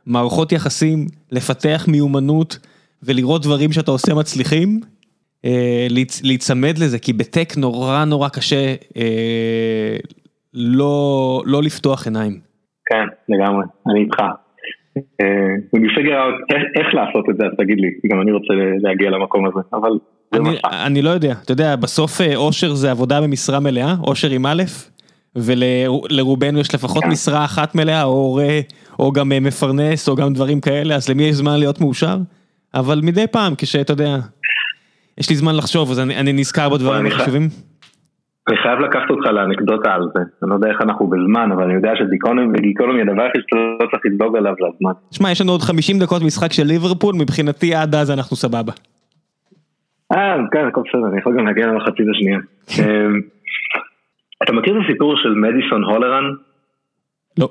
[0.05, 2.57] מערכות יחסים, לפתח מיומנות
[3.03, 4.81] ולראות דברים שאתה עושה מצליחים,
[5.45, 5.87] אה,
[6.23, 9.97] להיצמד לזה, כי בטק נורא נורא קשה אה,
[10.53, 12.46] לא, לא לפתוח עיניים.
[12.89, 14.19] כן, לגמרי, אני איתך.
[15.21, 15.25] אה,
[15.75, 18.53] When you figure out איך- לעשות את זה, אז תגיד לי, כי גם אני רוצה
[18.81, 19.89] להגיע למקום הזה, אבל
[20.85, 24.63] אני, לא יודע, אתה יודע, בסוף אה, אושר זה עבודה במשרה מלאה, אושר עם א',
[25.35, 27.09] ולרובנו יש לפחות כן.
[27.09, 28.59] משרה אחת מלאה, או הורה,
[28.99, 32.17] או גם אה, מפרנס, או גם דברים כאלה, אז למי יש זמן להיות מאושר?
[32.73, 34.17] אבל מדי פעם, כשאתה יודע,
[35.17, 37.49] יש לי זמן לחשוב, אז אני, נזכר בדברים החשובים.
[38.47, 41.73] אני חייב לקחת אותך לאנקדוטה על זה, אני לא יודע איך אנחנו בזמן, אבל אני
[41.73, 44.91] יודע שגיקונומי הדבר היחיד שאתה לא צריך לדאוג עליו זה הזמן.
[45.11, 48.73] שמע, יש לנו עוד 50 דקות משחק של ליברפול, מבחינתי עד אז אנחנו סבבה.
[50.11, 52.39] אה, כן, הכל בסדר, אני יכול גם להגיע למחצית השנייה.
[52.79, 53.07] אה,
[54.43, 56.23] אתה מכיר את הסיפור של מדיסון הולרן?
[57.39, 57.49] לא.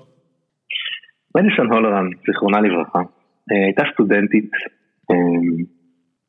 [1.36, 2.98] מדיסון הולרן, זיכרונה לברכה,
[3.52, 4.50] אה, הייתה סטודנטית
[5.10, 5.16] אה,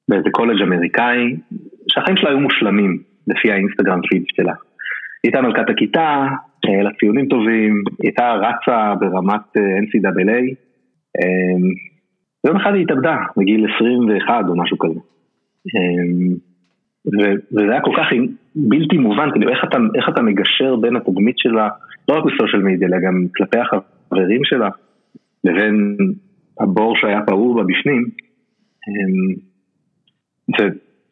[0.10, 1.36] באיזה קולג' אמריקאי,
[1.88, 4.54] שהחיים שלה היו מושלמים לפי האינסטגרם פיד שלה.
[5.24, 6.28] היא הייתה מלכת הכיתה,
[6.64, 10.56] היה לה ציונים טובים, היא הייתה רצה ברמת אה, NCAA,
[11.20, 11.70] אה,
[12.44, 15.00] ויום אחד היא התאבדה, בגיל 21 או משהו כזה.
[15.76, 16.38] אה,
[17.14, 18.06] ו- וזה היה כל כך
[18.56, 21.70] בלתי מובן, כאילו איך אתה, איך אתה מגשר בין התדמית שלה,
[22.10, 24.70] לא רק בסושיאל מדיה, אלא גם כלפי החברים שלה,
[25.44, 25.98] לבין
[26.60, 28.10] הבור שהיה פעור בה בפנים.
[28.88, 29.48] אמ,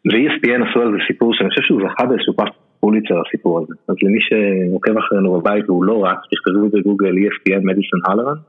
[0.06, 2.50] ו-ESPN עשו על זה סיפור שאני חושב שהוא זכה באיזשהו פרס
[2.80, 3.74] פוליצר הסיפור הזה.
[3.90, 8.40] אז למי שעוקב אחרינו בבית והוא לא רץ, תכתבו בגוגל ESPN מדיסון הלרן.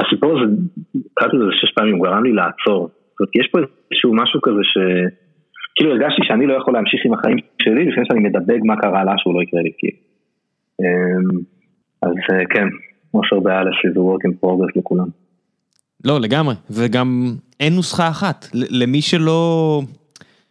[0.00, 0.52] הסיפור הזה,
[1.14, 2.80] קראתי לזה שש פעמים, הוא גרם לי לעצור.
[3.10, 4.78] זאת אומרת, יש פה איזשהו משהו כזה ש...
[5.74, 9.12] כאילו הרגשתי שאני לא יכול להמשיך עם החיים שלי לפני שאני מדבק מה קרה לה
[9.16, 9.98] שהוא לא יקרה לי כאילו.
[10.80, 11.38] אמ,
[12.02, 12.14] אז
[12.50, 12.66] כן,
[13.14, 15.08] אושר באלף זה work in progress לכולם.
[16.04, 19.82] לא, לגמרי, וגם אין נוסחה אחת, למי שלא,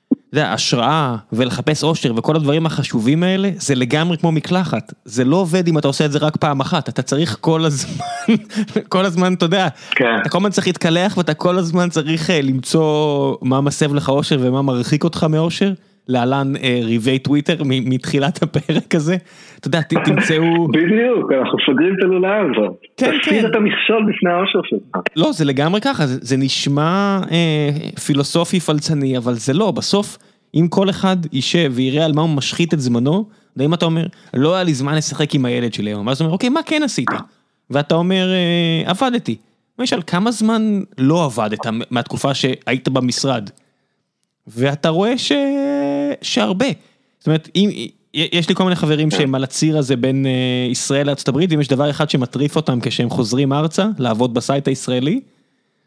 [0.07, 5.35] אתה יודע, השראה ולחפש אושר וכל הדברים החשובים האלה, זה לגמרי כמו מקלחת, זה לא
[5.35, 8.05] עובד אם אתה עושה את זה רק פעם אחת, אתה צריך כל הזמן,
[8.89, 10.05] כל הזמן, אתה יודע, כן.
[10.21, 14.37] אתה כל הזמן צריך להתקלח ואתה כל הזמן צריך אה, למצוא מה מסב לך אושר
[14.41, 15.73] ומה מרחיק אותך מאושר.
[16.07, 19.17] להלן אה, ריבי טוויטר מ- מתחילת הפרק הזה,
[19.59, 22.77] אתה יודע, תמצאו, בדיוק, אנחנו סוגרים את הלולאה הזאת.
[22.97, 23.45] כן, כן.
[23.45, 25.01] את המכשול בפני האושר שלך.
[25.15, 27.69] לא, זה לגמרי ככה, זה, זה נשמע אה,
[28.05, 30.17] פילוסופי פלצני, אבל זה לא, בסוף,
[30.55, 34.05] אם כל אחד יישב ויראה על מה הוא משחית את זמנו, אתה אם אתה אומר,
[34.33, 36.81] לא היה לי זמן לשחק עם הילד שלי היום, ואז אתה אומר, אוקיי, מה כן
[36.83, 37.09] עשית?
[37.69, 39.35] ואתה אומר, אה, עבדתי.
[39.79, 41.59] למשל, כמה זמן לא עבדת
[41.91, 43.49] מהתקופה שהיית במשרד?
[44.47, 45.31] ואתה רואה ש...
[46.21, 46.67] שהרבה.
[47.19, 47.69] זאת אומרת, אם...
[48.13, 51.67] יש לי כל מיני חברים שהם על הציר הזה בין אה, ישראל הברית, ואם יש
[51.67, 55.21] דבר אחד שמטריף אותם כשהם חוזרים ארצה, לעבוד בסייט הישראלי,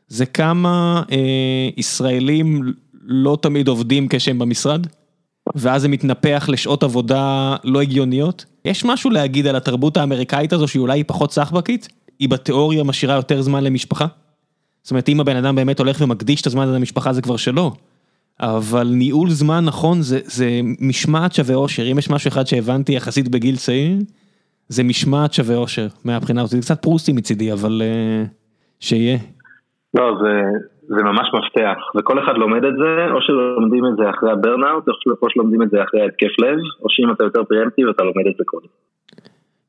[0.09, 2.73] זה כמה אה, ישראלים
[3.03, 4.87] לא תמיד עובדים כשהם במשרד,
[5.55, 8.45] ואז זה מתנפח לשעות עבודה לא הגיוניות.
[8.65, 11.89] יש משהו להגיד על התרבות האמריקאית הזו שהיא אולי פחות סחבקית,
[12.19, 14.07] היא בתיאוריה משאירה יותר זמן למשפחה.
[14.83, 17.73] זאת אומרת, אם הבן אדם באמת הולך ומקדיש את הזמן הזה למשפחה זה כבר שלו.
[18.41, 23.29] אבל ניהול זמן נכון זה, זה משמעת שווה אושר, אם יש משהו אחד שהבנתי יחסית
[23.29, 23.97] בגיל צעיר,
[24.69, 28.29] זה משמעת שווה אושר מהבחינה הזאת, זה קצת פרוסטי מצידי, אבל uh,
[28.81, 29.19] שיהיה.
[29.95, 30.43] לא, זה,
[30.89, 34.85] זה ממש מפתח, וכל אחד לומד את זה, או שלומדים את זה אחרי הברנאוט,
[35.23, 38.37] או שלומדים את זה אחרי התקף לב, או שאם אתה יותר פריאמפטיב אתה לומד את
[38.39, 38.67] זה קודם.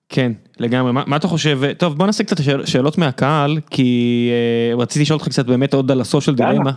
[0.09, 4.29] כן, לגמרי, מה, מה אתה חושב, טוב בוא נעשה קצת שאל, שאלות מהקהל, כי
[4.75, 6.71] uh, רציתי לשאול אותך קצת באמת עוד על הסושיאל דילמה,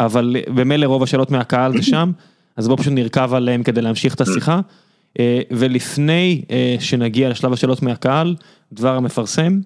[0.00, 2.12] אבל במילא רוב השאלות מהקהל זה שם,
[2.56, 5.20] אז בוא פשוט נרכב עליהם כדי להמשיך את השיחה, uh,
[5.50, 8.36] ולפני uh, שנגיע לשלב השאלות מהקהל,
[8.72, 9.60] דבר המפרסם.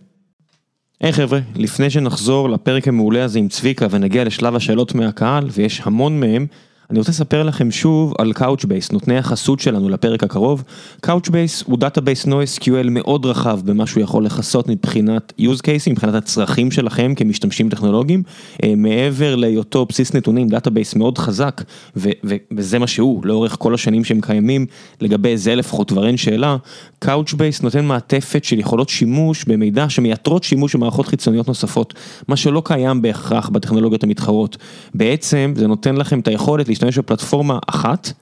[1.00, 5.80] היי hey, חבר'ה, לפני שנחזור לפרק המעולה הזה עם צביקה ונגיע לשלב השאלות מהקהל, ויש
[5.84, 6.46] המון מהם,
[6.90, 10.64] אני רוצה לספר לכם שוב על Couchbase, נותני החסות שלנו לפרק הקרוב.
[11.06, 16.70] Couchbase הוא database NoSQL מאוד רחב במה שהוא יכול לכסות מבחינת use case, מבחינת הצרכים
[16.70, 18.22] שלכם כמשתמשים טכנולוגיים.
[18.62, 21.62] אה, מעבר להיותו בסיס נתונים, database מאוד חזק,
[21.96, 24.66] ו- ו- וזה מה שהוא, לאורך כל השנים שהם קיימים,
[25.00, 26.56] לגבי זה לפחות כבר אין שאלה.
[27.04, 31.94] Couchbase נותן מעטפת של יכולות שימוש במידע שמייתרות שימוש במערכות חיצוניות נוספות,
[32.28, 34.56] מה שלא קיים בהכרח בטכנולוגיות המתחרות.
[34.94, 38.12] בעצם זה נותן לכם את היכולת להשתמש בפלטפורמה אחת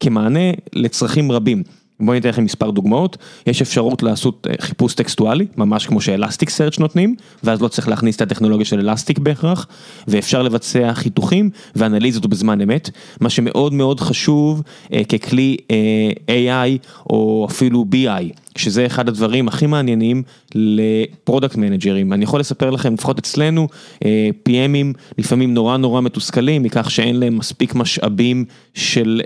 [0.00, 1.62] כמענה לצרכים רבים.
[2.00, 3.16] בואו ניתן לכם מספר דוגמאות,
[3.46, 7.14] יש אפשרות לעשות אה, חיפוש טקסטואלי, ממש כמו שאלסטיק סרצ' נותנים,
[7.44, 9.66] ואז לא צריך להכניס את הטכנולוגיה של אלסטיק בהכרח,
[10.08, 14.62] ואפשר לבצע חיתוכים ואנליזות בזמן אמת, מה שמאוד מאוד חשוב
[14.92, 18.49] אה, ככלי אה, AI או אפילו BI.
[18.58, 20.22] שזה אחד הדברים הכי מעניינים
[20.54, 22.12] ל product managerים.
[22.12, 23.68] אני יכול לספר לכם, לפחות אצלנו,
[24.48, 28.44] PMים לפעמים נורא נורא מתוסכלים מכך שאין להם מספיק משאבים
[28.74, 29.20] של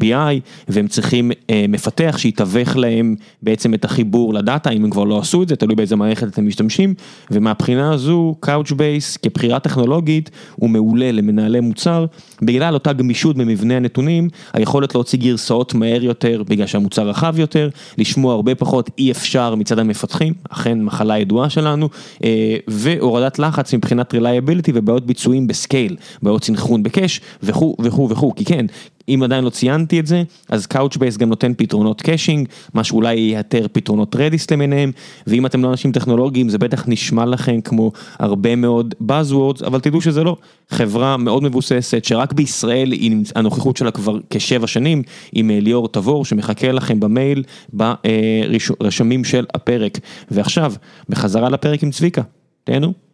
[0.00, 1.30] BI והם צריכים
[1.68, 5.56] מפתח שיתווך להם בעצם את החיבור ל data, אם הם כבר לא עשו את זה,
[5.56, 6.94] תלוי באיזה מערכת אתם משתמשים,
[7.30, 12.06] ומהבחינה הזו Couchbase כבחירה טכנולוגית הוא מעולה למנהלי מוצר,
[12.42, 18.34] בגלל אותה גמישות במבנה הנתונים, היכולת להוציא גרסאות מהר יותר בגלל שהמוצר רחב יותר, לשמוע
[18.34, 21.88] הרבה פחות אי אפשר מצד המפתחים, אכן מחלה ידועה שלנו,
[22.24, 28.08] אה, והורדת לחץ מבחינת reliability ובעיות ביצועים ב scale, בעיות סנכרון ב cache וכו' וכו'
[28.10, 28.66] וכו', כי כן,
[29.08, 33.66] אם עדיין לא ציינתי את זה, אז Couchbase גם נותן פתרונות caching, מה שאולי ייתר
[33.72, 34.92] פתרונות רדיס למיניהם,
[35.26, 40.00] ואם אתם לא אנשים טכנולוגיים זה בטח נשמע לכם כמו הרבה מאוד Buzzwords, אבל תדעו
[40.00, 40.36] שזה לא.
[40.70, 42.92] חברה מאוד מבוססת שרק בישראל
[43.34, 45.02] הנוכחות שלה כבר כשבע שנים,
[45.32, 49.98] עם ליאור תבור שמחכה לכם במייל ברשמים של הפרק.
[50.30, 50.72] ועכשיו,
[51.08, 52.22] בחזרה לפרק עם צביקה,
[52.64, 53.07] תהנו.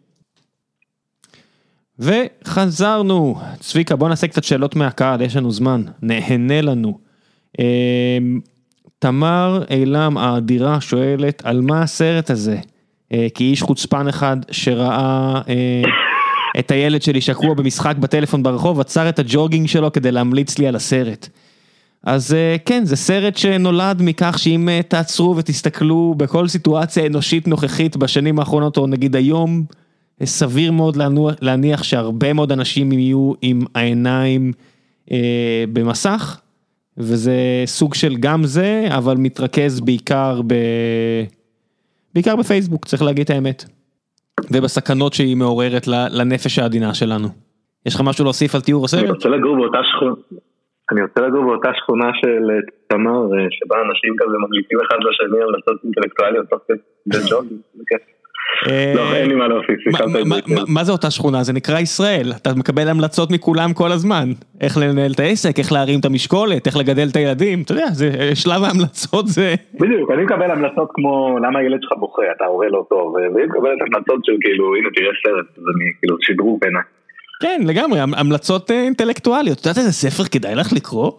[1.99, 6.97] וחזרנו, צביקה בוא נעשה קצת שאלות מהקהל, יש לנו זמן, נהנה לנו.
[7.59, 8.39] אמ,
[8.99, 12.57] תמר אילם האדירה שואלת על מה הסרט הזה,
[13.13, 15.81] אה, כי איש חוצפן אחד שראה אה,
[16.59, 20.75] את הילד שלי שקוע במשחק בטלפון ברחוב, עצר את הג'וגינג שלו כדי להמליץ לי על
[20.75, 21.29] הסרט.
[22.03, 28.39] אז אה, כן, זה סרט שנולד מכך שאם תעצרו ותסתכלו בכל סיטואציה אנושית נוכחית בשנים
[28.39, 29.65] האחרונות, או נגיד היום,
[30.23, 30.97] סביר מאוד
[31.41, 34.51] להניח שהרבה מאוד אנשים יהיו עם העיניים
[35.11, 36.41] אה, במסך,
[36.97, 37.33] וזה
[37.65, 40.53] סוג של גם זה, אבל מתרכז בעיקר ב...
[42.13, 43.65] בעיקר בפייסבוק, צריך להגיד את האמת.
[44.51, 47.27] ובסכנות שהיא מעוררת לנפש העדינה שלנו.
[47.85, 49.03] יש לך משהו להוסיף על תיאור הסרט?
[49.03, 50.13] אני רוצה לגור באותה שכונה,
[50.91, 52.55] אני רוצה לגור באותה שכונה של אה,
[52.87, 57.57] תמר, אה, שבה אנשים כזה ממליצים אחד לשני המלצות אינטלקטואליות תוך כדי ג'וגים.
[58.95, 59.77] לא, אין לי מה להוסיף,
[60.67, 61.43] מה זה אותה שכונה?
[61.43, 64.29] זה נקרא ישראל, אתה מקבל המלצות מכולם כל הזמן.
[64.61, 68.35] איך לנהל את העסק, איך להרים את המשקולת, איך לגדל את הילדים, אתה יודע, זה
[68.35, 69.55] שלב ההמלצות זה...
[69.73, 73.77] בדיוק, אני מקבל המלצות כמו למה הילד שלך בוכה, אתה הורה לא טוב, והיא מקבלת
[73.81, 76.83] המלצות של כאילו, הנה תראה סרט, זה כאילו שידרו בעיניי.
[77.41, 81.11] כן, לגמרי, המלצות אה, אינטלקטואליות, אתה יודע איזה ספר כדאי לך לקרוא?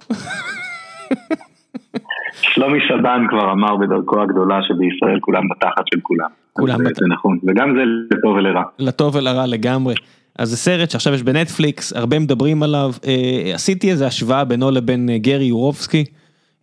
[2.54, 6.45] שלומי שבן כבר אמר בדרכו הגדולה שבישראל כולם בתחת של כולם.
[6.56, 6.96] כולם בתחת.
[6.96, 7.82] זה נכון, וגם זה
[8.16, 8.62] לטוב ולרע.
[8.78, 9.94] לטוב ולרע לגמרי.
[10.38, 15.10] אז זה סרט שעכשיו יש בנטפליקס, הרבה מדברים עליו, אה, עשיתי איזה השוואה בינו לבין
[15.10, 16.04] אה, גרי יורובסקי,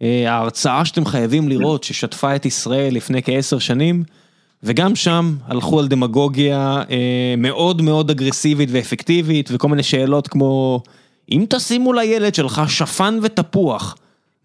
[0.01, 4.03] אה, ההרצאה שאתם חייבים לראות ששטפה את ישראל לפני כעשר שנים,
[4.63, 10.81] וגם שם הלכו על דמגוגיה אה, מאוד מאוד אגרסיבית ואפקטיבית, וכל מיני שאלות כמו,
[11.31, 13.95] אם תשימו לילד שלך שפן ותפוח,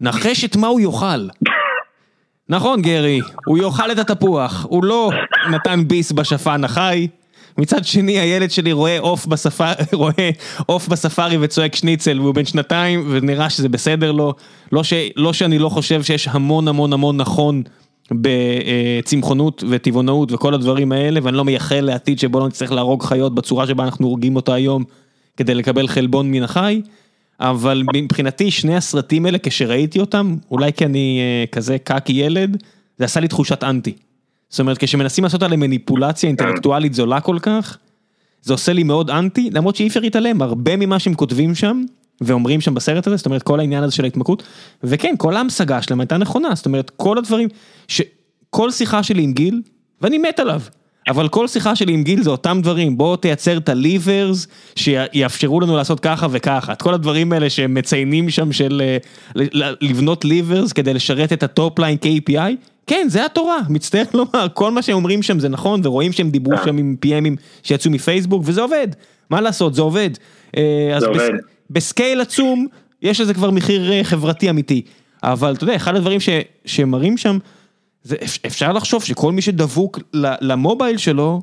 [0.01, 1.27] נחש את מה הוא יאכל.
[2.49, 5.11] נכון גרי, הוא יאכל את התפוח, הוא לא
[5.51, 7.07] נתן ביס בשפן החי.
[7.57, 10.29] מצד שני הילד שלי רואה עוף בספארי, רואה
[10.65, 14.33] עוף בספארי וצועק שניצל והוא בן שנתיים ונראה שזה בסדר לו.
[14.71, 17.63] לא, ש, לא שאני לא חושב שיש המון המון המון נכון
[18.11, 23.67] בצמחונות וטבעונאות וכל הדברים האלה ואני לא מייחל לעתיד שבו לא נצטרך להרוג חיות בצורה
[23.67, 24.83] שבה אנחנו הורגים אותה היום
[25.37, 26.81] כדי לקבל חלבון מן החי.
[27.39, 32.63] אבל מבחינתי שני הסרטים האלה כשראיתי אותם, אולי כי אני אה, כזה קקי ילד,
[32.97, 33.93] זה עשה לי תחושת אנטי.
[34.49, 37.77] זאת אומרת כשמנסים לעשות עליהם מניפולציה אינטלקטואלית זולה כל כך,
[38.41, 41.83] זה עושה לי מאוד אנטי, למרות שאי אפשר להתעלם, הרבה ממה שהם כותבים שם,
[42.21, 44.43] ואומרים שם בסרט הזה, זאת אומרת כל העניין הזה של ההתמכרות,
[44.83, 47.49] וכן כל ההמשגה שלהם הייתה נכונה, זאת אומרת כל הדברים,
[48.49, 49.61] כל שיחה שלי עם גיל,
[50.01, 50.61] ואני מת עליו.
[51.07, 55.77] אבל כל שיחה שלי עם גיל זה אותם דברים, בוא תייצר את הליברס שיאפשרו לנו
[55.77, 58.97] לעשות ככה וככה, את כל הדברים האלה שהם מציינים שם של אה,
[59.81, 62.55] לבנות levers כדי לשרת את ה top line KPI,
[62.87, 66.57] כן זה התורה, מצטער לומר, כל מה שהם אומרים שם זה נכון ורואים שהם דיברו
[66.63, 68.87] שם עם PMים שיצאו מפייסבוק וזה עובד,
[69.29, 70.09] מה לעשות זה עובד.
[70.57, 71.29] אה, זה עובד.
[71.69, 72.67] ב scale עצום,
[73.01, 74.81] יש לזה כבר מחיר אה, חברתי אמיתי.
[75.23, 76.29] אבל אתה יודע, אחד הדברים ש,
[76.65, 77.37] שמראים שם,
[78.09, 78.15] זה
[78.45, 79.99] אפשר לחשוב שכל מי שדבוק
[80.41, 81.41] ל mobile שלו,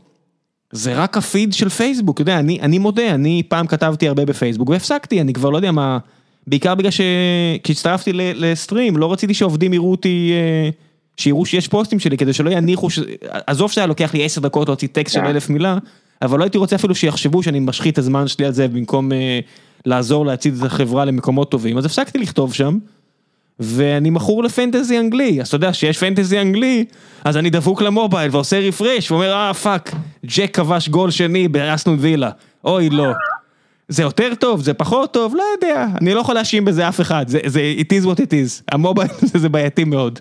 [0.72, 4.68] זה רק הפיד של פייסבוק, אתה יודע, אני, אני מודה, אני פעם כתבתי הרבה בפייסבוק
[4.68, 5.98] והפסקתי, אני כבר לא יודע מה,
[6.46, 10.70] בעיקר בגלל שכשהצטרפתי לסטרים, לא רציתי שעובדים יראו אותי, אה,
[11.16, 12.98] שיראו שיש פוסטים שלי, כדי שלא יניחו, ש...
[13.46, 15.26] עזוב שהיה לוקח לי עשר דקות להוציא טקסט של כן.
[15.26, 15.78] אלף מילה,
[16.22, 19.40] אבל לא הייתי רוצה אפילו שיחשבו שאני משחית את הזמן שלי על זה במקום אה,
[19.84, 22.78] לעזור להצעיד את החברה למקומות טובים, אז הפסקתי לכתוב שם.
[23.60, 26.84] ואני מכור ל fantasy אנגלי, אז אתה יודע שיש fantasy אנגלי,
[27.24, 29.90] אז אני דבוק ל mobile ועושה refresh ואומר אה fuck,
[30.36, 32.30] ג'ק כבש גול שני באסטון וילה,
[32.64, 33.12] אוי לא.
[33.88, 37.24] זה יותר טוב, זה פחות טוב, לא יודע, אני לא יכול להאשים בזה אף אחד,
[37.28, 39.08] זה, זה it is what it is, המובייל
[39.42, 40.18] זה בעייתי מאוד.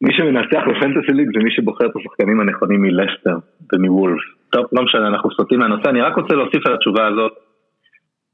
[0.00, 3.36] מי שמנצח בפנטסי ליג זה מי שבוחר את השחקנים הנכונים מלסטר
[3.72, 4.22] ומוולף.
[4.50, 7.32] טוב, לא משנה, אנחנו סוטים מהנושא, אני רק רוצה להוסיף על התשובה הזאת.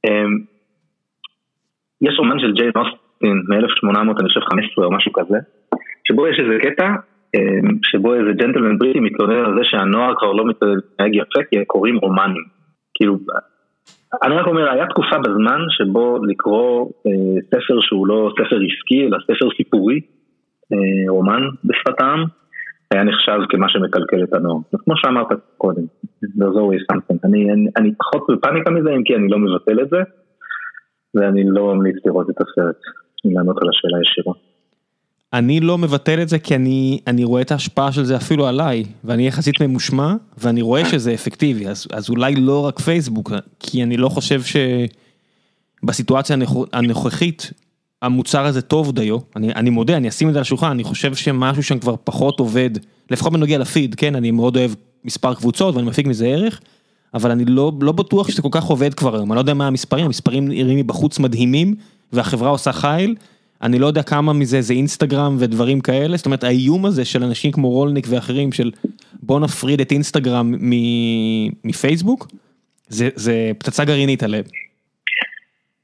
[0.07, 0.39] אמ,
[2.01, 5.39] יש רומן של ג'יין אוסטין מ-1800, אני חושב 15 או משהו כזה,
[6.09, 6.89] שבו יש איזה קטע,
[7.35, 11.97] אמ, שבו איזה ג'נטלמן בריטי מתלונן על זה שהנוער כבר לא מתנהג יפה כי קוראים
[11.97, 12.45] רומנים.
[12.95, 13.19] כאילו,
[14.23, 19.19] אני רק אומר, היה תקופה בזמן שבו לקרוא אה, ספר שהוא לא ספר עסקי, אלא
[19.25, 20.01] ספר סיפורי,
[20.73, 22.25] אה, רומן בשפת העם,
[22.91, 24.59] היה נחשב כמה שמקלקל את הנוער.
[24.85, 25.29] כמו שאמרת
[25.59, 25.83] קודם,
[26.25, 27.19] there's always something.
[27.25, 30.01] אני, אני, אני פחות בפאניקה מזה, אם כי אני לא מבטל את זה,
[31.15, 32.81] ואני לא ממליץ לראות את הסרט,
[33.33, 34.35] לענות על השאלה ישירה.
[35.33, 38.85] אני לא מבטל את זה כי אני, אני רואה את ההשפעה של זה אפילו עליי,
[39.05, 43.97] ואני יחסית ממושמע, ואני רואה שזה אפקטיבי, אז, אז אולי לא רק פייסבוק, כי אני
[43.97, 44.41] לא חושב
[45.83, 46.37] שבסיטואציה
[46.73, 47.53] הנוכחית,
[48.03, 51.15] המוצר הזה טוב דיו, אני, אני מודה, אני אשים את זה על השולחן, אני חושב
[51.15, 52.71] שמשהו שם כבר פחות עובד,
[53.11, 54.71] לפחות בנוגע לפיד, כן, אני מאוד אוהב
[55.05, 56.61] מספר קבוצות ואני מפיק מזה ערך,
[57.15, 59.67] אבל אני לא, לא בטוח שזה כל כך עובד כבר היום, אני לא יודע מה
[59.67, 61.75] המספרים, המספרים נראים מבחוץ מדהימים,
[62.15, 63.15] והחברה עושה חייל,
[63.63, 67.53] אני לא יודע כמה מזה זה אינסטגרם ודברים כאלה, זאת אומרת האיום הזה של אנשים
[67.53, 68.71] כמו רולניק ואחרים של
[69.23, 70.55] בוא נפריד את אינסטגרם
[71.65, 72.27] מפייסבוק,
[72.89, 74.45] זה, זה פצצה גרעינית עליהם.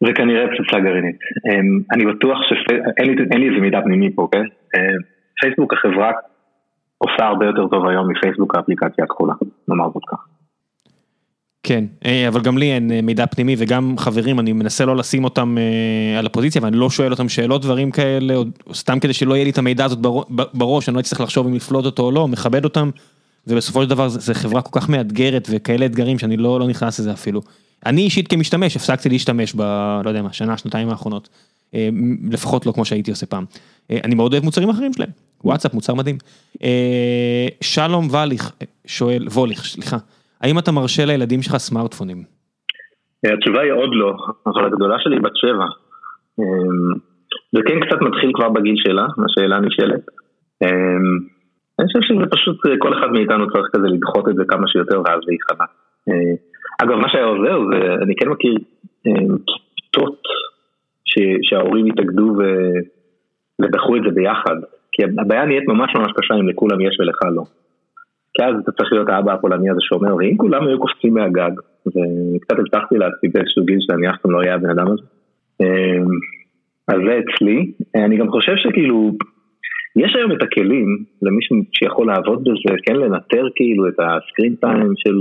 [0.04, 1.18] זה כנראה פצצה גרעינית.
[1.46, 4.44] אמ, אני בטוח שאין לי איזה מידע פנימי פה, כן?
[5.40, 6.10] פייסבוק החברה
[6.98, 9.34] עושה הרבה יותר טוב היום מפייסבוק האפליקציה הכחולה,
[9.68, 10.26] נאמר זאת כך.
[11.62, 15.24] כן, אה, אבל גם לי אין אה, מידע פנימי וגם חברים, אני מנסה לא לשים
[15.24, 18.34] אותם אה, על הפוזיציה ואני לא שואל אותם שאלות, דברים כאלה,
[18.74, 19.98] סתם כדי שלא יהיה לי את המידע הזאת
[20.30, 22.90] בראש, אני לא אצטרך לחשוב אם לפלוט אותו או לא, מכבד אותם,
[23.46, 27.12] ובסופו של דבר זו חברה כל כך מאתגרת וכאלה אתגרים שאני לא, לא נכנס לזה
[27.12, 27.40] אפילו.
[27.86, 29.60] אני אישית כמשתמש הפסקתי להשתמש ב...
[30.04, 31.28] לא יודע מה, שנה, שנתיים האחרונות.
[32.30, 33.44] לפחות לא כמו שהייתי עושה פעם.
[33.90, 35.10] אני מאוד אוהב מוצרים אחרים שלהם,
[35.44, 36.18] וואטסאפ מוצר מדהים.
[37.60, 38.52] שלום וליך
[38.86, 39.96] שואל, ווליך, סליחה,
[40.40, 42.22] האם אתה מרשה לילדים שלך סמארטפונים?
[43.24, 44.12] התשובה היא עוד לא,
[44.46, 45.66] אבל הגדולה שלי בת שבע.
[47.52, 50.04] זה כן קצת מתחיל כבר בגיל שלה, השאלה נשאלת.
[51.78, 55.20] אני חושב שזה פשוט, כל אחד מאיתנו צריך כזה לדחות את זה כמה שיותר ואז
[55.26, 55.64] להיכנע.
[56.82, 58.54] אגב, מה שהיה עוזר זה, אני כן מכיר
[59.06, 59.12] אה,
[59.76, 60.22] כיתות
[61.42, 62.36] שההורים התאגדו
[63.62, 64.56] ודחו את זה ביחד.
[64.92, 67.42] כי הבעיה נהיית ממש ממש קשה אם לכולם יש ולך לא.
[68.34, 71.54] כי אז אתה צריך להיות האבא הפולני הזה שאומר, ואם כולם היו קופצים מהגג,
[71.86, 75.02] וקצת הבטחתי לעצמי באיזשהו גיל שאני אף פעם לא אהיה הבן אדם הזה.
[75.60, 76.00] אה,
[76.88, 77.72] אז זה אצלי.
[78.04, 79.12] אני גם חושב שכאילו,
[79.96, 80.88] יש היום את הכלים
[81.22, 81.40] למי
[81.72, 85.16] שיכול לעבוד בזה, כן לנטר כאילו את ה screen time של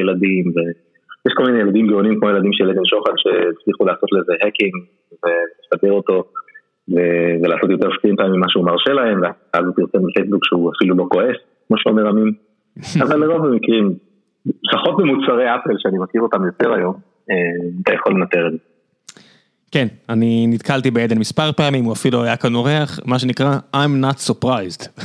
[0.00, 4.74] ילדים, ויש כל מיני ילדים גאונים כמו ילדים של עדן שוחט שהצליחו לעשות לזה hacking
[5.22, 6.24] ולסדר אותו
[7.42, 11.06] ולעשות יותר screen time ממה שהוא מרשה להם, ואז הוא פרסם בפייסבוק שהוא אפילו לא
[11.10, 11.36] כועס,
[11.70, 12.32] כמו שאומר עמים,
[13.02, 13.94] אבל לרוב המקרים,
[14.46, 16.94] לפחות במוצרי אפל שאני מכיר אותם יותר היום,
[17.30, 17.34] אה,
[17.82, 18.58] אתה יכול לנטר את זה.
[19.72, 24.18] כן, אני נתקלתי בעדן מספר פעמים, הוא אפילו היה כאן אורח, מה שנקרא I'm not
[24.30, 24.88] surprised.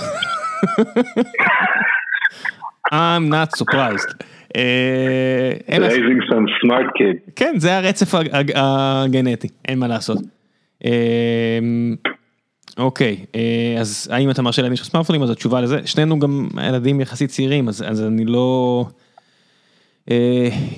[2.93, 4.23] I'm not surprised.
[4.55, 7.31] אה, Raising some smart kid.
[7.35, 8.13] כן, זה הרצף
[8.55, 10.17] הגנטי, אין מה לעשות.
[12.79, 16.47] אה, אוקיי, אה, אז האם אתה מרשה להבין לך סמארטפונים, אז התשובה לזה, שנינו גם
[16.67, 18.85] ילדים יחסית צעירים, אז אני לא...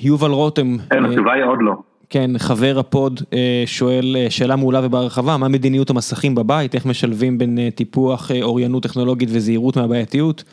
[0.00, 0.76] יובל רותם.
[0.90, 1.74] כן, התשובה היא עוד לא.
[2.10, 7.38] כן, חבר הפוד אה, שואל אה, שאלה מעולה ובהרחבה, מה מדיניות המסכים בבית, איך משלבים
[7.38, 10.44] בין אה, טיפוח אוריינות טכנולוגית וזהירות מהבעייתיות,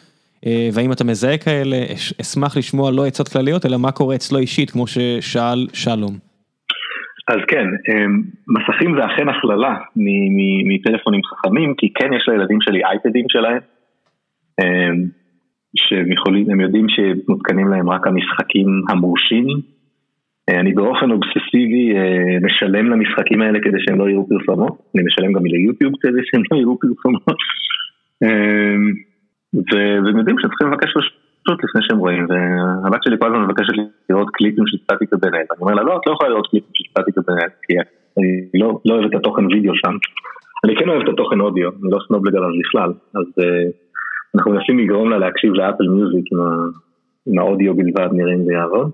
[0.73, 1.85] והאם אתה מזהה כאלה,
[2.22, 6.17] אשמח לשמוע לא עצות כלליות, אלא מה קורה אצלו אישית, כמו ששאל שלום.
[7.27, 7.65] אז כן,
[8.47, 9.76] מסכים זה אכן הכללה
[10.68, 13.60] מטלפונים חכמים, כי כן יש לילדים שלי אייפדים שלהם,
[15.76, 19.47] שהם יכולים, הם יודעים שמותקנים להם רק המשחקים המורשים.
[20.49, 21.93] אני באופן אובססיבי
[22.41, 26.57] משלם למשחקים האלה כדי שהם לא יראו פרסומות, אני משלם גם ליוטיוב כדי שהם לא
[26.57, 27.38] יראו פרסומות.
[29.72, 30.91] והם יודעים שצריכים לבקש
[31.47, 33.73] רשות לפני שהם רואים, והבת שלי כל הזמן מבקשת
[34.09, 36.84] לראות קליפים של סטטיקה בנט, אני אומר לה לא, את לא יכולה לראות קליפים של
[36.91, 37.73] סטטיקה בנט, כי
[38.17, 39.95] אני לא, לא אוהב את התוכן וידאו שם,
[40.65, 43.72] אני כן אוהב את התוכן אודיו, אני לא סנוב לגביו בכלל, אז uh,
[44.35, 46.39] אנחנו מנסים לגרום לה להקשיב לאפל מיוזיק עם,
[47.27, 48.91] עם האודיו בלבד, נראה אם זה יעבוד.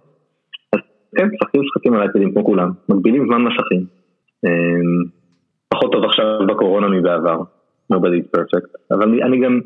[0.73, 0.79] אז
[1.17, 3.85] כן, משחקים משחקים על האייפדים כמו כולם, מגבילים זמן מסכים.
[4.45, 5.09] Um,
[5.69, 7.41] פחות טוב עכשיו בקורונה מבעבר.
[7.93, 9.59] nobody is perfect, אבל אני, אני גם,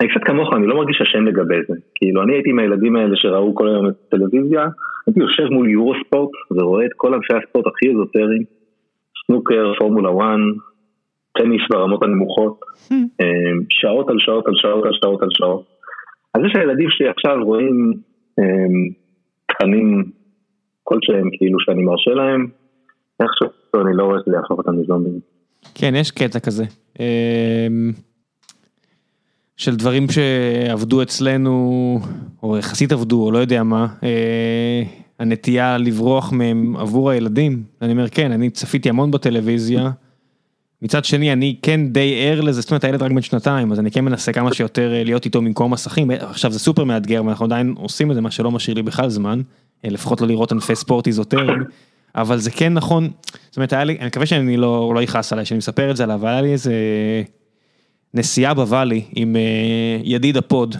[0.00, 3.16] אני קצת כמוך, אני לא מרגיש אשם לגבי זה, כאילו אני הייתי עם הילדים האלה
[3.16, 4.66] שראו כל היום את הטלוויזיה,
[5.06, 8.42] הייתי יושב מול יורו ספורט ורואה את כל אנשי הספורט הכי אזוטריים,
[9.26, 10.38] סנוקר, פורמולה 1,
[11.38, 12.94] טניס ברמות הנמוכות, hmm.
[12.94, 15.64] אמ, שעות על שעות על שעות על שעות על שעות.
[16.34, 17.92] אז יש הילדים שלי עכשיו רואים
[18.38, 18.88] אמ,
[19.46, 20.04] תכנים
[20.84, 22.46] כלשהם כאילו שאני מרשה להם,
[23.22, 25.20] איכשהו אני לא רואה שזה יהפוך אותם לזומבים.
[25.74, 26.64] כן, יש קטע כזה.
[29.58, 32.00] של דברים שעבדו אצלנו,
[32.42, 34.82] או יחסית עבדו, או לא יודע מה, אה,
[35.18, 37.62] הנטייה לברוח מהם עבור הילדים.
[37.82, 39.90] אני אומר, כן, אני צפיתי המון בטלוויזיה.
[40.82, 43.90] מצד שני, אני כן די ער לזה, זאת אומרת, הילד רק בן שנתיים, אז אני
[43.90, 46.10] כן מנסה כמה שיותר אה, להיות איתו במקום מסכים.
[46.10, 49.40] עכשיו, זה סופר מאתגר, ואנחנו עדיין עושים את זה, מה שלא משאיר לי בכלל זמן,
[49.84, 51.64] אה, לפחות לא לראות ענפי ספורט איזוטריים.
[52.14, 53.10] אבל זה כן נכון,
[53.46, 56.04] זאת אומרת, היה לי, אני מקווה שאני לא, לא יכעס עליי שאני מספר את זה
[56.04, 56.72] אבל היה לי איזה
[58.14, 60.76] נסיעה ב Valley עם uh, ידיד ה pod,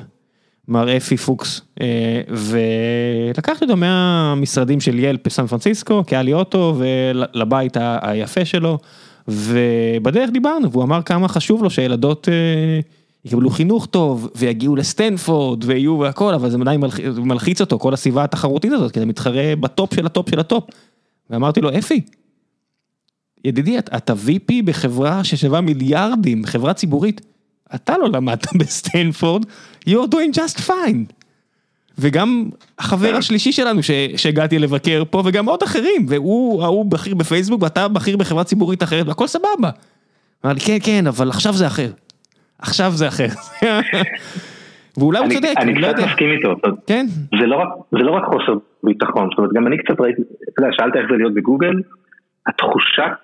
[0.68, 1.82] מר אפי פוקס, uh,
[2.30, 8.78] ולקחתי אותו מהמשרדים של ילפ בסן פרנסיסקו, כי היה לי אוטו ולבית היפה שלו,
[9.28, 12.28] ובדרך דיברנו, והוא אמר כמה חשוב לו שילדות...
[12.28, 16.80] Uh, יקבלו חינוך טוב ויגיעו לסטנפורד ויהיו והכל אבל זה עדיין
[17.16, 20.40] מלחיץ אותו כל הסביבה התחרותית הזאת כי זה מתחרה ב top של ה top של
[20.40, 20.64] ה top.
[21.30, 22.00] ואמרתי לו, אפי,
[23.44, 27.20] ידידי, אתה VP בחברה ששווה מיליארדים, חברה ציבורית,
[27.74, 29.44] אתה לא למדת בסטנפורד,
[29.88, 31.12] you're doing just fine.
[31.98, 32.44] וגם
[32.78, 33.80] החבר השלישי שלנו
[34.16, 39.08] שהגעתי לבקר פה, וגם עוד אחרים, והוא ההוא בכיר בפייסבוק ואתה בכיר בחברה ציבורית אחרת,
[39.08, 39.70] והכל סבבה.
[40.44, 41.90] אמר לי, כן, כן, אבל עכשיו זה אחר.
[42.58, 43.26] עכשיו זה אחר.
[44.98, 46.54] ואולי הוא צודק, אני לא קצת מסכים איתו,
[46.86, 47.06] כן?
[47.40, 47.58] זה לא,
[47.92, 48.52] לא רק חוסר
[48.82, 51.74] ביטחון, זאת אומרת גם אני קצת ראיתי, אתה יודע, שאלת איך זה להיות בגוגל,
[52.48, 53.20] התחושת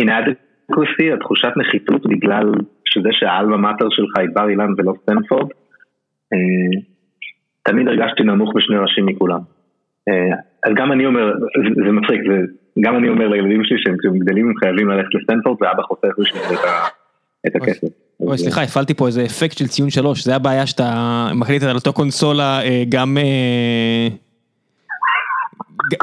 [0.00, 2.52] inadequacy, התחושת נחיתות בגלל
[2.84, 5.48] שזה שהאלמה מאטר שלך היא בר אילן ולא סטנפורד,
[6.32, 6.80] אה,
[7.62, 9.40] תמיד הרגשתי נמוך בשני ראשים מכולם.
[10.08, 10.36] אה,
[10.66, 11.32] אז גם אני אומר,
[11.86, 12.20] זה מצחיק,
[12.80, 16.42] גם אני אומר לילדים שלי שהם גדלים הם חייבים ללכת לסטנפורד ואבא חוסך בשביל
[17.46, 17.88] את הכסף.
[18.20, 21.92] אוי סליחה הפעלתי פה איזה אפקט של ציון שלוש זה הבעיה שאתה מקליט על אותו
[21.92, 24.08] קונסולה אה, גם אה,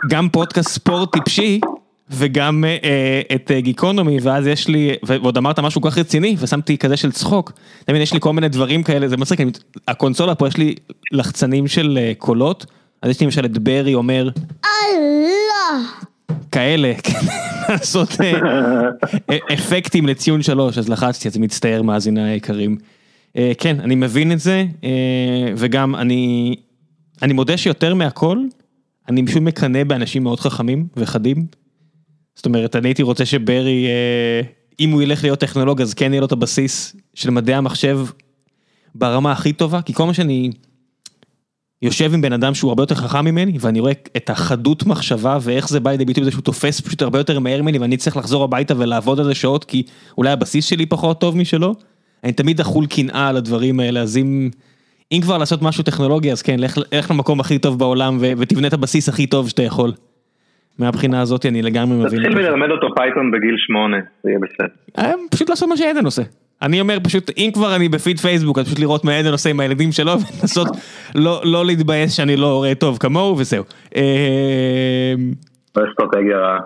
[0.09, 1.59] גם פודקאסט ספורט טיפשי
[2.09, 6.97] וגם אה, את גיקונומי ואז יש לי ועוד אמרת משהו כל כך רציני ושמתי כזה
[6.97, 7.51] של צחוק.
[7.85, 9.39] תמיד יש לי כל מיני דברים כאלה זה מצחיק
[9.87, 10.75] הקונסולה פה יש לי
[11.11, 12.65] לחצנים של קולות
[13.01, 14.29] אז יש לי למשל את ברי אומר.
[16.51, 17.19] כאלה, כן,
[17.69, 18.33] לעשות אה,
[19.29, 22.77] אה, אפקטים לציון שלוש, אז לחצתי, אז מצטער מאזיני היקרים.
[23.37, 24.65] אה, כן, אני מבין את זה,
[25.57, 26.55] וגם אני,
[27.21, 28.37] אני מודה שיותר מהכל,
[29.09, 31.45] אני פשוט מקנא באנשים מאוד חכמים וחדים.
[32.35, 33.87] זאת אומרת, אני הייתי רוצה שברי,
[34.79, 37.99] אם הוא ילך להיות טכנולוג, אז כן יהיה לו את הבסיס של מדעי המחשב
[38.95, 40.51] ברמה הכי טובה, כי כל מה שאני...
[41.83, 45.69] יושב עם בן אדם שהוא הרבה יותר חכם ממני, ואני רואה את החדות מחשבה ואיך
[45.69, 48.43] זה בא לידי ביטוי בזה שהוא תופס פשוט הרבה יותר מהר ממני, ואני צריך לחזור
[48.43, 49.83] הביתה ולעבוד על זה שעות, כי
[50.17, 51.75] אולי הבסיס שלי פחות טוב משלו.
[52.23, 54.49] אני תמיד אכול קנאה על הדברים האלה, אז אם,
[55.11, 58.67] אם כבר לעשות משהו טכנולוגי, אז כן, לך, לך למקום הכי טוב בעולם ו, ותבנה
[58.67, 59.93] את הבסיס הכי טוב שאתה יכול.
[60.79, 62.23] מהבחינה הזאת אני לגמרי מבין.
[62.23, 64.67] תתחיל ללמד אותו פייתון בגיל שמונה, זה יהיה בסדר.
[64.97, 66.21] אה, פשוט לעשות מה שעדן עושה.
[66.61, 69.59] אני אומר פשוט, אם כבר אני בפיד פייסבוק, אז פשוט לראות מה עדן עושה עם
[69.59, 70.67] הילדים שלו, ולנסות
[71.15, 73.63] לא, לא להתבאס שאני לא הורה טוב כמוהו, וזהו.
[75.73, 76.59] אסטרטגיה רעה.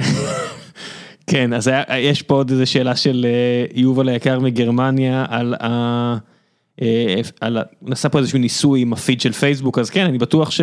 [1.30, 5.68] כן, אז יש פה עוד איזה שאלה של אה, יובל היקר מגרמניה, על ה...
[6.82, 7.62] אה, על ה...
[7.82, 10.60] נעשה פה איזשהו ניסוי עם הפיד של פייסבוק, אז כן, אני בטוח ש...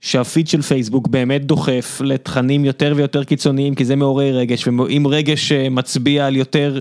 [0.00, 5.52] שהפיד של פייסבוק באמת דוחף לתכנים יותר ויותר קיצוניים, כי זה מעורר רגש, ואם רגש
[5.52, 6.80] אה, מצביע על יותר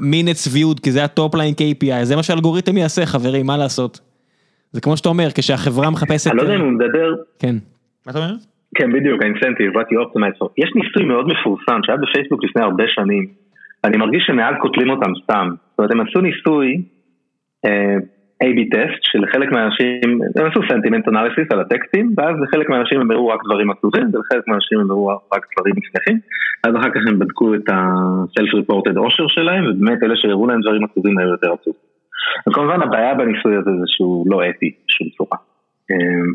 [0.00, 4.00] minutes viewed, כי זה ה top line KPI, זה מה שהאלגוריתם יעשה חברים, מה לעשות?
[4.72, 6.30] זה כמו שאתה אומר, כשהחברה מחפשת...
[6.30, 7.14] אני לא יודע אם הוא מדבר...
[7.38, 7.56] כן.
[8.06, 8.34] מה אתה אומר?
[8.74, 10.48] כן, בדיוק, האינסנטיב, what you optimize for.
[10.58, 13.26] יש ניסוי מאוד מפורסם שהיה בפייסבוק לפני הרבה שנים.
[13.84, 15.48] אני מרגיש שמאז קוטלים אותם סתם.
[15.70, 16.82] זאת אומרת, הם עשו ניסוי,
[17.64, 17.96] אה,
[18.42, 23.28] A-B טסט שלחלק מהאנשים, הם עשו סנטימנט אנליסיס על הטקסטים ואז לחלק מהאנשים הם הראו
[23.28, 26.18] רק דברים עצובים ולחלק מהאנשים הם הראו רק דברים מצליחים
[26.64, 31.18] אז אחר כך הם בדקו את ה-self-reported אושר שלהם ובאמת אלה שהראו להם דברים עצובים
[31.18, 31.74] היו יותר עצוב.
[32.48, 35.38] וכמובן הבעיה בניסוי הזה זה שהוא לא אתי בשום צורה.
[35.90, 36.32] אמ,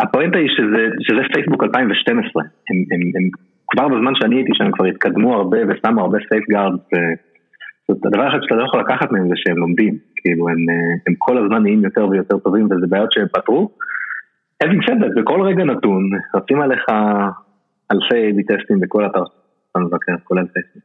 [0.00, 3.24] הפואנטה היא שזה, שזה פייסבוק 2012, הם, הם, הם
[3.70, 6.74] כבר בזמן שאני הייתי שם כבר התקדמו הרבה ושמו הרבה safeguards
[8.06, 11.38] הדבר אחד שאתה לא יכול לקחת מהם זה שהם לומדים, כאילו הם, אה, הם כל
[11.38, 13.70] הזמן נהיים יותר ויותר טובים וזה בעיות שהם פתרו.
[14.64, 16.84] having said בכל רגע נתון, רצים עליך
[17.92, 19.24] אלפי A-B טסטים בכל אתר
[19.68, 20.82] שאתה מבקר, כולל פייסבוק.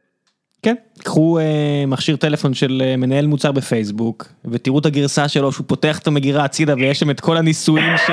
[0.62, 5.66] כן, קחו אה, מכשיר טלפון של אה, מנהל מוצר בפייסבוק ותראו את הגרסה שלו שהוא
[5.68, 8.10] פותח את המגירה הצידה ויש שם את כל הניסויים ש...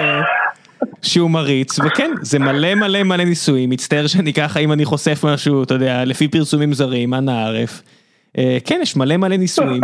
[1.01, 5.63] שהוא מריץ וכן זה מלא מלא מלא ניסויים מצטער שאני ככה אם אני חושף משהו
[5.63, 7.81] אתה יודע לפי פרסומים זרים אנא ערף.
[8.37, 9.81] אה, כן, יש מלא מלא ניסויים.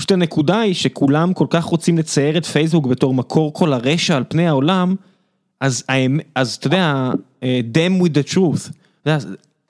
[0.00, 4.24] פשוט הנקודה היא שכולם כל כך רוצים לצייר את פייסבוק בתור מקור כל הרשע על
[4.28, 4.94] פני העולם,
[5.60, 5.84] אז,
[6.34, 7.10] אז אתה יודע,
[7.42, 8.72] אה, damn with the truth.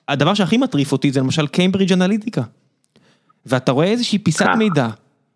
[0.07, 2.41] הדבר שהכי מטריף אותי זה למשל קיימברידג' אנליטיקה.
[3.45, 4.45] ואתה רואה איזושהי פיסת.
[4.57, 4.87] מידע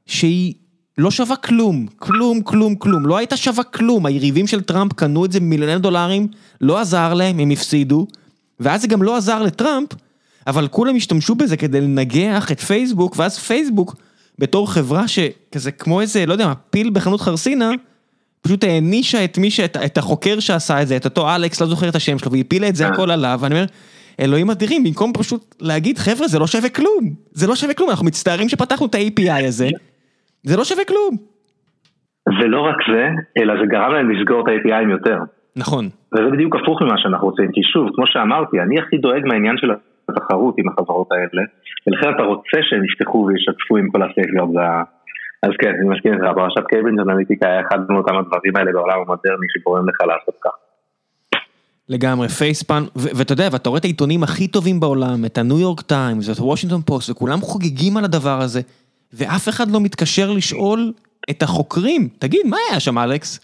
[0.06, 0.54] שהיא
[0.98, 5.32] לא שווה כלום, כלום, כלום, כלום, לא הייתה שווה כלום, היריבים של טראמפ קנו את
[5.32, 6.28] זה במיליוני דולרים,
[6.62, 8.08] לא עזר להם, הם הפסידו,
[8.60, 9.90] ואז זה גם לא עזר לטראמפ,
[10.48, 13.96] אבל כולם השתמשו בזה כדי לנגח את פייסבוק, ואז פייסבוק,
[14.40, 17.72] בתור חברה שכזה כמו איזה, לא יודע מה, פיל בחנות חרסינה,
[18.42, 21.90] פשוט הענישה את מי, שאת, את החוקר שעשה את זה, את אותו אלכס, לא זוכר
[21.90, 23.66] את השם שלו, והפילה את זה הכל עליו, ואני אומר,
[24.20, 28.06] אלוהים אדירים, במקום פשוט להגיד, חבר'ה, זה לא שווה כלום, זה לא שווה כלום, אנחנו
[28.06, 29.70] מצטערים שפתחנו את ה-API הזה,
[30.44, 31.18] זה לא שווה כלום.
[32.40, 33.08] ולא רק זה,
[33.38, 35.18] אלא זה גרם להם לסגור את ה-API יותר.
[35.56, 35.90] נכון.
[36.14, 39.72] וזה בדיוק הפוך ממה שאנחנו רוצים, כי שוב, כמו שאמרתי, אני הכי דואג מהעניין של
[40.10, 41.44] התחרות עם החברות האלה,
[41.88, 44.50] ולכן אתה רוצה שהם יפתחו וישתפו עם כל ה safeguard.
[45.44, 49.48] אז כן, אני מסכים איתך, פרשת קיימברידג' אנליטיקה היה אחד מאותם הדברים האלה בעולם המודרני
[49.54, 50.56] שגורם לך לעשות כך.
[51.90, 56.30] לגמרי, facepalm, ואתה יודע, ואתה רואה את העיתונים הכי טובים בעולם, את הניו יורק טיימס
[56.30, 58.62] ואת הוושינגטון פוסט, וכולם חוגגים על הדבר הזה,
[59.14, 60.92] ואף אחד לא מתקשר לשאול
[61.30, 63.40] את החוקרים, תגיד, מה היה שם אלכס?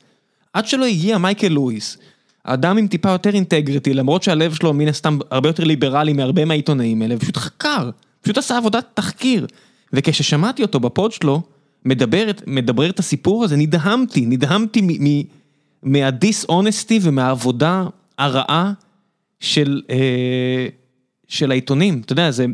[0.53, 2.10] עד שלא הגיע מייקל לואיס,
[2.43, 7.01] אדם עם טיפה יותר אינטגריטי, למרות שהלב שלו מן הסתם הרבה יותר ליברלי מהרבה מהעיתונאים
[7.01, 7.89] האלה, ופשוט חקר,
[8.21, 9.47] פשוט עשה עבודת תחקיר.
[9.93, 11.41] וכששמעתי אותו בפוד שלו,
[11.85, 14.81] מדבר, מדבר את הסיפור הזה, נדהמתי, נדהמתי
[15.83, 17.83] מהדיס-אונסטי ומהעבודה
[18.17, 18.73] הרעה
[19.39, 20.67] של, אה,
[21.27, 22.01] של העיתונים.
[22.05, 22.45] אתה יודע, זה...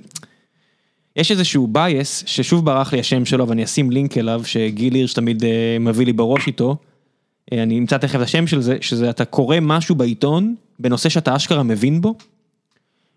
[1.16, 5.44] יש איזשהו bias, ששוב ברח לי השם שלו ואני אשים לינק אליו, שגיל הירש תמיד
[5.44, 6.78] אה, מביא לי בראש איתו.
[7.54, 11.36] אה, אני אמצא תכף את השם של זה, שזה אתה קורא משהו בעיתון, בנושא שאתה
[11.36, 12.16] אשכרה מבין בו,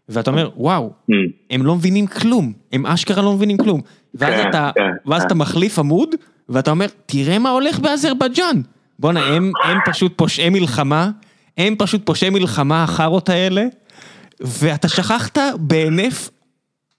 [0.08, 1.14] ואתה אומר, וואו, mm.
[1.50, 3.80] הם לא מבינים כלום, הם אשכרה לא מבינים כלום.
[4.14, 5.40] ואז כן, אתה, כן, ואז אתה כן.
[5.40, 6.08] מחליף עמוד,
[6.48, 8.60] ואתה אומר, תראה מה הולך באזרבייג'אן.
[8.98, 11.10] בואנה, הם, הם פשוט פושעי מלחמה,
[11.58, 13.66] הם פשוט פושעי מלחמה, החארות האלה,
[14.40, 16.30] ואתה שכחת בהינף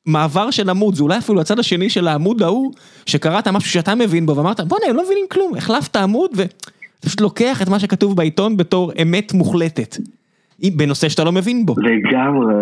[0.06, 2.72] מעבר של עמוד, זה אולי אפילו הצד השני של העמוד ההוא,
[3.06, 6.44] שקראת משהו שאתה מבין בו, ואמרת, בואנה, הם לא מבינים כלום, החלפת עמוד, ו...
[7.02, 9.96] אתה פשוט לוקח את מה שכתוב בעיתון בתור אמת מוחלטת,
[10.78, 11.74] בנושא שאתה לא מבין בו.
[11.78, 12.54] לגמרי.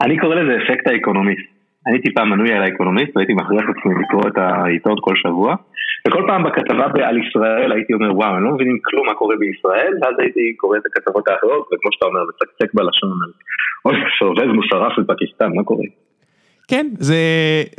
[0.00, 1.56] אני קורא לזה אפקט האקונומיסט.
[1.86, 5.54] אני פעם מנוי על האקונומיסט והייתי מכריח עצמי לקרוא את העיתון כל שבוע
[6.08, 9.92] וכל פעם בכתבה על ישראל הייתי אומר וואו, אני לא מבינים כלום מה קורה בישראל
[10.02, 13.10] ואז הייתי קורא את הכתבות האחרות וכמו שאתה אומר, מצקצק בלשון
[13.84, 15.86] אוי, שעובד מושרף בפקיסטן, מה קורה?
[16.68, 17.16] כן, זה,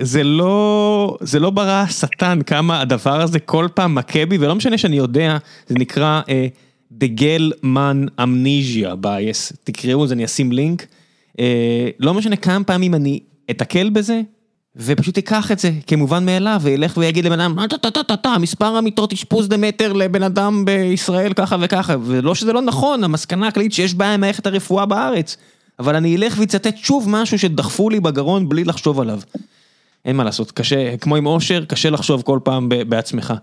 [0.01, 4.77] זה לא, זה לא ברא השטן כמה הדבר הזה כל פעם מכה בי, ולא משנה
[4.77, 5.37] שאני יודע,
[5.67, 6.21] זה נקרא
[6.99, 10.85] The Gelman Amnesia Bias, תקראו את זה, אני אשים לינק.
[11.31, 11.39] Uh,
[11.99, 13.19] לא משנה כמה פעמים אני
[13.51, 14.21] אתקל בזה,
[14.75, 17.57] ופשוט אקח את זה כמובן מאליו, וילך ויגיד לבן אדם,
[18.21, 23.47] טה מספר המיטות אשפוז דמטר לבן אדם בישראל ככה וככה, ולא שזה לא נכון, המסקנה
[23.47, 25.37] הכללית שיש בעיה עם מערכת הרפואה בארץ.
[25.79, 29.19] אבל אני אלך ואצטט שוב משהו שדחפו לי בגרון בלי לחשוב עליו.
[30.05, 33.33] אין מה לעשות, קשה, כמו עם אושר, קשה לחשוב כל פעם בעצמך.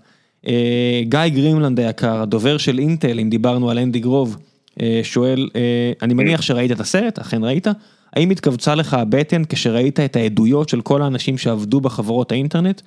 [0.47, 4.36] אה, גיא גרימלנד היקר, הדובר של אינטל, אם דיברנו על אנדי גרוב,
[4.81, 7.66] אה, שואל, אה, אני מניח שראית את הסרט, אכן ראית?
[8.12, 12.81] האם התכווצה לך הבטן כשראית את העדויות של כל האנשים שעבדו בחברות האינטרנט?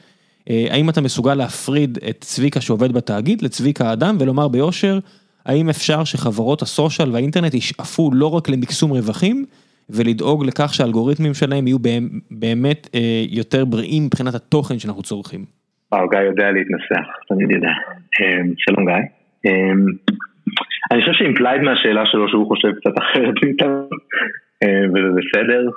[0.69, 4.99] האם אתה מסוגל להפריד את צביקה שעובד בתאגיד לצביקה האדם ולומר ביושר,
[5.47, 9.45] האם אפשר שחברות הסושיאל והאינטרנט ישאפו לא רק למקסום רווחים,
[9.89, 11.77] ולדאוג לכך שהאלגוריתמים שלהם יהיו
[12.31, 15.45] באמת אה, יותר בריאים מבחינת התוכן שאנחנו צורכים.
[15.91, 17.73] וואו, גיא יודע להתנסח, תמיד יודע.
[18.21, 18.95] אה, שלום גיא.
[19.45, 19.51] אה,
[20.91, 23.89] אני חושב שאימפלייד מהשאלה שלו שהוא חושב קצת אחרת מאיתנו,
[24.93, 25.69] וזה בסדר.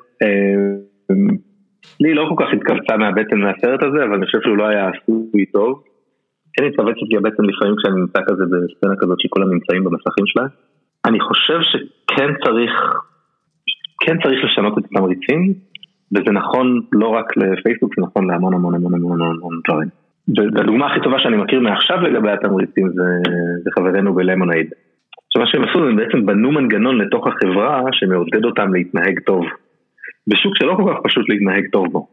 [2.00, 5.46] לי לא כל כך התכווצה מהבטן מהסרט הזה, אבל אני חושב שהוא לא היה עשוי
[5.52, 5.82] טוב.
[6.66, 10.48] מתכווצת לי בעצם לפעמים כשאני נמצא כזה בסצנה כזאת שכולם נמצאים במסכים שלהם.
[11.04, 12.72] אני חושב שכן צריך,
[14.04, 15.54] כן צריך לשנות את התמריצים,
[16.12, 19.88] וזה נכון לא רק לפייסבוק, זה נכון להמון המון המון המון המון דברים.
[20.54, 23.08] והדוגמה הכי טובה שאני מכיר מעכשיו לגבי התמריצים זה,
[23.64, 24.66] זה חברנו בלמונייד.
[25.26, 29.44] עכשיו מה שהם עשו, הם בעצם בנו מנגנון לתוך החברה שמעודד אותם להתנהג טוב.
[30.26, 32.06] בשוק שלא כל כך פשוט להתנהג טוב בו,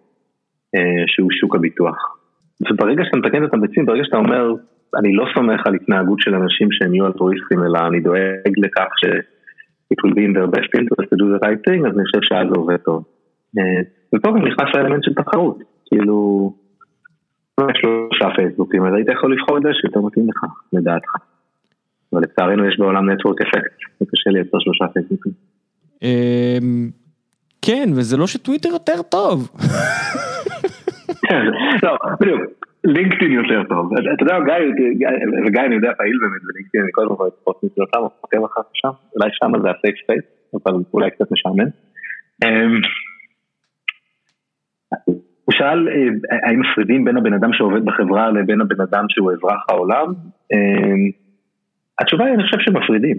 [0.75, 2.16] אה, שהוא שוק הביטוח.
[2.61, 4.53] וברגע שאתה מתקן את התמריצים, ברגע שאתה אומר,
[4.99, 9.37] אני לא סומך על התנהגות של אנשים שהם יהיו אלטרואיסטים, אלא אני דואג לכך ש-
[9.93, 12.21] it will be in their best interest to do the right thing, אז אני חושב
[12.21, 13.03] שאז זה עובד טוב.
[13.57, 13.81] אה,
[14.15, 16.53] ופה גם נכנס לאלמנט של תחרות, כאילו,
[17.61, 21.11] יש שלושה פייסבוקים, אז היית יכול לבחור את זה שיותר מתאים לך, לדעתך.
[22.13, 25.31] אבל לצערנו יש בעולם נטוורק אפקט, זה קשה לייצר שלושה פייסבוקים.
[26.03, 26.89] אמ,
[27.61, 29.49] כן, וזה לא שטוויטר יותר טוב.
[31.27, 31.45] כן,
[31.83, 32.41] לא, בדיוק,
[32.83, 35.07] לינקדאין יותר טוב, אתה יודע, גיא,
[35.47, 38.45] וגיא אני יודע פעיל באמת בלינקדאין, אני כל הזמן רואה את הפוסטים שלו שם, עוקב
[38.45, 40.23] אחר שם, אולי שם זה ה safe space,
[40.53, 41.69] אבל אולי קצת משעמם.
[42.43, 42.81] אמ,
[45.45, 49.65] הוא שאל אה, האם מפרידים בין הבן אדם שעובד בחברה לבין הבן אדם שהוא אזרח
[49.69, 50.13] העולם.
[50.53, 51.11] אמ,
[51.99, 53.17] התשובה היא אני חושב שמפרידים,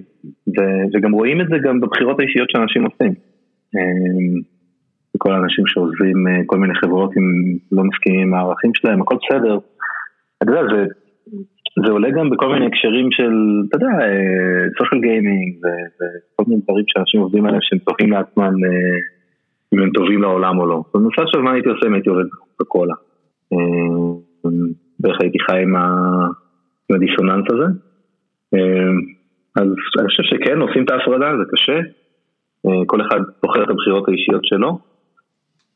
[0.94, 3.14] וגם רואים את זה גם בבחירות האישיות שאנשים עושים.
[5.14, 9.16] אמ, כל האנשים שעוזבים אה, כל מיני חברות אם לא מסכימים עם הערכים שלהם, הכל
[9.22, 9.58] בסדר.
[10.42, 10.84] אתה יודע, זה,
[11.86, 13.32] זה עולה גם בכל מיני הקשרים של,
[13.68, 13.92] אתה יודע,
[14.78, 18.98] סושיאל גיימינג וכל מיני דברים שאנשים עובדים עליהם שהם צוחקים לעצמם אה,
[19.74, 20.82] אם הם טובים לעולם או לא.
[20.94, 22.24] בנושא עכשיו מה הייתי עושה אם הייתי עובד
[22.60, 22.94] בקולה.
[23.52, 23.58] אה,
[25.00, 25.74] ואיך הייתי חי עם
[26.90, 27.68] הדיסוננס הזה.
[29.56, 29.68] אז
[29.98, 31.78] אני חושב שכן, עושים את ההפרדה, זה קשה.
[32.86, 34.78] כל אחד בוחר את הבחירות האישיות שלו.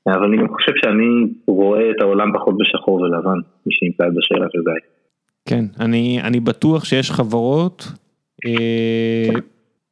[0.07, 4.59] אבל אני גם חושב שאני רואה את העולם פחות בשחור ולבן, מי שנמצא בשאלה של
[4.59, 4.89] גיא.
[5.47, 7.93] כן, אני, אני בטוח שיש חברות
[8.47, 9.41] אה,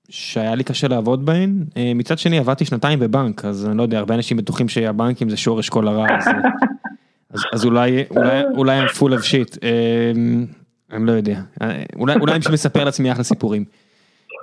[0.09, 3.99] שהיה לי קשה לעבוד בהן, אה, מצד שני עבדתי שנתיים בבנק, אז אני לא יודע,
[3.99, 6.27] הרבה אנשים בטוחים שהבנקים זה שורש כל הרע, אז,
[7.35, 10.13] אז, אז אולי, אולי, אולי I'm full of shit, אה,
[10.93, 11.41] אני לא יודע,
[11.97, 13.65] אולי, אולי אני מספר לעצמי אחלה סיפורים.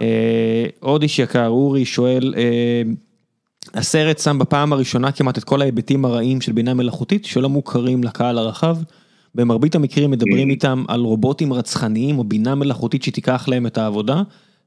[0.02, 2.82] אה, עוד איש יקר, אורי שואל, אה,
[3.74, 8.38] הסרט שם בפעם הראשונה כמעט את כל ההיבטים הרעים של בינה מלאכותית שלא מוכרים לקהל
[8.38, 8.78] הרחב.
[9.36, 14.22] במרבית המקרים מדברים איתם על רובוטים רצחניים או בינה מלאכותית שתיקח להם את העבודה.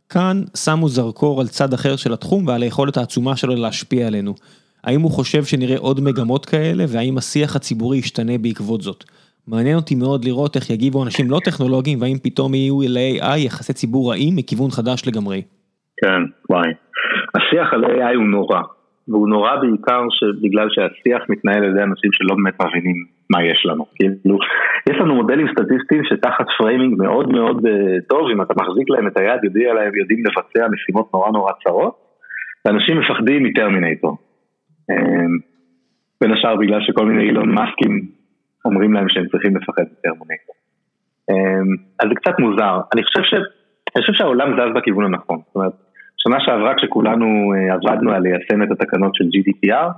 [0.08, 4.34] כאן שמו זרקור על צד אחר של התחום ועל היכולת העצומה שלו להשפיע עלינו.
[4.84, 9.04] האם הוא חושב שנראה עוד מגמות כאלה והאם השיח הציבורי ישתנה בעקבות זאת.
[9.46, 14.10] מעניין אותי מאוד לראות איך יגיבו אנשים לא טכנולוגיים והאם פתאום יהיו ל-AI יחסי ציבור
[14.10, 15.42] רעים מכיוון חדש לגמרי.
[16.02, 16.68] כן, וואי.
[17.34, 18.60] השיח על AI הוא נורא.
[19.10, 20.02] והוא נורא בעיקר
[20.42, 22.96] בגלל שהשיח מתנהל על ידי אנשים שלא באמת מבינים
[23.30, 23.86] מה יש לנו.
[23.94, 24.38] כאילו,
[24.90, 27.66] יש לנו מודלים סטטיסטיים שתחת framing מאוד מאוד
[28.08, 31.94] טוב, אם אתה מחזיק להם את היד, יודעים עליהם, יודעים לבצע משימות נורא נורא צרות,
[32.64, 34.16] ואנשים מפחדים מטרמינטור.
[36.20, 38.06] בין השאר בגלל שכל מיני אילון מאסקים
[38.64, 40.54] אומרים להם שהם צריכים לפחד מטרמינטור.
[42.00, 42.80] אז זה קצת מוזר.
[42.94, 43.34] אני חושב, ש...
[43.96, 45.38] אני חושב שהעולם זז בכיוון הנכון.
[45.46, 45.72] זאת אומרת,
[46.22, 49.88] שנה שעברה כשכולנו עבדנו על ליישם את התקנות של GDPR,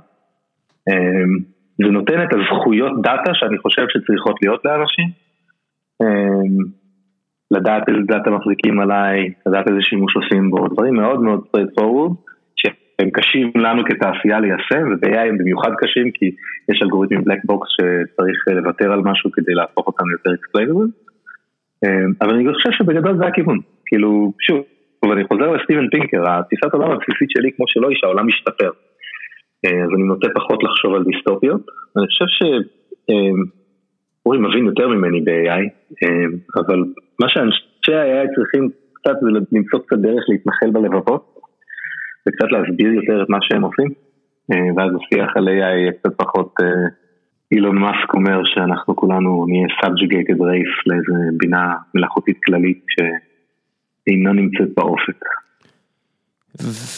[1.77, 5.07] זה נותן את הזכויות דאטה שאני חושב שצריכות להיות לאנשים.
[7.51, 12.13] לדעת איזה דאטה מחזיקים עליי, לדעת איזה שימוש עושים בו, דברים מאוד מאוד straight forward,
[12.55, 16.25] שהם קשים לנו כתעשייה ליישם, וב-AI הם במיוחד קשים כי
[16.71, 20.89] יש אלגוריתמים black box שצריך לוותר על משהו כדי להפוך אותם ליותר explainable.
[22.21, 24.63] אבל אני חושב שבגדול זה הכיוון, כאילו, שוב,
[25.09, 28.69] ואני חוזר לסטיבן פינקר, התפיסת העולם הבסיסית שלי כמו שלו היא שהעולם משתפר.
[29.65, 31.61] אז אני נוטה פחות לחשוב על דיסטופיות.
[31.97, 35.63] אני חושב שאורי מבין יותר ממני ב-AI,
[36.59, 36.79] אבל
[37.21, 41.35] מה שאנשי ה-AI צריכים קצת זה למצוא קצת דרך להתנחל בלבבות,
[42.27, 43.89] וקצת להסביר יותר את מה שהם עושים,
[44.77, 46.53] ואז השיח על AI יהיה קצת פחות,
[47.51, 52.85] אילון מאסק אומר שאנחנו כולנו נהיה subjugated race לאיזה בינה מלאכותית כללית.
[54.07, 55.19] אינה נמצאת באופק.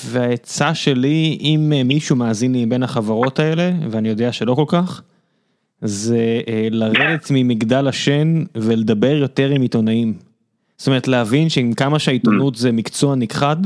[0.06, 5.02] והעצה שלי, אם מישהו מאזין לי בין החברות האלה, ואני יודע שלא כל כך,
[5.82, 6.41] זה
[6.72, 10.14] לרדת ממגדל השן ולדבר יותר עם עיתונאים.
[10.77, 13.57] זאת אומרת להבין שעם כמה שהעיתונות זה מקצוע נכחד,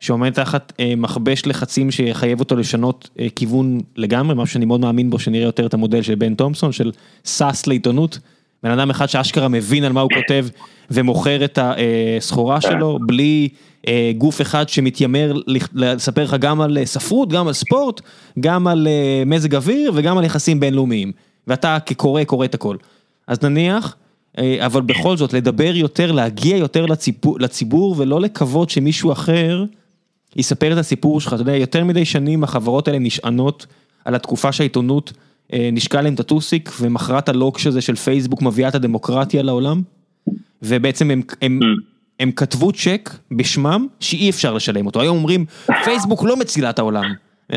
[0.00, 5.44] שעומד תחת מכבש לחצים שיחייב אותו לשנות כיוון לגמרי, משהו שאני מאוד מאמין בו שנראה
[5.44, 6.92] יותר את המודל של בן תומפסון, של
[7.24, 8.18] סאס לעיתונות.
[8.66, 10.46] בן אדם אחד שאשכרה מבין על מה הוא כותב
[10.90, 13.48] ומוכר את הסחורה שלו, בלי
[14.18, 15.32] גוף אחד שמתיימר
[15.74, 18.00] לספר לך גם על ספרות, גם על ספורט,
[18.40, 18.88] גם על
[19.26, 21.12] מזג אוויר וגם על יחסים בינלאומיים.
[21.46, 22.76] ואתה כקורא קורא את הכל.
[23.26, 23.96] אז נניח,
[24.58, 29.64] אבל בכל זאת, לדבר יותר, להגיע יותר לציבור, לציבור ולא לקוות שמישהו אחר
[30.36, 33.66] יספר את הסיפור שלך, אתה יודע, יותר מדי שנים החברות האלה נשענות
[34.04, 35.12] על התקופה שהעיתונות
[35.52, 39.82] נשקה להם את הטוסיק ומכרה את הלוקש הזה של פייסבוק מביאה את הדמוקרטיה לעולם,
[40.62, 41.60] ובעצם הם, הם,
[42.20, 45.44] הם כתבו צ'ק בשמם שאי אפשר לשלם אותו, היום אומרים
[45.84, 47.04] פייסבוק לא מצילה את העולם.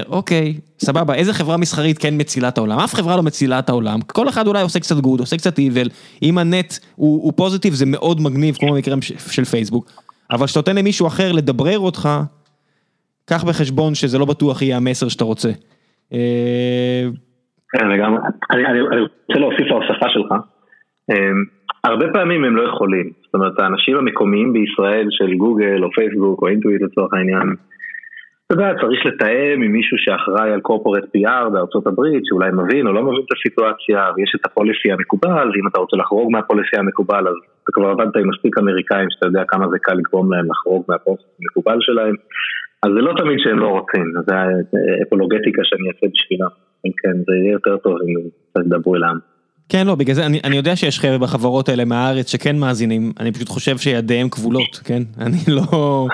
[0.08, 2.80] אוקיי, סבבה, איזה חברה מסחרית כן מצילה את העולם?
[2.80, 5.90] אף חברה לא מצילה את העולם, כל אחד אולי עושה קצת good, עושה קצת evil,
[6.24, 8.96] אם ה net הוא, הוא positive זה מאוד מגניב, כמו במקרה
[9.32, 9.92] של פייסבוק,
[10.32, 12.10] אבל כשאתה נותן למישהו אחר לדברר אותך,
[13.26, 15.52] קח בחשבון שזה לא בטוח יהיה המסר שאתה רוצה.
[17.72, 18.20] כן, לגמרי,
[18.52, 20.34] אני רוצה להוסיף להוספה שלך.
[21.84, 26.48] הרבה פעמים הם לא יכולים, זאת אומרת האנשים המקומיים בישראל של גוגל או פייסבוק או
[26.48, 27.56] אינטואיט לצורך העניין
[28.54, 32.94] אתה יודע, צריך לתאם עם מישהו שאחראי על קורפורט PR בארצות הברית, שאולי מבין או
[32.94, 37.38] לא מבין את הסיטואציה, ויש את הפוליסי המקובל, ואם אתה רוצה לחרוג מהפוליסי המקובל, אז
[37.64, 41.30] אתה כבר עבדת עם מספיק אמריקאים שאתה יודע כמה זה קל לגרום להם לחרוג מהפוליסי
[41.40, 42.16] המקובל שלהם,
[42.84, 44.36] אז זה לא תמיד שהם לא רוצים, זה
[45.08, 46.54] אפולוגטיקה שאני אעשה בשבילם,
[46.84, 48.30] כן, זה יהיה יותר טוב אם
[48.64, 49.20] תדברו אל העם.
[49.70, 53.32] כן, לא, בגלל זה אני אני יודע שיש חבר'ה בחברות האלה מהארץ שכן מאזינים, אני
[53.32, 55.04] פשוט חושב שידיהם כבולות, כן?
[55.26, 56.08] אני לא...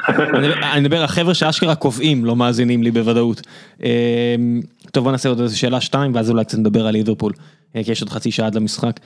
[0.74, 3.42] אני מדבר, החבר'ה שאשכרה קובעים לא מאזינים לי בוודאות.
[4.92, 7.34] טוב, בוא נעשה עוד איזה שאלה שתיים, ואז אולי קצת נדבר על ליברפול,
[7.84, 9.00] כי יש עוד חצי שעה עד למשחק.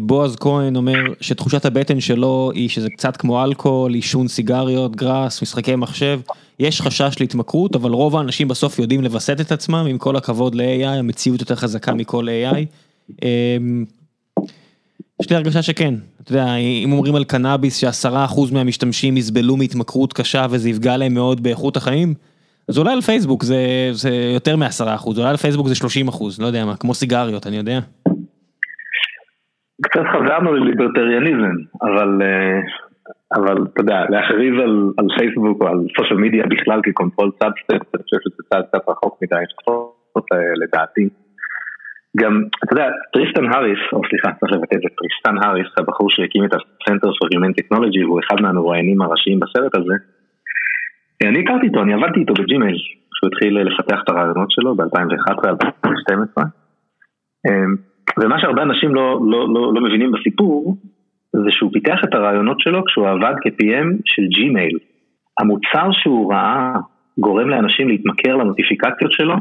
[0.00, 5.76] בועז כהן אומר שתחושת הבטן שלו היא שזה קצת כמו אלכוהול, עישון סיגריות, גראס, משחקי
[5.76, 6.20] מחשב.
[6.60, 10.86] יש חשש להתמכרות, אבל רוב האנשים בסוף יודעים לווסת את עצמם, עם כל הכבוד ל-AI,
[10.86, 12.56] המציאות יותר חזקה מכל AI.
[15.20, 20.12] יש לי הרגשה שכן, אתה יודע, אם אומרים על קנאביס שעשרה אחוז מהמשתמשים יסבלו מהתמכרות
[20.12, 22.14] קשה וזה יפגע להם מאוד באיכות החיים,
[22.68, 23.56] אז אולי על פייסבוק זה
[23.92, 27.46] זה יותר מעשרה אחוז, אולי על פייסבוק זה שלושים אחוז, לא יודע מה, כמו סיגריות,
[27.46, 27.78] אני יודע.
[29.82, 32.22] קצת חזרנו לליברטריאניזם, אבל
[33.34, 37.86] אבל אתה יודע, להכריז על על פייסבוק או על social media בכלל כ controlled substance,
[37.94, 39.44] אני חושב שזה צעד קצת רחוק מדי,
[40.62, 41.08] לדעתי.
[42.20, 46.44] גם, אתה יודע, טריסטן האריס, או סליחה, צריך לבטא את זה, טריסטן האריס, הבחור שהקים
[46.44, 49.94] את ה-Center for Humane Technology, והוא אחד מהמרואיינים הראשיים בסרט הזה,
[51.22, 52.76] אני הכרתי איתו, אני עבדתי איתו בג'ימייל,
[53.12, 56.42] כשהוא התחיל לפתח את הרעיונות שלו ב-2011-2012,
[58.20, 60.76] ומה שהרבה אנשים לא, לא, לא, לא מבינים בסיפור,
[61.32, 64.78] זה שהוא פיתח את הרעיונות שלו כשהוא עבד כ-PM של ג'ימייל.
[65.40, 66.72] המוצר שהוא ראה
[67.18, 69.34] גורם לאנשים להתמכר לנוטיפיקציות שלו,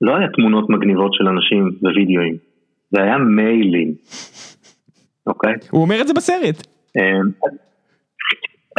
[0.00, 2.36] לא היה תמונות מגניבות של אנשים ווידאוים,
[2.90, 3.94] זה היה מיילים,
[5.26, 5.54] אוקיי?
[5.70, 6.66] הוא אומר את זה בסרט.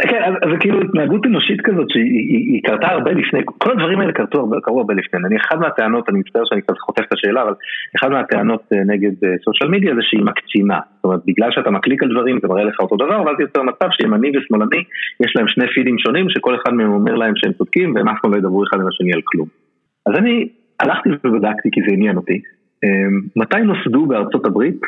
[0.02, 4.12] כן, זה כאילו התנהגות אנושית כזאת שהיא קרתה הרבה לפני, כל הדברים האלה
[4.62, 7.54] קרו הרבה לפני, אני אחד מהטענות, אני מצטער שאני קצת חוטף את השאלה, אבל
[7.96, 9.12] אחד מהטענות נגד
[9.44, 12.80] סושיאל מדיה זה שהיא מקצינה, זאת אומרת בגלל שאתה מקליק על דברים זה מראה לך
[12.80, 14.82] אותו דבר, ואז יוצר מצב שימני ושמאלני
[15.20, 18.32] יש להם שני פידים שונים שכל אחד מהם אומר להם שהם צודקים והם אף פעם
[18.32, 19.48] לא ידברו אחד עם השני על כלום.
[20.06, 20.48] אז אני
[20.80, 22.40] הלכתי ובדקתי כי זה עניין אותי,
[23.36, 24.80] מתי נוסדו בארצות הברית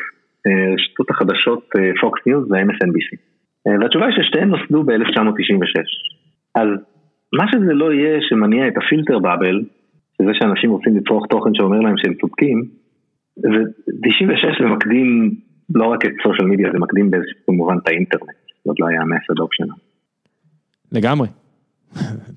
[0.73, 1.69] רשתות החדשות
[2.01, 3.30] פוקס ניוז ו-MSNBC.
[3.65, 5.75] והתשובה היא ששתיהן נוסדו ב-1996.
[6.55, 6.67] אז
[7.33, 9.63] מה שזה לא יהיה שמניע את ה filter bubble,
[10.21, 12.65] שזה שאנשים רוצים לצרוך תוכן שאומר להם שהם צודקים,
[13.43, 15.35] ו-96 זה מקדים
[15.75, 18.29] לא רק את social media, זה מקדים באיזשהו מובן את האינטרנט,
[18.65, 19.73] זאת לא היה ה mass adoption.
[20.91, 21.27] לגמרי.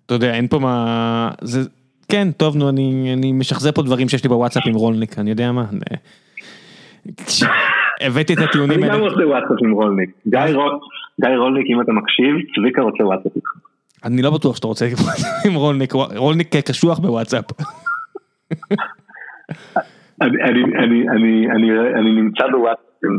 [0.06, 1.30] אתה יודע, אין פה מה...
[1.40, 1.60] זה...
[2.08, 5.52] כן, טוב, נו, אני, אני משחזר פה דברים שיש לי בוואטסאפ עם רולניק, אני יודע
[5.52, 5.64] מה.
[8.00, 8.94] הבאתי את הטיעונים האלה.
[8.94, 10.10] אני גם רוצה וואטסאפ עם רולניק.
[10.28, 10.40] גיא
[11.22, 13.48] רולניק, אם אתה מקשיב, צביקה רוצה וואטסאפ איתך.
[14.04, 14.86] אני לא בטוח שאתה רוצה
[15.46, 17.44] עם רולניק, רולניק קשוח בוואטסאפ.
[20.20, 23.16] אני נמצא בוואטסאפ עם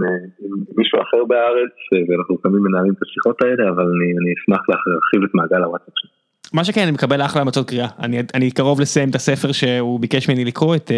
[0.77, 1.73] מישהו אחר בארץ,
[2.09, 6.09] ואנחנו לפעמים מנהלים את השיחות האלה, אבל אני אשמח להרחיב את מעגל הוואטסאפ שלי.
[6.53, 7.88] מה שכן, אני מקבל אחלה המצאות קריאה,
[8.34, 10.91] אני קרוב לסיים את הספר שהוא ביקש ממני לקרוא, את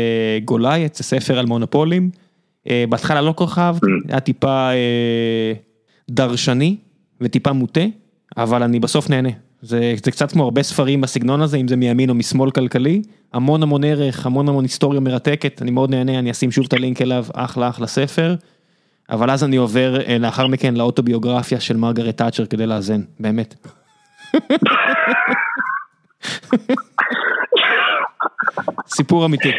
[0.46, 2.10] גולייט, זה ספר על מונופולים.
[2.90, 4.70] בהתחלה לא כל כך אהבתי, היה טיפה
[6.10, 6.78] דרשני
[7.22, 7.82] וטיפה מוטה,
[8.38, 9.30] אבל אני בסוף נהנה.
[9.62, 13.02] זה קצת כמו הרבה ספרים בסגנון הזה, אם זה מימין או משמאל כלכלי,
[13.34, 17.02] המון המון ערך, המון המון היסטוריה מרתקת, אני מאוד נהנה, אני אשים שוב את הלינק
[17.02, 18.36] אליו, אחלה אחלה ספר.
[19.10, 23.68] אבל אז אני עובר לאחר מכן לאוטוביוגרפיה של מרגרט תאצ'ר כדי לאזן, באמת.
[28.88, 29.52] סיפור אמיתי,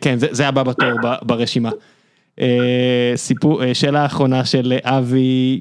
[0.00, 0.88] כן זה הבא בתור
[1.22, 1.70] ברשימה.
[3.16, 5.60] סיפור, שאלה אחרונה של אבי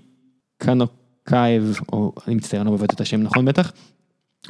[0.64, 3.72] קנוקייב, או אני מצטער, אני לא מבטא את השם נכון בטח.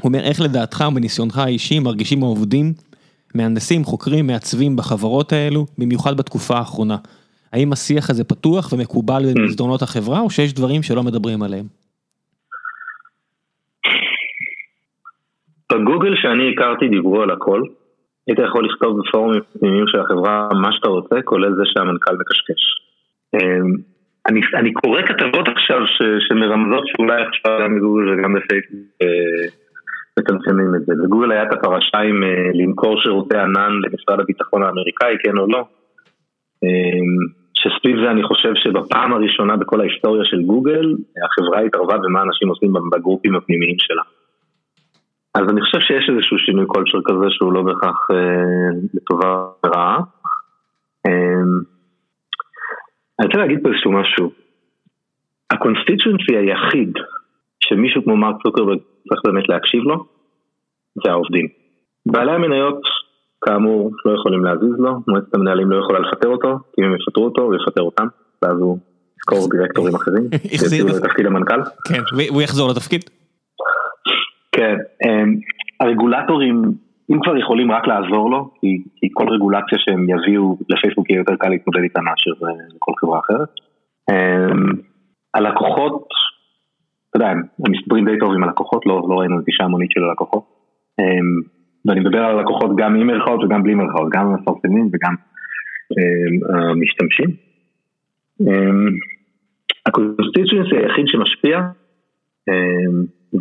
[0.02, 2.74] הוא אומר איך לדעתך ומניסיונך האישי מרגישים העובדים,
[3.36, 6.98] מהנדסים, חוקרים, מעצבים בחברות האלו, במיוחד בתקופה האחרונה.
[7.54, 9.34] האם השיח הזה פתוח ומקובל Mm.
[9.36, 11.66] במסדרונות החברה, או שיש דברים שלא מדברים עליהם?
[15.72, 17.62] בגוגל שאני הכרתי דיברו על הכל.
[18.28, 22.64] היית יכול לכתוב בפורומים פנימיים של החברה מה שאתה רוצה, כולל זה שהמנכ"ל מקשקש.
[24.28, 29.48] אני, אני קורא כתבות עכשיו ש, שמרמזות שאולי עכשיו גם בגוגל וגם בפייסבוק אה,
[30.20, 30.94] מצמצמים את זה.
[31.04, 35.64] בגוגל היה את הפרשה עם אה, למכור שירותי ענן למשרד הביטחון האמריקאי, כן או לא.
[36.64, 42.48] אמ, שסביב זה אני חושב שבפעם הראשונה בכל ההיסטוריה של גוגל, החברה התערבה במה אנשים
[42.50, 44.04] עושים בגרופים הפנימיים שלה.
[45.36, 49.98] אז אני חושב שיש איזשהו שינוי culture כזה שהוא לא בהכרח אה, לטובה ורעה.
[51.08, 51.44] אה,
[53.20, 54.32] אני רוצה להגיד פה איזשהו משהו.
[55.52, 56.94] ה constituency היחיד
[57.60, 58.80] שמישהו כמו מרק צוקרברג
[59.10, 60.06] צריך באמת להקשיב לו,
[61.04, 61.48] זה העובדים.
[62.06, 62.82] בעלי המניות,
[63.46, 67.26] כאמור, לא יכולים להזיז לו, מועצת המנהלים לא יכולה לפטר אותו, כי אם הם יפטרו
[67.26, 68.08] אותו, הוא יפטר אותם,
[68.42, 68.78] ואז הוא
[69.18, 70.24] יזכור דירקטורים אחרים,
[70.60, 71.00] שיציעו לו לו.
[71.00, 71.62] את תפקיד המנכ"ל.
[71.88, 73.04] כן, והוא יחזור לתפקיד?
[74.52, 74.76] כן,
[75.06, 75.36] אמ,
[75.80, 76.62] הרגולטורים,
[77.12, 81.36] אם כבר יכולים רק לעזור לו, כי, כי כל רגולציה שהם יביאו לפייסבוק יהיה יותר
[81.36, 83.50] קל להתמודד איתה מאשר אה, לכל חברה אחרת.
[84.12, 84.74] אמ,
[85.34, 86.08] הלקוחות,
[87.10, 90.44] אתה יודע, הם מסתדרים די טוב עם הלקוחות, לא, לא ראינו נטישה המונית של הלקוחות.
[91.00, 95.16] אמ, ואני מדבר על הלקוחות גם עם מירכאות וגם בלי מירכאות, גם המפרסמים וגם
[95.92, 97.30] אמ, המשתמשים.
[99.86, 101.60] ה constituency היחיד שמשפיע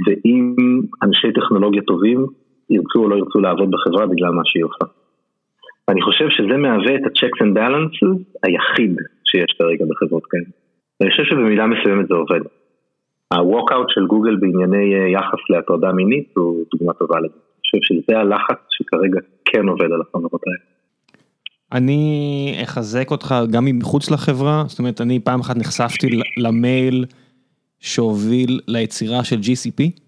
[0.07, 0.55] ואם
[1.03, 2.27] אנשי טכנולוגיה טובים
[2.71, 4.85] ירצו או לא ירצו לעבוד בחברה בגלל מה שהיא עושה.
[5.89, 10.51] ואני חושב שזה מהווה את ה-checks and balances היחיד שיש כרגע בחברות כאלה.
[11.01, 12.41] אני חושב שבמידה מסוימת זה עובד.
[13.31, 17.35] ה-walkout של גוגל בענייני אה, יחס להטרדה מינית הוא דוגמה טובה לזה.
[17.35, 20.59] אני חושב שזה הלחץ שכרגע כן עובד על החברות האלה.
[21.73, 27.05] אני אחזק אותך גם מחוץ לחברה, זאת אומרת, אני פעם אחת נחשפתי למייל
[27.81, 30.08] שהוביל ליצירה של GCP.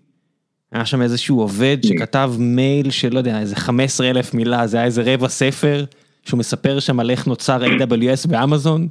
[0.73, 4.87] היה שם איזשהו עובד שכתב מייל של, לא יודע, איזה 15 אלף מילה, זה היה
[4.87, 5.85] איזה רבע ספר,
[6.25, 8.89] שהוא מספר שם על איך נוצר AWS באמזון.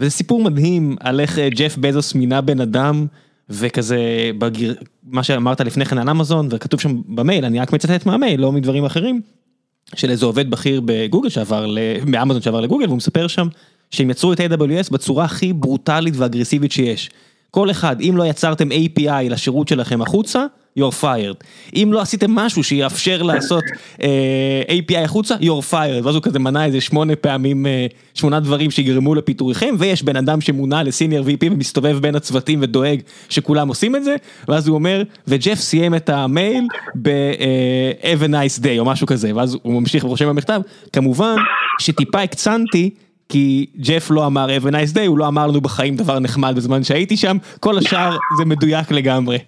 [0.00, 3.06] וזה סיפור מדהים על איך אה, ג'ף בזוס מינה בן אדם,
[3.50, 4.74] וכזה, בגיר...
[5.02, 8.84] מה שאמרת לפני כן על אמזון, וכתוב שם במייל, אני רק מצטט מהמייל, לא מדברים
[8.84, 9.20] אחרים.
[9.94, 11.78] של איזה עובד בכיר בגוגל שעבר, ל-
[12.10, 13.48] באמזון שעבר לגוגל, והוא מספר שם
[13.90, 17.10] שהם יצרו את AWS בצורה הכי ברוטלית ואגרסיבית שיש.
[17.50, 20.46] כל אחד, אם לא יצרתם API לשירות שלכם החוצה,
[20.78, 21.44] you're fired.
[21.74, 23.64] אם לא עשיתם משהו שיאפשר לעשות
[24.02, 26.04] אה, API החוצה, you're fired.
[26.04, 30.40] ואז הוא כזה מנה איזה שמונה פעמים, אה, שמונה דברים שיגרמו לפיטוריכם, ויש בן אדם
[30.40, 34.16] שמונה לסיניור VP ומסתובב בין הצוותים ודואג שכולם עושים את זה,
[34.48, 36.64] ואז הוא אומר, וג'ף סיים את המייל
[37.02, 40.60] ב-have a nice day או משהו כזה, ואז הוא ממשיך ורושם במכתב,
[40.92, 41.36] כמובן
[41.80, 42.90] שטיפה הקצנתי.
[43.28, 46.56] כי ג'ף לא אמר have a nice day, הוא לא אמר לנו בחיים דבר נחמד
[46.56, 49.38] בזמן שהייתי שם, כל השאר זה מדויק לגמרי.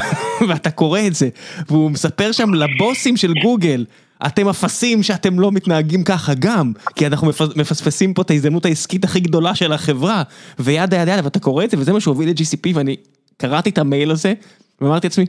[0.48, 1.28] ואתה קורא את זה,
[1.68, 3.84] והוא מספר שם לבוסים של גוגל,
[4.26, 9.04] אתם אפסים שאתם לא מתנהגים ככה גם, כי אנחנו מפס- מפספסים פה את ההזדמנות העסקית
[9.04, 10.22] הכי גדולה של החברה,
[10.58, 12.96] וידה ידה ידה, ואתה קורא את זה, וזה מה שהוביל ל-GCP, ואני
[13.36, 14.34] קראתי את המייל הזה,
[14.80, 15.24] ואמרתי לעצמי,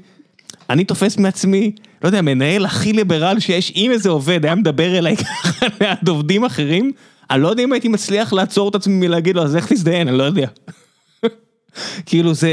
[0.70, 1.72] אני תופס מעצמי,
[2.04, 6.46] לא יודע, מנהל הכי ליברל שיש, אם איזה עובד היה מדבר אליי ככה ליד עובדים
[6.46, 6.92] אחרים,
[7.32, 10.18] אני לא יודע אם הייתי מצליח לעצור את עצמי מלהגיד לו, אז איך תזדיין, אני
[10.18, 10.48] לא יודע.
[12.06, 12.52] כאילו זה,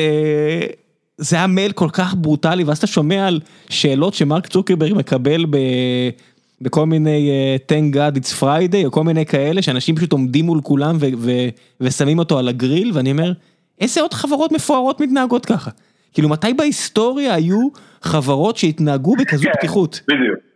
[1.18, 5.56] זה היה מייל כל כך ברוטלי, ואז אתה שומע על שאלות שמרק צוקרברג מקבל ב...
[6.60, 10.60] בכל מיני uh, thank God it's Friday או כל מיני כאלה שאנשים פשוט עומדים מול
[10.62, 11.48] כולם ו- ו-
[11.80, 13.32] ושמים אותו על הגריל ואני אומר
[13.80, 15.70] איזה עוד חברות מפוארות מתנהגות ככה
[16.12, 17.68] כאילו מתי בהיסטוריה היו
[18.02, 19.52] חברות שהתנהגו בכזו כן.
[19.52, 20.47] פתיחות בדיוק.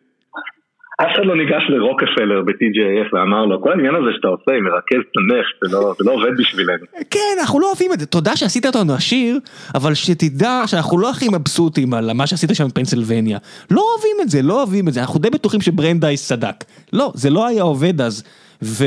[1.03, 5.03] אף אחד לא ניגש לרוקפלר ב-TJF ואמר לו, כל העניין הזה שאתה עושה עם מרכז
[5.11, 6.85] את הנפט, לא- זה לא עובד בשבילנו.
[7.11, 8.07] כן אנחנו לא אוהבים את זה.
[8.07, 9.39] תודה שעשית אותנו עשיר
[9.75, 13.39] אבל שתדע שאנחנו לא הכי מבסוטים על מה שעשית שם בפנסילבניה.
[13.71, 15.01] לא אוהבים את זה לא אוהבים את זה.
[15.01, 16.65] אנחנו די בטוחים שברנדייס צדק.
[16.93, 18.25] לא זה לא היה עובד אז.
[18.63, 18.85] ו...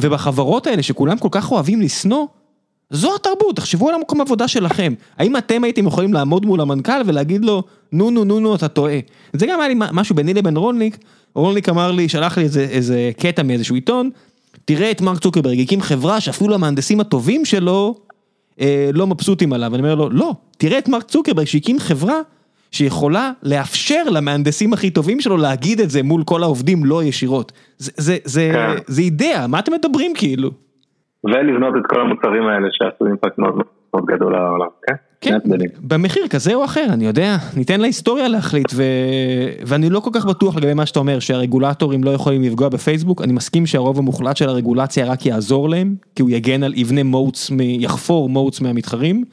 [0.00, 2.26] ובחברות האלה שכולם כל כך אוהבים לשנוא
[2.92, 4.94] זו התרבות, תחשבו על המקום עבודה שלכם.
[5.18, 7.62] האם אתם הייתם יכולים לעמוד מול המנכ"ל ולהגיד לו,
[7.92, 8.98] נו נו נו נו אתה טועה.
[9.32, 10.98] זה גם היה לי משהו ביני לבין רולניק,
[11.34, 14.10] רולניק אמר לי, שלח לי איזה, איזה קטע מאיזשהו עיתון,
[14.64, 17.94] תראה את מרק צוקרברג, הקים חברה שאפילו המהנדסים הטובים שלו
[18.60, 19.74] אה, לא מבסוטים עליו.
[19.74, 22.20] אני אומר לו, לא, תראה את מרק צוקרברג שהקים חברה
[22.70, 27.52] שיכולה לאפשר למהנדסים הכי טובים שלו להגיד את זה מול כל העובדים לא ישירות.
[27.78, 28.82] זה, זה, זה, כן.
[28.86, 30.50] זה אידאה, מה אתם מדברים כאילו?
[31.24, 33.54] ולבנות את כל המוצרים האלה שעשו אימפקט מאוד
[33.94, 34.94] מאוד גדול לעולם, כן?
[35.20, 35.38] כן,
[35.82, 38.82] במחיר כזה או אחר, אני יודע, ניתן להיסטוריה להחליט, ו...
[39.66, 43.32] ואני לא כל כך בטוח לגבי מה שאתה אומר, שהרגולטורים לא יכולים לפגוע בפייסבוק, אני
[43.32, 47.60] מסכים שהרוב המוחלט של הרגולציה רק יעזור להם, כי הוא יגן על יבנה מוטס, מ...
[47.60, 49.24] יחפור מוטס מהמתחרים,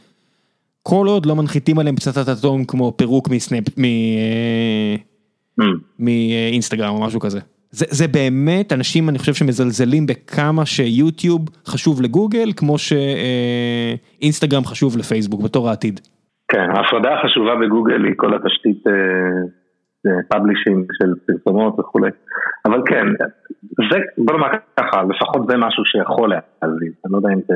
[0.83, 3.83] כל עוד לא מנחיתים עליהם פצצת אטום כמו פירוק מסנאפ, מ...
[5.61, 5.63] Mm.
[5.99, 7.39] מאינסטגרם או משהו כזה.
[7.71, 15.41] זה זה באמת אנשים אני חושב שמזלזלים בכמה שיוטיוב חשוב לגוגל כמו שאינסטגרם חשוב לפייסבוק
[15.43, 15.99] בתור העתיד.
[16.51, 18.83] כן, ההפרדה החשובה בגוגל היא כל התשתית
[20.29, 22.09] publishing של פרסומות וכולי,
[22.65, 23.05] אבל כן,
[23.91, 24.47] זה, בוא נאמר
[24.77, 27.53] ככה, לפחות זה משהו שיכול להזיז, אני לא יודע אם זה,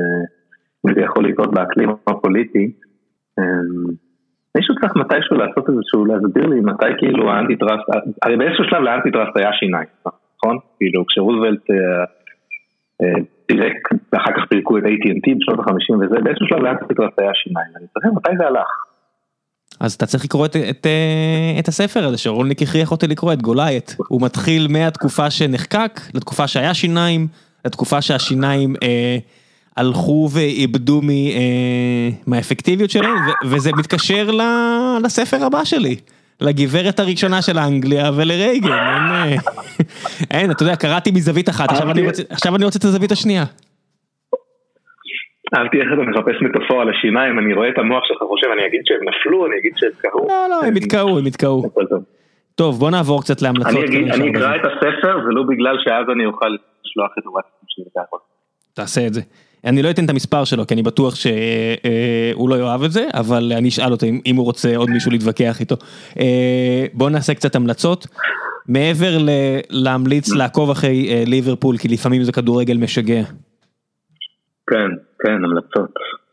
[0.86, 2.72] אם זה יכול לקרות באקלים הפוליטי.
[4.56, 7.86] מישהו צריך מתישהו לעשות איזשהו, להסביר לי מתי כאילו ה anti-trust,
[8.22, 9.88] הרי באיזשהו שלב ל anti-trust היה שיניים,
[10.36, 10.58] נכון?
[10.78, 11.76] כאילו כשרוזוולט אה,
[13.02, 13.76] אה, פירק,
[14.12, 17.86] ואחר כך פירקו את AT&T בשנות ה-50 וזה, באיזשהו שלב ל anti-trust היה שיניים, אני
[17.92, 18.70] צריך מתי זה הלך?
[19.80, 23.42] אז אתה צריך לקרוא את, את, אה, את הספר הזה שרולניק הכריח אותי לקרוא, את
[23.42, 23.90] Goliath.
[24.08, 27.26] הוא מתחיל מהתקופה שנחקק, לתקופה שהיה שיניים,
[27.64, 28.74] לתקופה שהשיניים...
[28.82, 29.18] אה,
[29.76, 34.30] הלכו ואיבדו אה, מהאפקטיביות שלהם, וזה מתקשר
[35.04, 35.96] לספר הבא שלי.
[36.40, 39.34] לגברת הראשונה של אנגליה ולרייגן, אין, אה,
[40.38, 43.44] אין, אתה יודע, קראתי מזווית אחת, עכשיו אני רוצה, עכשיו אני רוצה את הזווית השנייה.
[45.56, 48.80] אהבתי איך אתה מחפש מטאפורה על השיניים, אני רואה את המוח שלך חושב, אני אגיד
[48.84, 50.26] שהם נפלו, אני אגיד שהם קרו.
[50.28, 51.62] לא, לא, הם התקרו, הם התקרו.
[52.54, 53.84] טוב, בוא נעבור קצת להמלצות.
[54.14, 56.46] אני אקרא את הספר, ולא בגלל שאז אני אוכל
[56.84, 57.84] לשלוח את הוואטסאפ שלי.
[58.74, 59.20] תעשה את זה.
[59.64, 63.52] אני לא אתן את המספר שלו, כי אני בטוח שהוא לא יאהב את זה, אבל
[63.58, 65.76] אני אשאל אותו אם הוא רוצה עוד מישהו להתווכח איתו.
[66.20, 68.06] אה, בואו נעשה קצת המלצות.
[68.68, 69.16] מעבר
[69.70, 73.22] להמליץ לעקוב אחרי אה, ליברפול, כי לפעמים זה כדורגל משגע.
[74.66, 75.90] כן, כן, המלצות.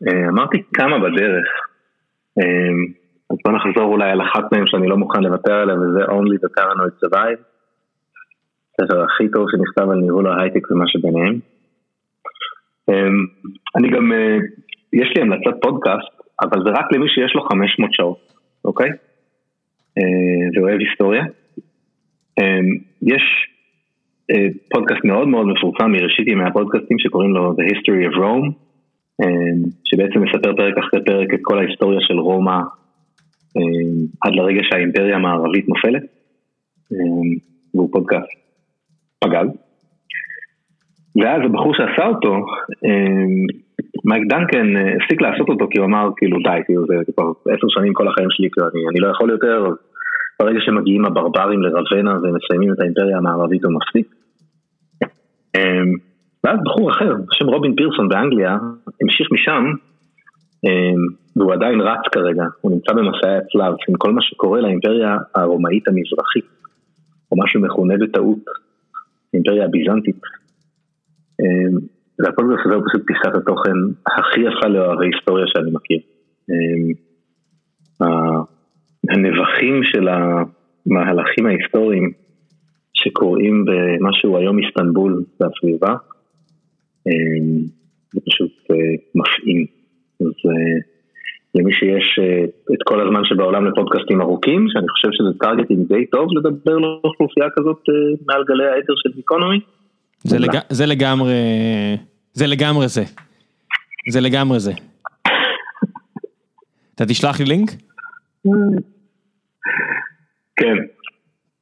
[0.08, 1.46] אה, אמרתי כמה בדרך.
[3.30, 6.60] אז בוא נחזור אולי על אחת מהן שאני לא מוכן לוותר עליה, וזה Only the
[6.60, 7.40] Paranoid Survive.
[8.80, 11.51] הספר הכי טוב שנכתב על ניהול ההייטק ומה שביניהם.
[12.90, 13.26] אמ,
[13.76, 14.38] אני גם, אה,
[14.92, 18.32] יש לי המלצת פודקאסט, אבל זה רק למי שיש לו 500 שעות,
[18.64, 18.90] אוקיי?
[19.98, 21.24] אה, ואוהב היסטוריה.
[22.40, 22.66] אמ,
[23.02, 23.22] יש
[24.30, 28.48] אה, פודקאסט מאוד מאוד מפורסם מראשית ימי הפודקאסטים שקוראים לו The History of Rome,
[29.22, 32.58] אמ, שבעצם מספר פרק אחרי פרק את כל ההיסטוריה של רומא
[34.24, 36.02] עד לרגע שהאימפריה המערבית נופלת,
[37.74, 38.28] והוא פודקאסט
[39.18, 39.71] פגז.
[41.16, 42.34] ואז הבחור שעשה אותו,
[42.84, 43.46] אמ,
[44.04, 47.66] מייק דנקן אה, הפסיק לעשות אותו כי הוא אמר כאילו די, כאילו זה כבר עשר
[47.68, 49.66] שנים כל החיים שלי, כאילו אני, אני לא יכול יותר,
[50.40, 54.14] ברגע שמגיעים הברברים לרוונה ומסיימים את האימפריה המערבית הוא מפסיק.
[55.56, 55.92] אמ,
[56.44, 58.58] ואז בחור אחר, בשם רובין פירסון באנגליה,
[59.02, 59.64] המשיך משם,
[60.64, 65.88] אמ, והוא עדיין רץ כרגע, הוא נמצא במסעי הצלב עם כל מה שקורה לאימפריה הרומאית
[65.88, 66.44] המזרחית,
[67.32, 68.44] או מה שמכונה בטעות,
[69.34, 70.41] האימפריה הביזנטית.
[72.18, 75.98] והפודקאסט הזה הוא פשוט פיסת התוכן הכי יפה לאוהבי היסטוריה שאני מכיר.
[76.50, 76.92] אמ,
[79.10, 82.12] הנבחים של המהלכים ההיסטוריים
[82.94, 85.94] שקורים במשהו היום איסטנבול והסביבה,
[87.06, 87.62] אמ,
[88.14, 89.66] זה פשוט אה, מפעים.
[90.20, 90.78] אז אה,
[91.54, 92.44] למי שיש אה,
[92.74, 97.82] את כל הזמן שבעולם לפודקאסטים ארוכים, שאני חושב שזה targeting די טוב לדבר לאוכלוסייה כזאת
[98.26, 99.60] מעל גלי האתר של גיקונומי.
[100.24, 100.58] זה, לג...
[100.68, 101.34] זה לגמרי,
[102.32, 103.02] זה לגמרי זה.
[104.10, 104.72] זה לגמרי זה.
[106.94, 107.70] אתה תשלח לי לינק?
[110.56, 110.76] כן.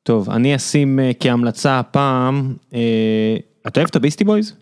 [0.03, 2.35] טוב, אני אשים אה, כהמלצה הפעם,
[2.74, 4.57] אה, אתה אוהב את ה Beastie Boys?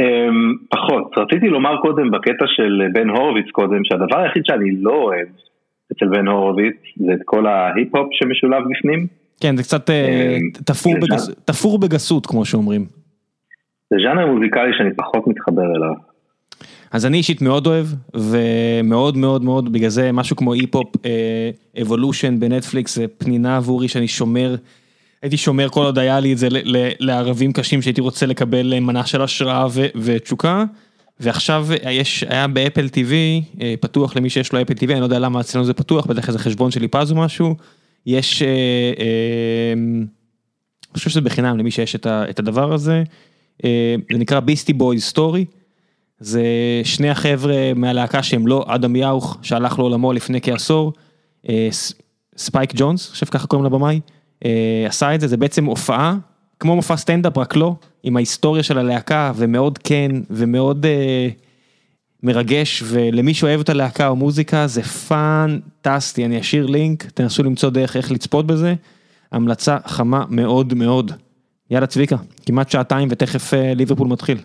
[0.00, 5.28] אמ, פחות, רציתי לומר קודם בקטע של בן הורוביץ קודם, שהדבר היחיד שאני לא אוהב
[5.92, 9.06] אצל בן הורוביץ זה את כל ההיפ-הופ שמשולב בפנים.
[9.40, 10.50] כן, זה קצת אה, אמ,
[11.44, 12.99] תפור בגסות כמו שאומרים.
[13.90, 15.94] זה ז'אנר מוזיקלי שאני פחות מתחבר אליו.
[16.92, 20.86] אז אני אישית מאוד אוהב, ומאוד מאוד מאוד, בגלל זה משהו כמו היפ-הופ
[21.82, 24.54] Evolution בנטפליקס, זה פנינה עבורי שאני שומר,
[25.22, 26.48] הייתי שומר כל עוד היה לי את זה
[27.00, 30.64] לערבים קשים שהייתי רוצה לקבל מנה של השראה ותשוקה,
[31.20, 35.06] ועכשיו יש, היה ב Apple TV, אה, פתוח למי שיש לו Apple TV, אני לא
[35.06, 37.56] יודע למה אצלנו זה פתוח, בדרך כלל זה חשבון שלי פז או משהו,
[38.06, 38.48] יש, אה,
[38.98, 43.02] אה, אני חושב שזה בחינם למי שיש את הדבר הזה.
[43.64, 45.44] אה, זה נקרא Beastie Boys Story.
[46.18, 46.42] זה
[46.84, 50.92] שני החבר'ה מהלהקה שהם לא אדם יאוך שהלך לעולמו לפני כעשור.
[51.48, 51.68] אה,
[52.36, 54.00] ספייק ג'ונס, אני חושב ככה קוראים לבמאי,
[54.44, 56.16] אה, עשה את זה, זה בעצם הופעה,
[56.60, 60.86] כמו מופע סטנדאפ רק לא, עם ההיסטוריה של הלהקה ומאוד כן ומאוד
[62.22, 67.96] מרגש, ולמי שאוהב את הלהקה או מוזיקה זה פאנטסטי, אני אשאיר לינק, תנסו למצוא דרך
[67.96, 68.74] איך לצפות בזה,
[69.32, 71.12] המלצה חמה מאוד מאוד.
[71.70, 72.16] יאללה צביקה,
[72.46, 74.36] כמעט שעתיים ותכף אה, ליברפול מתחיל.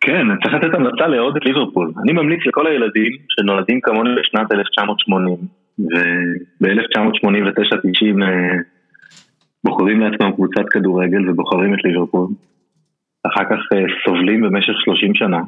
[0.00, 1.92] כן, צריך לתת המלצה לעוד את ליברפול.
[2.02, 5.36] אני ממליץ לכל הילדים שנולדים כמוני בשנת 1980,
[5.78, 8.56] וב-1989-90 אה,
[9.64, 12.26] בוחרים לעצמם קבוצת כדורגל ובוחרים את ליברפול.
[13.26, 15.40] אחר כך אה, סובלים במשך 30 שנה.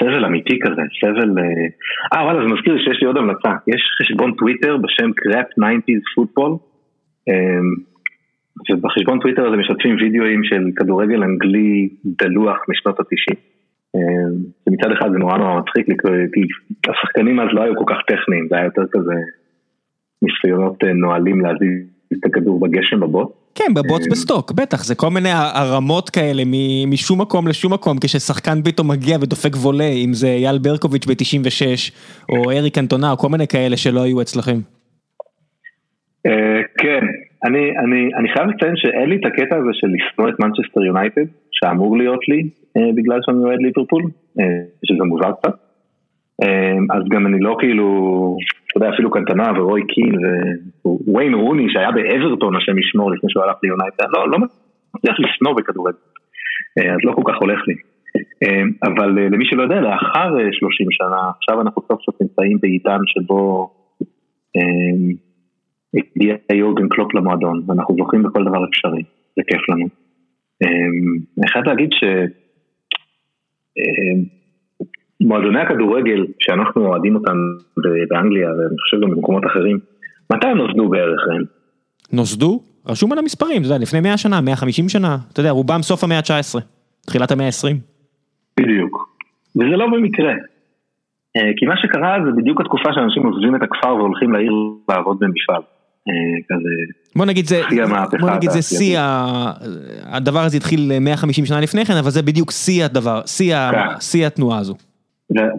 [0.00, 1.30] סבל אמיתי כזה, סבל...
[2.12, 3.52] אה וואלה, זה מזכיר שיש לי עוד המלצה.
[3.66, 6.56] יש חשבון טוויטר בשם קראפ 90's פוטבול.
[8.70, 13.54] ובחשבון טוויטר הזה משתפים וידאוים של כדורגל אנגלי דלוח משנות התשעים.
[14.66, 15.86] ומצד אחד זה נורא נורא מצחיק,
[16.34, 16.40] כי
[16.90, 19.14] השחקנים אז לא היו כל כך טכניים, זה היה יותר כזה
[20.22, 23.28] ניסיונות נואלים להזיז את הכדור בגשם בבוץ.
[23.54, 26.42] כן, בבוץ בסטוק, בטח, זה כל מיני הרמות כאלה
[26.86, 31.92] משום מקום לשום מקום, כששחקן פתאום מגיע ודופק וולה, אם זה אייל ברקוביץ' ב-96,
[32.28, 34.56] או אריק קנטונה, או כל מיני כאלה שלא היו אצלכם.
[36.78, 37.04] כן,
[37.44, 41.26] אני, אני, אני חייב לציין שאין לי את הקטע הזה של לשנוא את מנצ'סטר יונייטד,
[41.52, 44.02] שאמור להיות לי אה, בגלל שאני אוהד ליברפול,
[44.40, 45.54] אה, שזה מוזר קצת.
[46.42, 47.86] אה, אז גם אני לא כאילו,
[48.66, 50.12] אתה יודע, אפילו קנטונה ורוי קין
[50.84, 54.38] וויין רוני שהיה באוורטון, השם ישמור, לפני שהוא הלך ליונייטד, לא, לא
[54.94, 55.98] מצליח לשנוא בכדורגל,
[56.78, 57.74] אה, אז לא כל כך הולך לי.
[58.42, 62.58] אה, אבל אה, למי שלא יודע, לאחר 30 אה, שנה, עכשיו אנחנו סוף סוף נמצאים
[62.62, 63.70] בעידן שבו...
[64.56, 64.96] אה,
[65.94, 69.02] הגיע יורגן קלופ למועדון, ואנחנו זוכים בכל דבר אפשרי,
[69.36, 69.86] זה כיף לנו.
[70.62, 71.90] אמ, אני חייב להגיד
[75.20, 77.36] שמועדוני אמ, הכדורגל, שאנחנו אוהדים אותם
[78.10, 79.78] באנגליה, ואני חושב גם במקומות אחרים,
[80.32, 81.44] מתי הם נוסדו בערך ראם?
[82.12, 82.60] נוסדו?
[82.88, 86.18] רשום על המספרים, אתה יודע, לפני 100 שנה, 150 שנה, אתה יודע, רובם סוף המאה
[86.18, 86.60] ה-19,
[87.06, 87.76] תחילת המאה ה-20.
[88.60, 89.16] בדיוק,
[89.56, 90.32] וזה לא במקרה.
[91.36, 94.52] אה, כי מה שקרה זה בדיוק התקופה שאנשים עוזבים את הכפר והולכים לעיר
[94.88, 95.62] לעבוד במפעל.
[96.08, 96.74] אה, כזה...
[97.16, 97.62] בוא נגיד זה,
[98.20, 98.98] בוא נגיד זה שיא,
[100.02, 103.54] הדבר הזה התחיל 150 שנה לפני כן, אבל זה בדיוק שיא הדבר, שיא
[104.20, 104.26] כן.
[104.26, 104.74] התנועה הזו.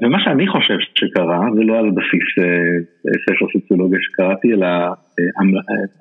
[0.02, 4.94] ומה שאני חושב שקרה, זה לא על בסיס אה, ספר סוציולוגיה שקראתי, אלא אה,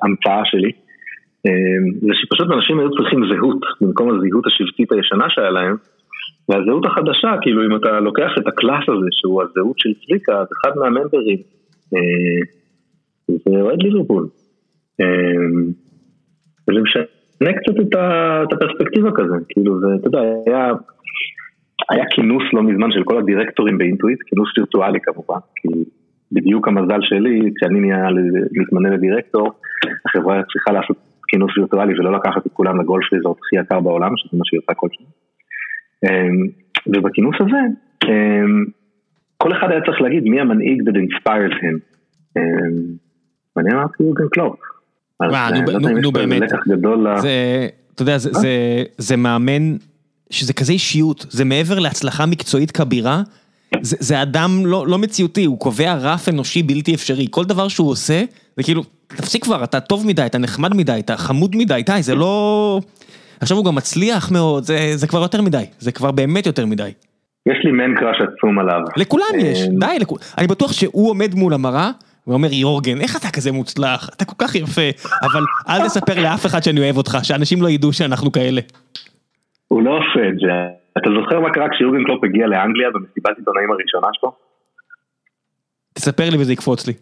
[0.02, 0.72] המצאה שלי,
[2.02, 5.76] זה שפשוט אנשים היו צריכים זהות במקום הזהות השבטית הישנה שהיה להם,
[6.48, 10.70] והזהות החדשה, כאילו אם אתה לוקח את הקלאס הזה שהוא הזהות של צביקה, אז אחד
[10.76, 11.38] מהממברים
[13.28, 14.28] זה אוהד ליברפול.
[15.00, 15.72] אמ,
[16.70, 20.70] וזה משנה קצת את הפרספקטיבה כזה, כאילו זה, אתה יודע, היה,
[21.90, 25.68] היה כינוס לא מזמן של כל הדירקטורים באינטואיט, כינוס וירטואלי כמובן, כי
[26.32, 28.08] בדיוק המזל שלי, כשאני נהיה
[28.52, 29.52] מתמנה לדירקטור,
[30.06, 30.96] החברה צריכה לעשות
[31.28, 34.74] כינוס וירטואלי ולא לקחת את כולם לגולף ריזורט הכי יקר בעולם, שזה מה שהיא עושה
[34.74, 35.06] כל שנה.
[36.04, 36.46] אמ,
[36.86, 37.60] ובכינוס הזה,
[38.04, 38.64] אמ,
[39.36, 41.94] כל אחד היה צריך להגיד מי המנהיג that inspires him.
[43.56, 44.56] ואני אמרתי יורגן קלופ.
[45.22, 45.50] אה,
[46.02, 46.42] נו באמת,
[47.94, 48.16] אתה יודע,
[48.98, 49.76] זה מאמן
[50.30, 53.22] שזה כזה אישיות, זה מעבר להצלחה מקצועית כבירה,
[53.82, 58.24] זה אדם לא, לא מציאותי, הוא קובע רף אנושי בלתי אפשרי, כל דבר שהוא עושה,
[58.56, 62.14] זה כאילו, תפסיק כבר, אתה טוב מדי, אתה נחמד מדי, אתה חמוד מדי, די, זה
[62.14, 62.80] לא...
[63.40, 66.90] עכשיו הוא גם מצליח מאוד, זה, זה כבר יותר מדי, זה כבר באמת יותר מדי.
[67.46, 68.80] יש לי מן קראש עצום עליו.
[68.96, 70.04] לכולם יש, אה, די.
[70.38, 71.90] אני בטוח שהוא עומד מול המראה
[72.26, 74.08] ואומר יורגן, איך אתה כזה מוצלח?
[74.16, 74.88] אתה כל כך יפה,
[75.22, 78.60] אבל אל תספר לאף אחד שאני אוהב אותך, שאנשים לא ידעו שאנחנו כאלה.
[79.68, 80.52] הוא לא עושה את זה.
[80.98, 84.32] אתה זוכר מה קרה כשיורגן קלופ הגיע לאנגליה במסיבת עיתונאים הראשונה שלו?
[85.94, 86.92] תספר לי וזה יקפוץ לי.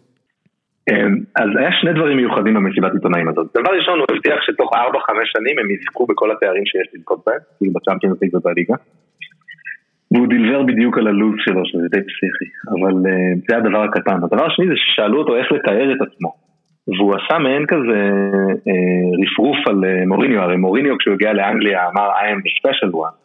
[0.89, 3.47] אמ, אז היה שני דברים מיוחדים במסיבת עיתונאים הזאת.
[3.57, 4.77] דבר ראשון, הוא הבטיח שתוך 4-5
[5.33, 8.75] שנים הם יזכו בכל התארים שיש לזכות בהם, כאילו בצ'אמפיונס ליג ובליגה.
[10.13, 14.23] והוא דילבר בדיוק על הלו"ז שלו, שזה די פסיכי, אבל uh, זה הדבר הקטן.
[14.23, 16.31] הדבר השני זה ששאלו אותו איך לתאר את עצמו.
[16.87, 18.11] והוא עשה מעין כזה
[18.53, 22.93] uh, רפרוף על uh, מוריניו, הרי מוריניו כשהוא הגיע לאנגליה אמר I am the special
[22.93, 23.23] one.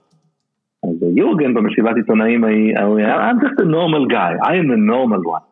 [0.85, 2.45] אז יורגן במסיבת עיתונאים
[2.85, 5.45] הוא היה I'm just a normal guy, I am a normal one.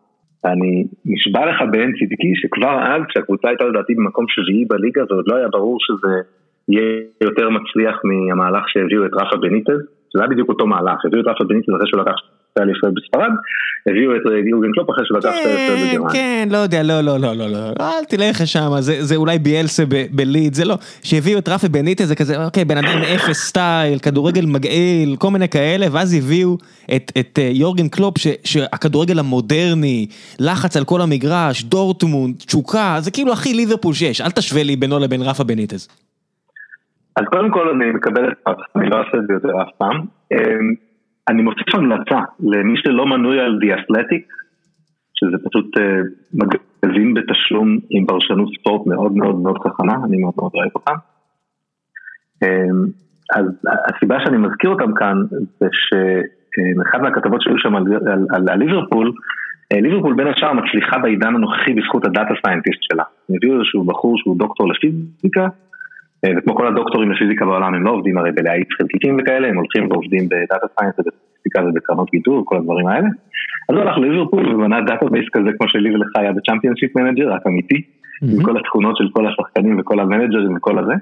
[0.44, 5.36] ואני נשבע לך בעין צדקי שכבר אז כשהקבוצה הייתה לדעתי במקום שביעי בליגה ועוד לא
[5.36, 6.14] היה ברור שזה
[6.68, 11.26] יהיה יותר מצליח מהמהלך שהביאו את רפה בניטז זה היה בדיוק אותו מהלך, הביאו את
[11.26, 12.16] רפה בניטס אחרי שהוא לקח
[12.50, 13.32] שתי אליפויות בספרד,
[13.86, 16.12] הביאו את יורגן קלופ אחרי שהוא לקח שתי אליפויות כן, בגרמניה.
[16.12, 20.54] כן, לא יודע, לא, לא, לא, לא, לא, אל תלך לשם, זה אולי ביאלסה בלידס,
[20.54, 25.16] זה לא, שהביאו את רפה בניטס זה כזה, אוקיי, בן אדם אפס סטייל, כדורגל מגעיל,
[25.18, 26.56] כל מיני כאלה, ואז הביאו
[26.96, 28.14] את אה, יורגן קלופ,
[28.44, 30.06] שהכדורגל המודרני,
[30.40, 34.98] לחץ על כל המגרש, דורטמונד, תשוקה, זה כאילו הכי ליברפול שיש, אל תשווה לי בינו
[34.98, 35.88] לבין רפה בניטס.
[37.16, 39.96] אז קודם כל אני מקבל את זה, אני לא אעשה את זה יותר אף פעם.
[40.32, 40.74] אמ,
[41.28, 44.24] אני מוסיף המלצה למי שלא מנוי על The Athletic,
[45.14, 45.76] שזה פשוט
[46.34, 50.94] מגזין בתשלום עם פרשנות ספורט מאוד מאוד מאוד חכמה, אני מאוד מאוד אוהב אותם.
[53.34, 53.46] אז
[53.88, 55.16] הסיבה שאני מזכיר אותם כאן
[55.60, 57.84] זה שאחד מהכתבות שהיו שם על,
[58.50, 59.12] על, ליברפול,
[59.72, 63.02] ליברפול בין השאר מצליחה בעידן הנוכחי בזכות הדאטה סיינטיסט שלה.
[63.28, 65.48] הם הביאו איזשהו בחור שהוא דוקטור לפיזיקה,
[66.36, 70.28] וכמו כל הדוקטורים לפיזיקה בעולם הם לא עובדים הרי בלהאיץ חלקיקים וכאלה, הם הולכים ועובדים
[70.28, 73.08] ב data science ובפיזיקה ובקרנות גידור וכל הדברים האלה.
[73.68, 77.46] אז הוא הלך לליברפול ובנה database כזה כמו שלי ולך היה ב Championship Manager, רק
[77.46, 77.82] אמיתי,
[78.22, 80.94] עם כל התכונות של כל השחקנים וכל המנג'רים וכל הזה.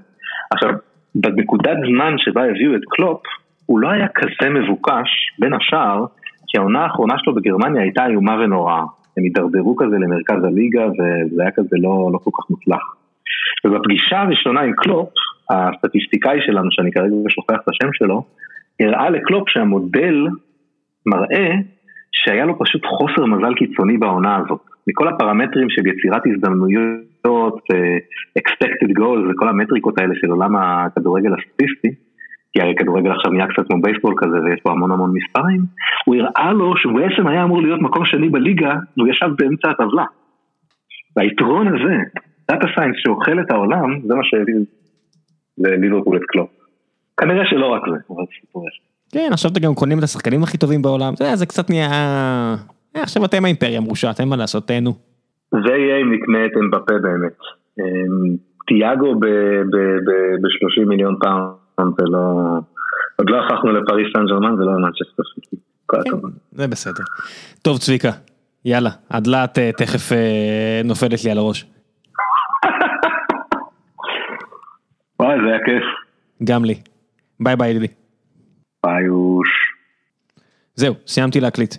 [0.50, 0.70] עכשיו,
[1.14, 3.20] בנקודת זמן שבה הביאו את קלופ,
[3.66, 6.04] הוא לא היה כזה מבוקש, בין השאר,
[6.48, 8.82] כי העונה האחרונה שלו בגרמניה הייתה איומה ונוראה.
[9.16, 13.03] הם הידרדרו כזה למרכז הליגה וזה היה כזה לא, לא כל כך מוצלח.
[13.64, 15.08] ובפגישה הראשונה עם קלופ,
[15.50, 18.24] הסטטיסטיקאי שלנו, שאני כרגע שוכח את השם שלו,
[18.80, 20.26] הראה לקלופ שהמודל
[21.06, 21.50] מראה
[22.12, 24.60] שהיה לו פשוט חוסר מזל קיצוני בעונה הזאת.
[24.86, 27.60] מכל הפרמטרים של יצירת הזדמנויות,
[28.38, 31.88] expected goals וכל המטריקות האלה של עולם הכדורגל הסטטיסטי,
[32.52, 35.60] כי הרי כדורגל עכשיו נהיה קצת כמו בייסבול כזה ויש פה המון המון מספרים,
[36.04, 40.04] הוא הראה לו שהוא בעצם היה אמור להיות מקום שני בליגה והוא ישב באמצע הטבלה.
[41.16, 41.96] והיתרון הזה,
[42.50, 44.54] data science שאוכל את העולם, זה מה שהביא
[45.58, 46.50] לליברפול את קלופ.
[47.16, 48.80] כנראה שלא רק זה, אבל סיפור יש.
[49.12, 51.90] כן, עכשיו אתם גם קונים את השחקנים הכי טובים בעולם, זה, זה קצת נהיה...
[52.96, 54.94] אה, עכשיו אתם האימפריה מרושעת, אין מה לעשות, תהנו.
[55.50, 57.38] זה יהיה אם נקנה את אמבפה באמת.
[57.78, 62.20] אמ, תיאגו ב-30 מיליון פעם, זה לא...
[63.16, 65.56] עוד לא הפכנו לפריס סן ג'רמן, זה לא מנצ'סטר סיטי.
[65.88, 66.16] כן,
[66.52, 67.04] זה בסדר.
[67.62, 68.10] טוב צביקה,
[68.64, 71.73] יאללה, הדלת תכף אה, נופלת לי על הראש.
[75.20, 75.84] וואי, זה היה כיף.
[76.44, 76.74] גם לי.
[77.40, 77.86] ביי ביי ידידי.
[78.86, 79.48] ביי אוש.
[80.74, 81.74] זהו, סיימתי להקליט.